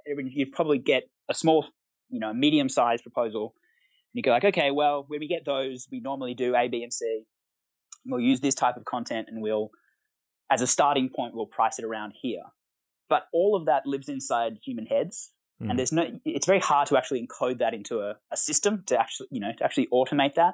uh, 0.10 0.22
you 0.26 0.48
probably 0.48 0.80
get 0.80 1.04
a 1.30 1.34
small, 1.34 1.66
you 2.10 2.20
know, 2.20 2.34
medium 2.34 2.70
sized 2.70 3.04
proposal. 3.04 3.54
And 4.14 4.20
you 4.20 4.24
go 4.24 4.32
like, 4.32 4.46
okay, 4.46 4.72
well, 4.72 5.06
when 5.08 5.20
we 5.20 5.28
get 5.28 5.46
those, 5.46 5.88
we 5.92 6.00
normally 6.00 6.34
do 6.34 6.56
A, 6.56 6.68
B, 6.68 6.84
and 6.84 6.94
C. 6.94 7.24
We'll 8.06 8.20
use 8.20 8.42
this 8.42 8.56
type 8.56 8.78
of 8.78 8.86
content 8.86 9.28
and 9.30 9.42
we'll, 9.42 9.72
as 10.54 10.62
a 10.62 10.68
starting 10.68 11.10
point, 11.10 11.34
we'll 11.34 11.48
price 11.48 11.80
it 11.80 11.86
around 11.86 12.14
here. 12.22 12.44
But 13.10 13.24
all 13.34 13.56
of 13.56 13.66
that 13.66 13.88
lives 13.88 14.08
inside 14.08 14.60
human 14.64 14.86
heads. 14.86 15.32
Mm. 15.62 15.72
And 15.72 15.80
there's 15.80 15.92
no, 15.92 16.04
it's 16.26 16.46
very 16.46 16.60
hard 16.60 16.90
to 16.90 16.98
actually 16.98 17.26
encode 17.26 17.60
that 17.60 17.74
into 17.74 18.02
a, 18.02 18.18
a 18.32 18.38
system 18.38 18.84
to 18.88 19.00
actually, 19.00 19.30
you 19.32 19.40
know, 19.40 19.52
to 19.58 19.64
actually 19.64 19.88
automate 19.92 20.36
that. 20.36 20.54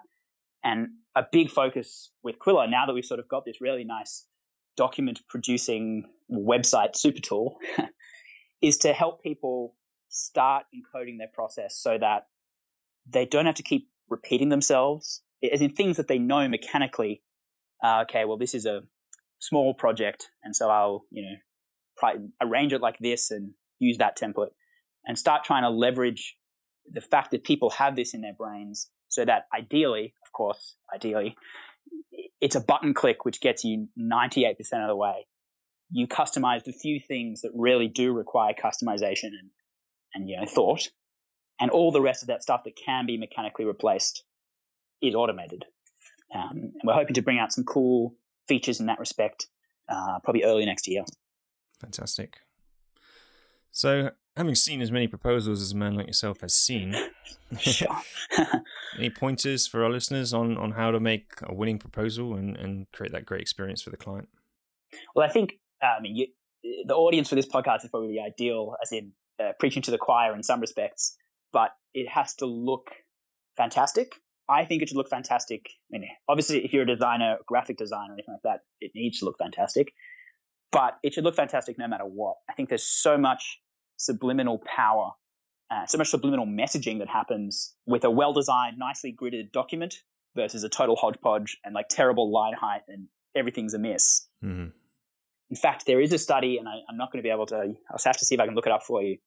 And 0.63 0.89
a 1.15 1.23
big 1.29 1.49
focus 1.49 2.11
with 2.23 2.39
Qwilr, 2.39 2.69
now 2.69 2.85
that 2.85 2.93
we've 2.93 3.05
sort 3.05 3.19
of 3.19 3.27
got 3.27 3.43
this 3.43 3.59
really 3.59 3.83
nice 3.83 4.25
document 4.77 5.19
producing 5.27 6.05
website 6.31 6.95
super 6.95 7.19
tool, 7.19 7.57
is 8.61 8.77
to 8.79 8.93
help 8.93 9.21
people 9.21 9.75
start 10.07 10.65
encoding 10.73 11.17
their 11.17 11.29
process 11.33 11.75
so 11.77 11.97
that 11.97 12.27
they 13.09 13.25
don't 13.25 13.47
have 13.47 13.55
to 13.55 13.63
keep 13.63 13.89
repeating 14.09 14.47
themselves, 14.47 15.21
as 15.43 15.61
in 15.61 15.71
things 15.71 15.97
that 15.97 16.07
they 16.07 16.19
know 16.19 16.47
mechanically. 16.47 17.21
Uh, 17.83 18.03
okay, 18.03 18.23
well, 18.25 18.37
this 18.37 18.53
is 18.53 18.65
a 18.65 18.81
small 19.39 19.73
project, 19.73 20.29
and 20.43 20.55
so 20.55 20.69
I'll, 20.69 21.03
you 21.11 21.23
know, 21.23 22.29
arrange 22.41 22.73
it 22.73 22.81
like 22.81 22.97
this 22.99 23.31
and 23.31 23.51
use 23.79 23.97
that 23.97 24.17
template 24.17 24.51
and 25.05 25.17
start 25.17 25.43
trying 25.43 25.63
to 25.63 25.69
leverage 25.69 26.35
the 26.91 27.01
fact 27.01 27.31
that 27.31 27.43
people 27.43 27.69
have 27.71 27.95
this 27.95 28.13
in 28.13 28.21
their 28.21 28.33
brains 28.33 28.89
so 29.07 29.25
that 29.25 29.43
ideally, 29.55 30.13
of 30.25 30.31
course, 30.31 30.75
ideally, 30.93 31.35
it's 32.41 32.55
a 32.55 32.61
button 32.61 32.93
click 32.93 33.25
which 33.25 33.41
gets 33.41 33.63
you 33.63 33.87
98% 33.99 34.51
of 34.59 34.87
the 34.87 34.95
way. 34.95 35.27
You 35.91 36.07
customize 36.07 36.63
the 36.63 36.71
few 36.71 36.99
things 36.99 37.41
that 37.41 37.51
really 37.55 37.87
do 37.87 38.13
require 38.13 38.53
customization 38.53 39.31
and, 39.39 39.49
and 40.13 40.29
you 40.29 40.37
know, 40.37 40.45
thought, 40.45 40.89
and 41.59 41.71
all 41.71 41.91
the 41.91 42.01
rest 42.01 42.23
of 42.23 42.27
that 42.27 42.43
stuff 42.43 42.61
that 42.65 42.75
can 42.75 43.05
be 43.05 43.17
mechanically 43.17 43.65
replaced 43.65 44.23
is 45.01 45.15
automated. 45.15 45.65
Um, 46.33 46.51
and 46.53 46.81
we're 46.83 46.93
hoping 46.93 47.15
to 47.15 47.21
bring 47.21 47.39
out 47.39 47.51
some 47.51 47.63
cool 47.63 48.13
features 48.49 48.81
in 48.81 48.87
that 48.87 48.99
respect, 48.99 49.47
uh, 49.87 50.19
probably 50.23 50.43
early 50.43 50.65
next 50.65 50.87
year. 50.87 51.05
Fantastic. 51.79 52.39
So, 53.71 54.11
having 54.35 54.55
seen 54.55 54.81
as 54.81 54.91
many 54.91 55.07
proposals 55.07 55.61
as 55.61 55.71
a 55.71 55.77
man 55.77 55.95
like 55.95 56.07
yourself 56.07 56.41
has 56.41 56.53
seen, 56.53 56.93
any 58.97 59.09
pointers 59.09 59.67
for 59.67 59.83
our 59.83 59.89
listeners 59.89 60.33
on, 60.33 60.57
on 60.57 60.71
how 60.71 60.91
to 60.91 60.99
make 60.99 61.31
a 61.43 61.53
winning 61.53 61.79
proposal 61.79 62.33
and, 62.33 62.57
and 62.57 62.87
create 62.91 63.13
that 63.13 63.25
great 63.25 63.41
experience 63.41 63.81
for 63.81 63.91
the 63.91 63.97
client? 63.97 64.27
Well, 65.15 65.25
I 65.27 65.31
think 65.31 65.53
uh, 65.81 65.97
I 65.97 66.01
mean 66.01 66.15
you, 66.15 66.27
the 66.85 66.95
audience 66.95 67.29
for 67.29 67.35
this 67.35 67.47
podcast 67.47 67.85
is 67.85 67.89
probably 67.91 68.19
ideal, 68.19 68.75
as 68.81 68.91
in 68.91 69.13
uh, 69.39 69.51
preaching 69.59 69.81
to 69.83 69.91
the 69.91 69.97
choir 69.97 70.35
in 70.35 70.43
some 70.43 70.59
respects, 70.59 71.15
but 71.53 71.71
it 71.93 72.09
has 72.09 72.35
to 72.35 72.45
look 72.45 72.89
fantastic. 73.55 74.15
I 74.49 74.65
think 74.65 74.81
it 74.81 74.89
should 74.89 74.97
look 74.97 75.09
fantastic. 75.09 75.69
I 75.93 75.99
mean, 75.99 76.09
obviously, 76.27 76.65
if 76.65 76.73
you're 76.73 76.83
a 76.83 76.87
designer, 76.87 77.37
graphic 77.45 77.77
designer, 77.77 78.11
or 78.11 78.13
anything 78.13 78.33
like 78.33 78.41
that, 78.43 78.61
it 78.81 78.91
needs 78.95 79.19
to 79.19 79.25
look 79.25 79.37
fantastic. 79.37 79.93
But 80.71 80.97
it 81.03 81.13
should 81.13 81.23
look 81.23 81.35
fantastic 81.35 81.77
no 81.77 81.87
matter 81.87 82.05
what. 82.05 82.35
I 82.49 82.53
think 82.53 82.69
there's 82.69 82.87
so 82.87 83.17
much 83.17 83.59
subliminal 83.97 84.59
power, 84.59 85.11
uh, 85.69 85.85
so 85.85 85.97
much 85.97 86.09
subliminal 86.09 86.47
messaging 86.47 86.99
that 86.99 87.07
happens 87.07 87.75
with 87.85 88.03
a 88.03 88.11
well-designed, 88.11 88.77
nicely 88.77 89.15
gridded 89.15 89.51
document 89.51 89.95
versus 90.35 90.63
a 90.63 90.69
total 90.69 90.95
hodgepodge 90.95 91.57
and 91.63 91.75
like 91.75 91.87
terrible 91.89 92.31
line 92.31 92.53
height 92.53 92.81
and 92.87 93.07
everything's 93.35 93.73
amiss. 93.73 94.27
Mm-hmm. 94.43 94.69
In 95.49 95.55
fact, 95.55 95.85
there 95.85 95.99
is 95.99 96.13
a 96.13 96.17
study, 96.17 96.57
and 96.57 96.67
I, 96.67 96.73
am 96.89 96.97
not 96.97 97.11
going 97.11 97.19
to 97.19 97.27
be 97.27 97.31
able 97.31 97.47
to. 97.47 97.55
I'll 97.55 97.99
have 98.03 98.17
to 98.17 98.25
see 98.25 98.35
if 98.35 98.41
I 98.41 98.45
can 98.45 98.55
look 98.55 98.67
it 98.67 98.71
up 98.71 98.83
for 98.83 99.01
you 99.01 99.17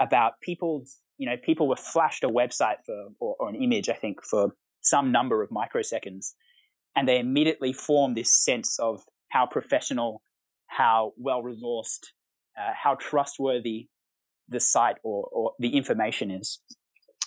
about 0.00 0.40
people's. 0.40 0.98
You 1.18 1.28
know, 1.28 1.36
people 1.36 1.68
were 1.68 1.76
flashed 1.76 2.24
a 2.24 2.28
website 2.28 2.84
for 2.86 3.08
or, 3.18 3.36
or 3.38 3.48
an 3.48 3.56
image, 3.56 3.88
I 3.88 3.94
think, 3.94 4.24
for 4.24 4.52
some 4.80 5.12
number 5.12 5.42
of 5.42 5.50
microseconds, 5.50 6.32
and 6.96 7.06
they 7.06 7.18
immediately 7.18 7.72
form 7.72 8.14
this 8.14 8.32
sense 8.32 8.78
of 8.78 9.02
how 9.28 9.46
professional, 9.46 10.22
how 10.66 11.12
well 11.16 11.42
resourced, 11.42 12.06
uh, 12.58 12.72
how 12.74 12.94
trustworthy 12.94 13.88
the 14.48 14.60
site 14.60 14.96
or, 15.02 15.28
or 15.32 15.52
the 15.58 15.76
information 15.76 16.30
is. 16.30 16.60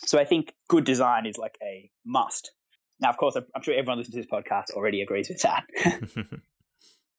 So 0.06 0.19
I 0.19 0.25
think 0.25 0.54
good 0.67 0.84
design 0.84 1.25
is 1.25 1.38
like 1.38 1.58
a 1.62 1.91
must. 2.06 2.51
Now, 2.99 3.10
of 3.10 3.17
course, 3.17 3.36
I'm 3.36 3.62
sure 3.62 3.73
everyone 3.73 3.97
listening 3.97 4.23
to 4.23 4.27
this 4.27 4.32
podcast 4.32 4.75
already 4.75 5.01
agrees 5.01 5.30
with 5.30 5.41
that. 5.41 5.63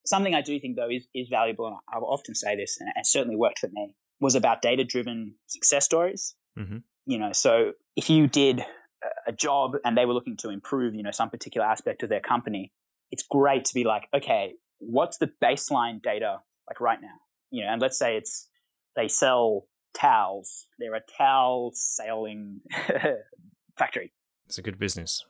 Something 0.07 0.35
I 0.35 0.43
do 0.43 0.59
think, 0.59 0.77
though, 0.77 0.91
is, 0.91 1.07
is 1.15 1.29
valuable, 1.29 1.67
and 1.67 1.77
I 1.93 1.99
will 1.99 2.09
often 2.13 2.35
say 2.35 2.57
this, 2.57 2.79
and 2.81 2.89
it 2.97 3.07
certainly 3.07 3.37
worked 3.37 3.61
for 3.61 3.69
me, 3.73 3.95
was 4.21 4.35
about 4.35 4.63
data 4.63 4.85
driven 4.85 5.35
success 5.47 5.85
stories. 5.85 6.35
Mm-hmm. 6.59 6.79
You 7.07 7.19
know, 7.19 7.33
so 7.33 7.73
if 7.97 8.11
you 8.11 8.27
did 8.27 8.65
a 9.27 9.33
job 9.33 9.73
and 9.85 9.97
they 9.97 10.07
were 10.07 10.15
looking 10.15 10.37
to 10.39 10.51
improve, 10.51 10.95
you 10.95 11.03
know, 11.03 11.11
some 11.11 11.31
particular 11.31 11.67
aspect 11.67 12.03
of 12.03 12.09
their 12.09 12.21
company, 12.21 12.73
it's 13.11 13.25
great 13.25 13.67
to 13.67 13.75
be 13.75 13.85
like, 13.85 14.09
okay, 14.15 14.55
what's 14.79 15.19
the 15.19 15.31
baseline 15.43 16.03
data 16.03 16.39
like 16.69 16.81
right 16.81 17.01
now? 17.01 17.09
You 17.51 17.65
know, 17.65 17.73
and 17.73 17.81
let's 17.83 17.99
say 17.99 18.17
it's 18.17 18.49
they 18.97 19.09
sell 19.09 19.67
towels. 19.95 20.67
They're 20.79 20.95
a 20.95 21.03
towel 21.19 21.73
sailing 21.75 22.61
factory. 23.79 24.13
It's 24.47 24.59
a 24.59 24.63
good 24.63 24.79
business. 24.79 25.25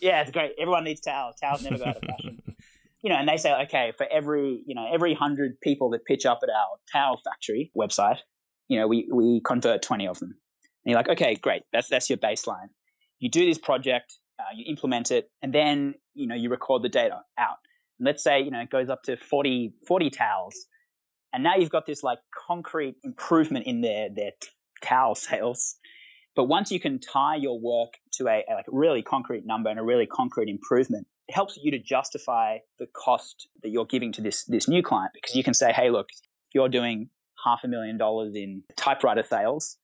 Yeah, 0.00 0.22
it's 0.22 0.30
great. 0.30 0.52
Everyone 0.58 0.84
needs 0.84 1.00
towels. 1.00 1.36
Towels 1.40 1.62
never 1.62 1.78
go 1.78 1.84
out 1.84 1.96
of 1.96 2.02
fashion. 2.16 2.42
you 3.02 3.10
know, 3.10 3.16
and 3.16 3.28
they 3.28 3.36
say, 3.36 3.52
okay, 3.64 3.92
for 3.96 4.06
every, 4.10 4.62
you 4.66 4.74
know, 4.74 4.88
every 4.92 5.14
hundred 5.14 5.60
people 5.60 5.90
that 5.90 6.04
pitch 6.04 6.26
up 6.26 6.40
at 6.42 6.48
our 6.48 6.78
towel 6.92 7.20
factory 7.24 7.72
website, 7.76 8.18
you 8.68 8.78
know, 8.78 8.86
we, 8.86 9.08
we 9.12 9.40
convert 9.40 9.82
20 9.82 10.06
of 10.06 10.18
them. 10.18 10.36
And 10.88 10.92
you're 10.92 11.00
like, 11.00 11.20
okay, 11.20 11.34
great. 11.34 11.64
That's, 11.70 11.88
that's 11.88 12.08
your 12.08 12.16
baseline. 12.16 12.70
You 13.18 13.28
do 13.28 13.44
this 13.44 13.58
project, 13.58 14.14
uh, 14.38 14.44
you 14.56 14.64
implement 14.70 15.10
it, 15.10 15.30
and 15.42 15.52
then, 15.52 15.96
you 16.14 16.26
know, 16.26 16.34
you 16.34 16.48
record 16.48 16.82
the 16.82 16.88
data 16.88 17.20
out. 17.36 17.58
And 17.98 18.06
let's 18.06 18.24
say, 18.24 18.40
you 18.40 18.50
know, 18.50 18.60
it 18.60 18.70
goes 18.70 18.88
up 18.88 19.02
to 19.02 19.18
40, 19.18 19.74
40 19.86 20.08
towels. 20.08 20.54
And 21.34 21.44
now 21.44 21.56
you've 21.56 21.68
got 21.68 21.84
this 21.84 22.02
like 22.02 22.20
concrete 22.34 22.94
improvement 23.04 23.66
in 23.66 23.82
their, 23.82 24.08
their 24.08 24.30
towel 24.82 25.14
sales. 25.14 25.74
But 26.34 26.44
once 26.44 26.72
you 26.72 26.80
can 26.80 27.00
tie 27.00 27.36
your 27.36 27.60
work 27.60 27.98
to 28.14 28.28
a, 28.28 28.42
a 28.48 28.54
like 28.54 28.64
really 28.68 29.02
concrete 29.02 29.44
number 29.44 29.68
and 29.68 29.78
a 29.78 29.82
really 29.82 30.06
concrete 30.06 30.48
improvement, 30.48 31.06
it 31.28 31.34
helps 31.34 31.58
you 31.62 31.72
to 31.72 31.78
justify 31.78 32.60
the 32.78 32.86
cost 32.86 33.46
that 33.62 33.68
you're 33.68 33.84
giving 33.84 34.12
to 34.12 34.22
this 34.22 34.44
this 34.44 34.68
new 34.68 34.82
client 34.82 35.12
because 35.12 35.36
you 35.36 35.44
can 35.44 35.52
say, 35.52 35.70
hey, 35.70 35.90
look, 35.90 36.06
if 36.10 36.54
you're 36.54 36.70
doing 36.70 37.10
half 37.44 37.60
a 37.64 37.68
million 37.68 37.98
dollars 37.98 38.34
in 38.34 38.62
typewriter 38.74 39.22
sales, 39.22 39.76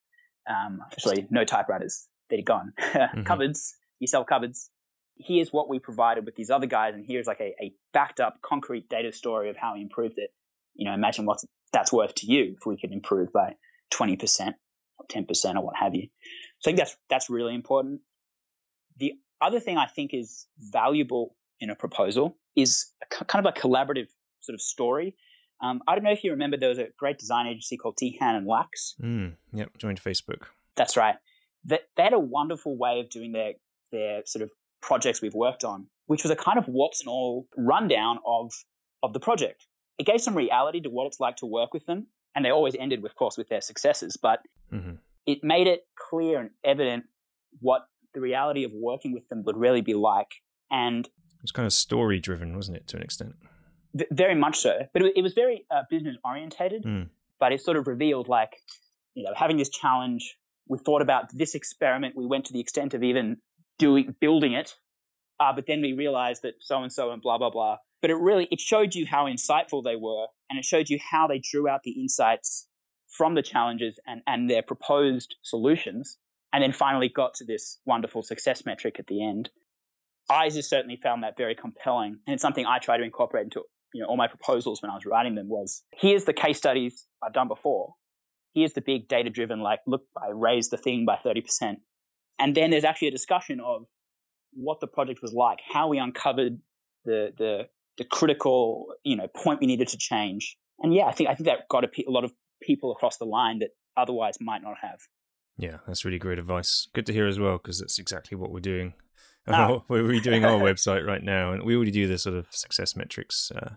um, 0.47 0.81
actually 0.91 1.27
no 1.29 1.43
typewriters, 1.43 2.07
they're 2.29 2.41
gone. 2.41 2.73
mm-hmm. 2.79 3.23
Cupboards, 3.23 3.75
you 3.99 4.07
sell 4.07 4.23
cupboards. 4.23 4.69
Here's 5.17 5.53
what 5.53 5.69
we 5.69 5.79
provided 5.79 6.25
with 6.25 6.35
these 6.35 6.49
other 6.49 6.67
guys, 6.67 6.93
and 6.93 7.05
here's 7.05 7.27
like 7.27 7.39
a, 7.39 7.55
a 7.61 7.73
backed 7.93 8.19
up 8.19 8.41
concrete 8.41 8.89
data 8.89 9.13
story 9.13 9.49
of 9.49 9.55
how 9.55 9.75
we 9.75 9.81
improved 9.81 10.17
it. 10.17 10.31
You 10.73 10.85
know, 10.85 10.93
imagine 10.93 11.25
what 11.25 11.39
that's 11.71 11.91
worth 11.91 12.15
to 12.15 12.25
you 12.25 12.55
if 12.57 12.65
we 12.65 12.77
could 12.77 12.91
improve 12.91 13.31
by 13.31 13.55
20% 13.93 14.53
or 14.97 15.05
10% 15.07 15.55
or 15.55 15.61
what 15.61 15.75
have 15.75 15.95
you. 15.95 16.07
So 16.59 16.69
I 16.69 16.71
think 16.71 16.77
that's, 16.79 16.97
that's 17.09 17.29
really 17.29 17.53
important. 17.53 18.01
The 18.97 19.13
other 19.41 19.59
thing 19.59 19.77
I 19.77 19.87
think 19.87 20.13
is 20.13 20.47
valuable 20.57 21.35
in 21.59 21.69
a 21.69 21.75
proposal 21.75 22.37
is 22.55 22.87
a, 23.01 23.25
kind 23.25 23.45
of 23.45 23.53
a 23.55 23.59
collaborative 23.59 24.07
sort 24.41 24.53
of 24.53 24.61
story. 24.61 25.15
Um, 25.61 25.81
I 25.87 25.95
don't 25.95 26.03
know 26.03 26.11
if 26.11 26.23
you 26.23 26.31
remember, 26.31 26.57
there 26.57 26.69
was 26.69 26.79
a 26.79 26.87
great 26.97 27.17
design 27.17 27.47
agency 27.47 27.77
called 27.77 27.97
Teehan 27.97 28.35
and 28.35 28.47
Lax. 28.47 28.95
Mm, 29.01 29.33
yep, 29.53 29.77
joined 29.77 30.01
Facebook. 30.01 30.43
That's 30.75 30.97
right. 30.97 31.15
That 31.65 31.81
they 31.95 32.03
had 32.03 32.13
a 32.13 32.19
wonderful 32.19 32.77
way 32.77 32.99
of 32.99 33.09
doing 33.09 33.31
their 33.31 33.53
their 33.91 34.21
sort 34.25 34.43
of 34.43 34.51
projects 34.81 35.21
we've 35.21 35.33
worked 35.33 35.63
on, 35.63 35.87
which 36.07 36.23
was 36.23 36.31
a 36.31 36.35
kind 36.35 36.57
of 36.57 36.67
warts 36.67 37.01
and 37.01 37.09
all 37.09 37.47
rundown 37.57 38.19
of 38.25 38.51
of 39.01 39.13
the 39.13 39.19
project. 39.19 39.65
It 39.97 40.05
gave 40.05 40.21
some 40.21 40.35
reality 40.35 40.81
to 40.81 40.89
what 40.89 41.07
it's 41.07 41.19
like 41.19 41.37
to 41.37 41.45
work 41.45 41.73
with 41.73 41.85
them, 41.85 42.07
and 42.35 42.43
they 42.43 42.51
always 42.51 42.75
ended, 42.77 43.03
of 43.03 43.15
course, 43.15 43.37
with 43.37 43.47
their 43.49 43.61
successes. 43.61 44.17
But 44.21 44.41
mm-hmm. 44.71 44.95
it 45.25 45.43
made 45.43 45.67
it 45.67 45.87
clear 46.09 46.39
and 46.39 46.49
evident 46.63 47.05
what 47.61 47.87
the 48.13 48.21
reality 48.21 48.63
of 48.63 48.71
working 48.73 49.13
with 49.13 49.27
them 49.29 49.43
would 49.45 49.57
really 49.57 49.81
be 49.81 49.93
like. 49.93 50.27
And 50.69 51.05
it 51.05 51.41
was 51.41 51.51
kind 51.51 51.65
of 51.65 51.73
story 51.73 52.19
driven, 52.19 52.55
wasn't 52.55 52.77
it, 52.77 52.87
to 52.87 52.97
an 52.97 53.03
extent? 53.03 53.35
V- 53.95 54.05
very 54.11 54.35
much 54.35 54.59
so. 54.59 54.87
But 54.93 55.01
it, 55.01 55.13
it 55.17 55.21
was 55.21 55.33
very 55.33 55.65
uh, 55.71 55.83
business 55.89 56.15
orientated. 56.23 56.83
Mm. 56.83 57.09
But 57.39 57.51
it 57.51 57.61
sort 57.61 57.77
of 57.77 57.87
revealed, 57.87 58.27
like, 58.27 58.53
you 59.13 59.23
know, 59.23 59.33
having 59.35 59.57
this 59.57 59.69
challenge. 59.69 60.37
We 60.67 60.79
thought 60.79 61.01
about 61.01 61.25
this 61.31 61.53
experiment. 61.53 62.15
We 62.15 62.25
went 62.25 62.45
to 62.45 62.53
the 62.53 62.59
extent 62.59 62.93
of 62.93 63.03
even 63.03 63.37
doing 63.77 64.15
building 64.19 64.53
it, 64.53 64.73
uh, 65.39 65.53
but 65.53 65.65
then 65.67 65.81
we 65.81 65.93
realized 65.93 66.41
that 66.41 66.55
so 66.59 66.81
and 66.81 66.91
so 66.91 67.11
and 67.11 67.21
blah 67.21 67.37
blah 67.37 67.51
blah. 67.51 67.77
But 68.01 68.09
it 68.09 68.15
really 68.15 68.47
it 68.51 68.59
showed 68.59 68.95
you 68.95 69.05
how 69.05 69.25
insightful 69.25 69.83
they 69.83 69.95
were, 69.95 70.25
and 70.49 70.57
it 70.57 70.65
showed 70.65 70.89
you 70.89 70.97
how 71.11 71.27
they 71.27 71.39
drew 71.39 71.67
out 71.67 71.81
the 71.83 71.91
insights 71.91 72.67
from 73.09 73.35
the 73.35 73.43
challenges 73.43 73.99
and 74.07 74.21
and 74.25 74.49
their 74.49 74.63
proposed 74.63 75.35
solutions 75.43 76.17
and 76.55 76.63
then 76.63 76.71
finally 76.71 77.09
got 77.09 77.33
to 77.33 77.43
this 77.43 77.79
wonderful 77.85 78.23
success 78.23 78.65
metric 78.65 78.95
at 78.97 79.07
the 79.07 79.21
end. 79.21 79.49
I 80.29 80.49
just 80.49 80.69
certainly 80.69 80.95
found 80.95 81.23
that 81.23 81.35
very 81.35 81.53
compelling, 81.53 82.19
and 82.25 82.33
it's 82.33 82.41
something 82.41 82.65
I 82.65 82.79
try 82.79 82.95
to 82.95 83.03
incorporate 83.03 83.43
into 83.43 83.63
you 83.95 84.01
know 84.01 84.07
all 84.07 84.17
my 84.17 84.27
proposals 84.27 84.81
when 84.81 84.91
I 84.91 84.95
was 84.95 85.05
writing 85.05 85.35
them. 85.35 85.47
Was 85.47 85.83
here's 85.93 86.25
the 86.25 86.33
case 86.33 86.57
studies 86.57 87.07
I've 87.23 87.33
done 87.33 87.47
before. 87.47 87.93
Here's 88.53 88.73
the 88.73 88.81
big 88.81 89.07
data 89.07 89.29
driven, 89.29 89.61
like 89.61 89.79
look, 89.87 90.03
I 90.21 90.31
raised 90.31 90.71
the 90.71 90.77
thing 90.77 91.05
by 91.05 91.17
thirty 91.23 91.41
percent, 91.41 91.79
and 92.37 92.53
then 92.53 92.71
there's 92.71 92.83
actually 92.83 93.07
a 93.07 93.11
discussion 93.11 93.61
of 93.61 93.85
what 94.51 94.81
the 94.81 94.87
project 94.87 95.21
was 95.21 95.33
like, 95.33 95.59
how 95.71 95.87
we 95.87 95.97
uncovered 95.97 96.59
the 97.05 97.33
the 97.37 97.67
the 97.97 98.03
critical 98.03 98.87
you 99.03 99.15
know 99.15 99.27
point 99.27 99.61
we 99.61 99.67
needed 99.67 99.87
to 99.89 99.97
change, 99.97 100.57
and 100.79 100.93
yeah, 100.93 101.05
I 101.05 101.13
think 101.13 101.29
I 101.29 101.35
think 101.35 101.47
that 101.47 101.69
got 101.69 101.85
a, 101.85 101.89
a 102.05 102.11
lot 102.11 102.25
of 102.25 102.33
people 102.61 102.91
across 102.91 103.15
the 103.17 103.25
line 103.25 103.59
that 103.59 103.69
otherwise 103.95 104.35
might 104.41 104.61
not 104.61 104.75
have. 104.81 104.99
Yeah, 105.57 105.77
that's 105.87 106.03
really 106.03 106.19
great 106.19 106.37
advice. 106.37 106.89
Good 106.93 107.05
to 107.05 107.13
hear 107.13 107.27
as 107.27 107.39
well, 107.39 107.53
because 107.53 107.79
that's 107.79 107.97
exactly 107.97 108.37
what 108.37 108.51
we're 108.51 108.59
doing. 108.59 108.93
Oh. 109.53 109.83
we're 109.87 110.03
redoing 110.03 110.43
our 110.43 110.59
website 110.59 111.05
right 111.05 111.23
now, 111.23 111.51
and 111.51 111.63
we 111.63 111.75
already 111.75 111.91
do 111.91 112.07
this 112.07 112.23
sort 112.23 112.35
of 112.35 112.47
success 112.49 112.95
metrics 112.95 113.51
uh, 113.51 113.75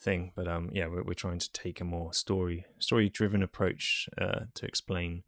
thing. 0.00 0.32
But 0.34 0.48
um, 0.48 0.70
yeah, 0.72 0.88
we're, 0.88 1.04
we're 1.04 1.14
trying 1.14 1.38
to 1.38 1.52
take 1.52 1.80
a 1.80 1.84
more 1.84 2.12
story 2.12 2.66
story 2.80 3.08
driven 3.08 3.42
approach 3.42 4.08
uh, 4.20 4.46
to 4.54 4.66
explain 4.66 5.22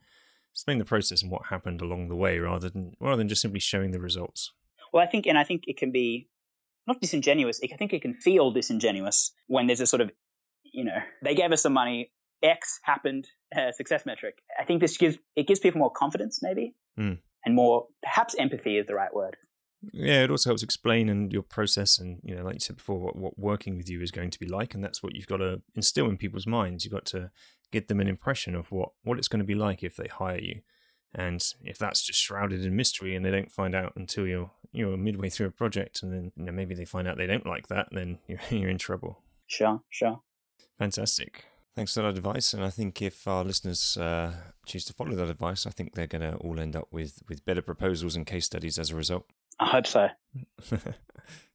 explain 0.52 0.78
the 0.78 0.84
process 0.84 1.22
and 1.22 1.30
what 1.30 1.46
happened 1.46 1.80
along 1.80 2.08
the 2.08 2.16
way, 2.16 2.38
rather 2.40 2.68
than 2.68 2.96
rather 3.00 3.16
than 3.16 3.28
just 3.28 3.42
simply 3.42 3.60
showing 3.60 3.92
the 3.92 4.00
results. 4.00 4.52
Well, 4.92 5.04
I 5.04 5.06
think, 5.06 5.26
and 5.26 5.38
I 5.38 5.44
think 5.44 5.64
it 5.66 5.76
can 5.76 5.92
be 5.92 6.28
not 6.86 7.00
disingenuous. 7.00 7.60
I 7.62 7.76
think 7.76 7.92
it 7.92 8.02
can 8.02 8.14
feel 8.14 8.50
disingenuous 8.50 9.32
when 9.46 9.66
there's 9.66 9.80
a 9.80 9.86
sort 9.86 10.00
of, 10.00 10.10
you 10.64 10.84
know, 10.84 10.98
they 11.22 11.34
gave 11.34 11.52
us 11.52 11.62
some 11.62 11.72
money, 11.72 12.10
X 12.42 12.80
happened, 12.82 13.28
uh, 13.54 13.72
success 13.72 14.06
metric. 14.06 14.38
I 14.58 14.64
think 14.64 14.80
this 14.80 14.96
gives 14.96 15.18
it 15.34 15.46
gives 15.46 15.60
people 15.60 15.80
more 15.80 15.90
confidence, 15.90 16.40
maybe, 16.42 16.74
mm. 16.98 17.18
and 17.44 17.54
more 17.54 17.86
perhaps 18.02 18.34
empathy 18.38 18.78
is 18.78 18.86
the 18.86 18.94
right 18.94 19.14
word. 19.14 19.36
Yeah, 19.92 20.24
it 20.24 20.30
also 20.30 20.50
helps 20.50 20.62
explain 20.62 21.08
and 21.08 21.32
your 21.32 21.42
process, 21.42 21.98
and 21.98 22.20
you 22.24 22.34
know, 22.34 22.42
like 22.42 22.54
you 22.54 22.60
said 22.60 22.76
before, 22.76 22.98
what, 22.98 23.16
what 23.16 23.38
working 23.38 23.76
with 23.76 23.88
you 23.88 24.00
is 24.00 24.10
going 24.10 24.30
to 24.30 24.38
be 24.38 24.46
like, 24.46 24.74
and 24.74 24.82
that's 24.82 25.02
what 25.02 25.14
you've 25.14 25.26
got 25.26 25.38
to 25.38 25.62
instill 25.74 26.08
in 26.08 26.16
people's 26.16 26.46
minds. 26.46 26.84
You've 26.84 26.94
got 26.94 27.06
to 27.06 27.30
give 27.72 27.86
them 27.86 28.00
an 28.00 28.08
impression 28.08 28.54
of 28.54 28.70
what 28.72 28.90
what 29.02 29.18
it's 29.18 29.28
going 29.28 29.40
to 29.40 29.44
be 29.44 29.54
like 29.54 29.82
if 29.82 29.96
they 29.96 30.08
hire 30.08 30.40
you. 30.40 30.60
And 31.14 31.42
if 31.64 31.78
that's 31.78 32.02
just 32.02 32.20
shrouded 32.20 32.64
in 32.64 32.76
mystery 32.76 33.16
and 33.16 33.24
they 33.24 33.30
don't 33.30 33.50
find 33.50 33.74
out 33.74 33.94
until 33.96 34.26
you're 34.26 34.50
you're 34.72 34.96
midway 34.96 35.30
through 35.30 35.46
a 35.46 35.52
project 35.52 36.02
and 36.02 36.12
then 36.12 36.32
you 36.36 36.44
know, 36.44 36.52
maybe 36.52 36.74
they 36.74 36.84
find 36.84 37.08
out 37.08 37.16
they 37.16 37.26
don't 37.26 37.46
like 37.46 37.68
that, 37.68 37.88
then 37.92 38.18
you're, 38.26 38.40
you're 38.50 38.70
in 38.70 38.78
trouble. 38.78 39.22
Sure, 39.46 39.80
sure. 39.88 40.20
Fantastic. 40.78 41.46
Thanks 41.74 41.94
for 41.94 42.02
that 42.02 42.16
advice. 42.16 42.54
And 42.54 42.64
I 42.64 42.70
think 42.70 43.02
if 43.02 43.28
our 43.28 43.44
listeners 43.44 43.96
uh, 43.98 44.32
choose 44.66 44.84
to 44.86 44.94
follow 44.94 45.14
that 45.14 45.28
advice, 45.28 45.66
I 45.66 45.70
think 45.70 45.94
they're 45.94 46.06
going 46.06 46.22
to 46.22 46.36
all 46.38 46.58
end 46.58 46.74
up 46.74 46.88
with, 46.90 47.22
with 47.28 47.44
better 47.44 47.62
proposals 47.62 48.16
and 48.16 48.26
case 48.26 48.46
studies 48.46 48.78
as 48.78 48.90
a 48.90 48.96
result. 48.96 49.26
I 49.58 49.66
hope 49.66 49.86
so. 49.86 50.08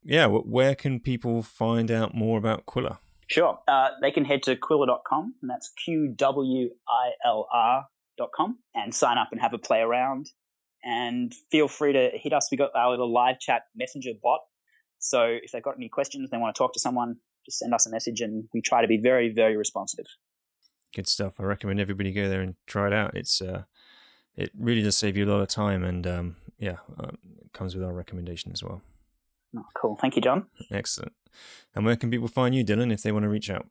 yeah, 0.03 0.25
where 0.27 0.75
can 0.75 0.99
people 0.99 1.43
find 1.43 1.91
out 1.91 2.15
more 2.15 2.37
about 2.37 2.65
Qwilr? 2.65 2.97
Sure. 3.27 3.59
Uh, 3.67 3.89
they 4.01 4.11
can 4.11 4.25
head 4.25 4.43
to 4.43 4.55
qwilr.com, 4.55 5.35
and 5.41 5.49
that's 5.49 5.71
Q 5.85 6.13
W 6.17 6.69
I 6.89 7.11
L 7.25 7.47
R.com, 7.53 8.59
and 8.75 8.93
sign 8.93 9.17
up 9.17 9.29
and 9.31 9.39
have 9.39 9.53
a 9.53 9.57
play 9.57 9.79
around. 9.79 10.29
And 10.83 11.33
feel 11.51 11.67
free 11.67 11.93
to 11.93 12.09
hit 12.13 12.33
us. 12.33 12.49
We've 12.51 12.57
got 12.57 12.71
our 12.75 12.89
little 12.89 13.11
live 13.11 13.39
chat 13.39 13.63
messenger 13.75 14.11
bot. 14.21 14.41
So 14.99 15.23
if 15.41 15.51
they've 15.51 15.63
got 15.63 15.75
any 15.77 15.89
questions, 15.89 16.29
they 16.29 16.37
want 16.37 16.53
to 16.55 16.57
talk 16.57 16.73
to 16.73 16.79
someone, 16.79 17.17
just 17.45 17.59
send 17.59 17.73
us 17.73 17.87
a 17.87 17.89
message, 17.89 18.19
and 18.21 18.49
we 18.53 18.61
try 18.61 18.81
to 18.81 18.87
be 18.87 18.97
very, 18.97 19.31
very 19.33 19.55
responsive. 19.55 20.05
Good 20.93 21.07
stuff. 21.07 21.39
I 21.39 21.43
recommend 21.43 21.79
everybody 21.79 22.11
go 22.11 22.27
there 22.27 22.41
and 22.41 22.55
try 22.67 22.87
it 22.87 22.93
out. 22.93 23.15
It's 23.15 23.41
uh, 23.41 23.63
it 24.35 24.51
really 24.57 24.81
does 24.81 24.97
save 24.97 25.15
you 25.15 25.25
a 25.25 25.31
lot 25.31 25.41
of 25.41 25.47
time, 25.47 25.85
and 25.85 26.05
um, 26.05 26.35
yeah, 26.61 26.77
it 26.99 27.51
comes 27.53 27.75
with 27.75 27.83
our 27.83 27.91
recommendation 27.91 28.51
as 28.53 28.63
well. 28.63 28.81
Oh, 29.57 29.65
cool. 29.75 29.97
Thank 29.99 30.15
you, 30.15 30.21
John. 30.21 30.45
Excellent. 30.71 31.11
And 31.75 31.85
where 31.85 31.95
can 31.95 32.11
people 32.11 32.27
find 32.27 32.53
you, 32.55 32.63
Dylan, 32.63 32.93
if 32.93 33.01
they 33.01 33.11
want 33.11 33.23
to 33.23 33.29
reach 33.29 33.49
out? 33.49 33.67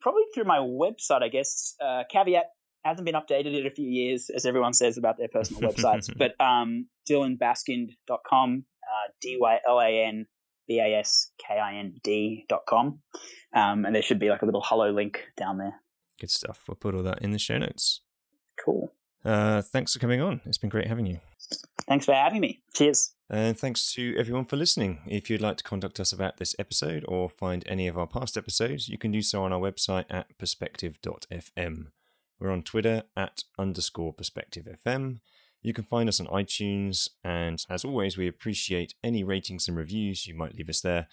Probably 0.00 0.22
through 0.34 0.44
my 0.44 0.58
website, 0.58 1.22
I 1.22 1.28
guess. 1.28 1.76
Uh, 1.80 2.02
caveat 2.10 2.46
hasn't 2.84 3.04
been 3.04 3.14
updated 3.14 3.58
in 3.58 3.66
a 3.66 3.70
few 3.70 3.88
years, 3.88 4.30
as 4.34 4.46
everyone 4.46 4.72
says 4.72 4.96
about 4.96 5.18
their 5.18 5.28
personal 5.28 5.62
websites. 5.72 6.10
But 6.16 6.34
um, 6.40 6.88
dylanbaskind.com, 7.08 8.64
uh, 8.82 9.12
D 9.20 9.36
Y 9.38 9.58
L 9.68 9.80
A 9.80 10.04
N 10.06 10.26
B 10.66 10.80
A 10.80 10.98
S 10.98 11.30
K 11.38 11.58
I 11.58 11.74
N 11.76 11.96
D.com. 12.02 13.00
Um, 13.54 13.84
and 13.84 13.94
there 13.94 14.02
should 14.02 14.18
be 14.18 14.30
like 14.30 14.42
a 14.42 14.46
little 14.46 14.62
hollow 14.62 14.90
link 14.90 15.20
down 15.36 15.58
there. 15.58 15.74
Good 16.18 16.30
stuff. 16.30 16.64
We'll 16.66 16.76
put 16.76 16.94
all 16.94 17.02
that 17.02 17.20
in 17.20 17.32
the 17.32 17.38
show 17.38 17.58
notes. 17.58 18.00
Cool. 18.64 18.92
Uh, 19.24 19.62
thanks 19.62 19.92
for 19.92 19.98
coming 19.98 20.20
on. 20.20 20.40
It's 20.44 20.58
been 20.58 20.70
great 20.70 20.88
having 20.88 21.06
you. 21.06 21.20
Thanks 21.88 22.06
for 22.06 22.14
having 22.14 22.40
me. 22.40 22.62
Cheers. 22.74 23.12
And 23.30 23.58
thanks 23.58 23.92
to 23.94 24.14
everyone 24.18 24.44
for 24.44 24.56
listening. 24.56 25.00
If 25.06 25.30
you'd 25.30 25.40
like 25.40 25.56
to 25.58 25.64
contact 25.64 26.00
us 26.00 26.12
about 26.12 26.36
this 26.36 26.54
episode 26.58 27.04
or 27.08 27.28
find 27.28 27.64
any 27.66 27.86
of 27.88 27.96
our 27.96 28.06
past 28.06 28.36
episodes, 28.36 28.88
you 28.88 28.98
can 28.98 29.10
do 29.10 29.22
so 29.22 29.42
on 29.42 29.52
our 29.52 29.60
website 29.60 30.04
at 30.10 30.36
perspective.fm. 30.38 31.86
We're 32.38 32.50
on 32.50 32.62
Twitter 32.62 33.04
at 33.16 33.44
underscore 33.58 34.14
perspectivefm. 34.14 35.20
You 35.62 35.72
can 35.72 35.84
find 35.84 36.08
us 36.08 36.18
on 36.18 36.26
iTunes, 36.26 37.08
and 37.22 37.64
as 37.70 37.84
always, 37.84 38.18
we 38.18 38.26
appreciate 38.26 38.94
any 39.04 39.22
ratings 39.22 39.68
and 39.68 39.76
reviews 39.76 40.26
you 40.26 40.34
might 40.34 40.56
leave 40.56 40.68
us 40.68 40.80
there. 40.80 41.06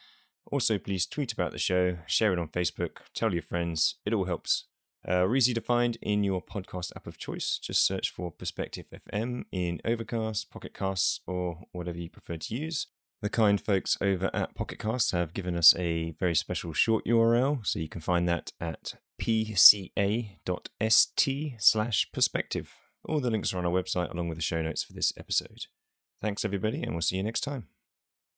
Also, 0.51 0.79
please 0.79 1.05
tweet 1.05 1.31
about 1.31 1.51
the 1.51 1.59
show, 1.59 1.99
share 2.07 2.33
it 2.33 2.39
on 2.39 2.47
Facebook, 2.47 2.97
tell 3.13 3.31
your 3.31 3.43
friends, 3.43 3.95
it 4.05 4.13
all 4.13 4.25
helps. 4.25 4.65
Uh, 5.07 5.23
we're 5.25 5.37
easy 5.37 5.53
to 5.53 5.61
find 5.61 5.97
in 6.01 6.23
your 6.23 6.41
podcast 6.41 6.91
app 6.95 7.07
of 7.07 7.17
choice. 7.17 7.57
Just 7.61 7.85
search 7.85 8.09
for 8.09 8.31
Perspective 8.31 8.85
FM 8.93 9.45
in 9.51 9.79
Overcast, 9.85 10.51
Pocket 10.51 10.73
Casts, 10.73 11.21
or 11.25 11.63
whatever 11.71 11.97
you 11.97 12.09
prefer 12.09 12.37
to 12.37 12.55
use. 12.55 12.87
The 13.21 13.29
kind 13.29 13.59
folks 13.59 13.97
over 14.01 14.29
at 14.33 14.55
Pocket 14.55 14.79
Casts 14.79 15.11
have 15.11 15.33
given 15.33 15.55
us 15.55 15.75
a 15.77 16.11
very 16.11 16.35
special 16.35 16.73
short 16.73 17.05
URL, 17.05 17.65
so 17.65 17.79
you 17.79 17.89
can 17.89 18.01
find 18.01 18.27
that 18.27 18.51
at 18.61 18.95
pca.st 19.21 20.31
slash 21.59 22.11
perspective. 22.13 22.73
All 23.05 23.19
the 23.19 23.31
links 23.31 23.53
are 23.53 23.57
on 23.57 23.65
our 23.65 23.71
website 23.71 24.11
along 24.11 24.29
with 24.29 24.37
the 24.37 24.41
show 24.41 24.61
notes 24.61 24.83
for 24.83 24.93
this 24.93 25.11
episode. 25.17 25.65
Thanks, 26.21 26.43
everybody, 26.43 26.81
and 26.81 26.93
we'll 26.93 27.01
see 27.01 27.17
you 27.17 27.23
next 27.23 27.41
time. 27.41 27.67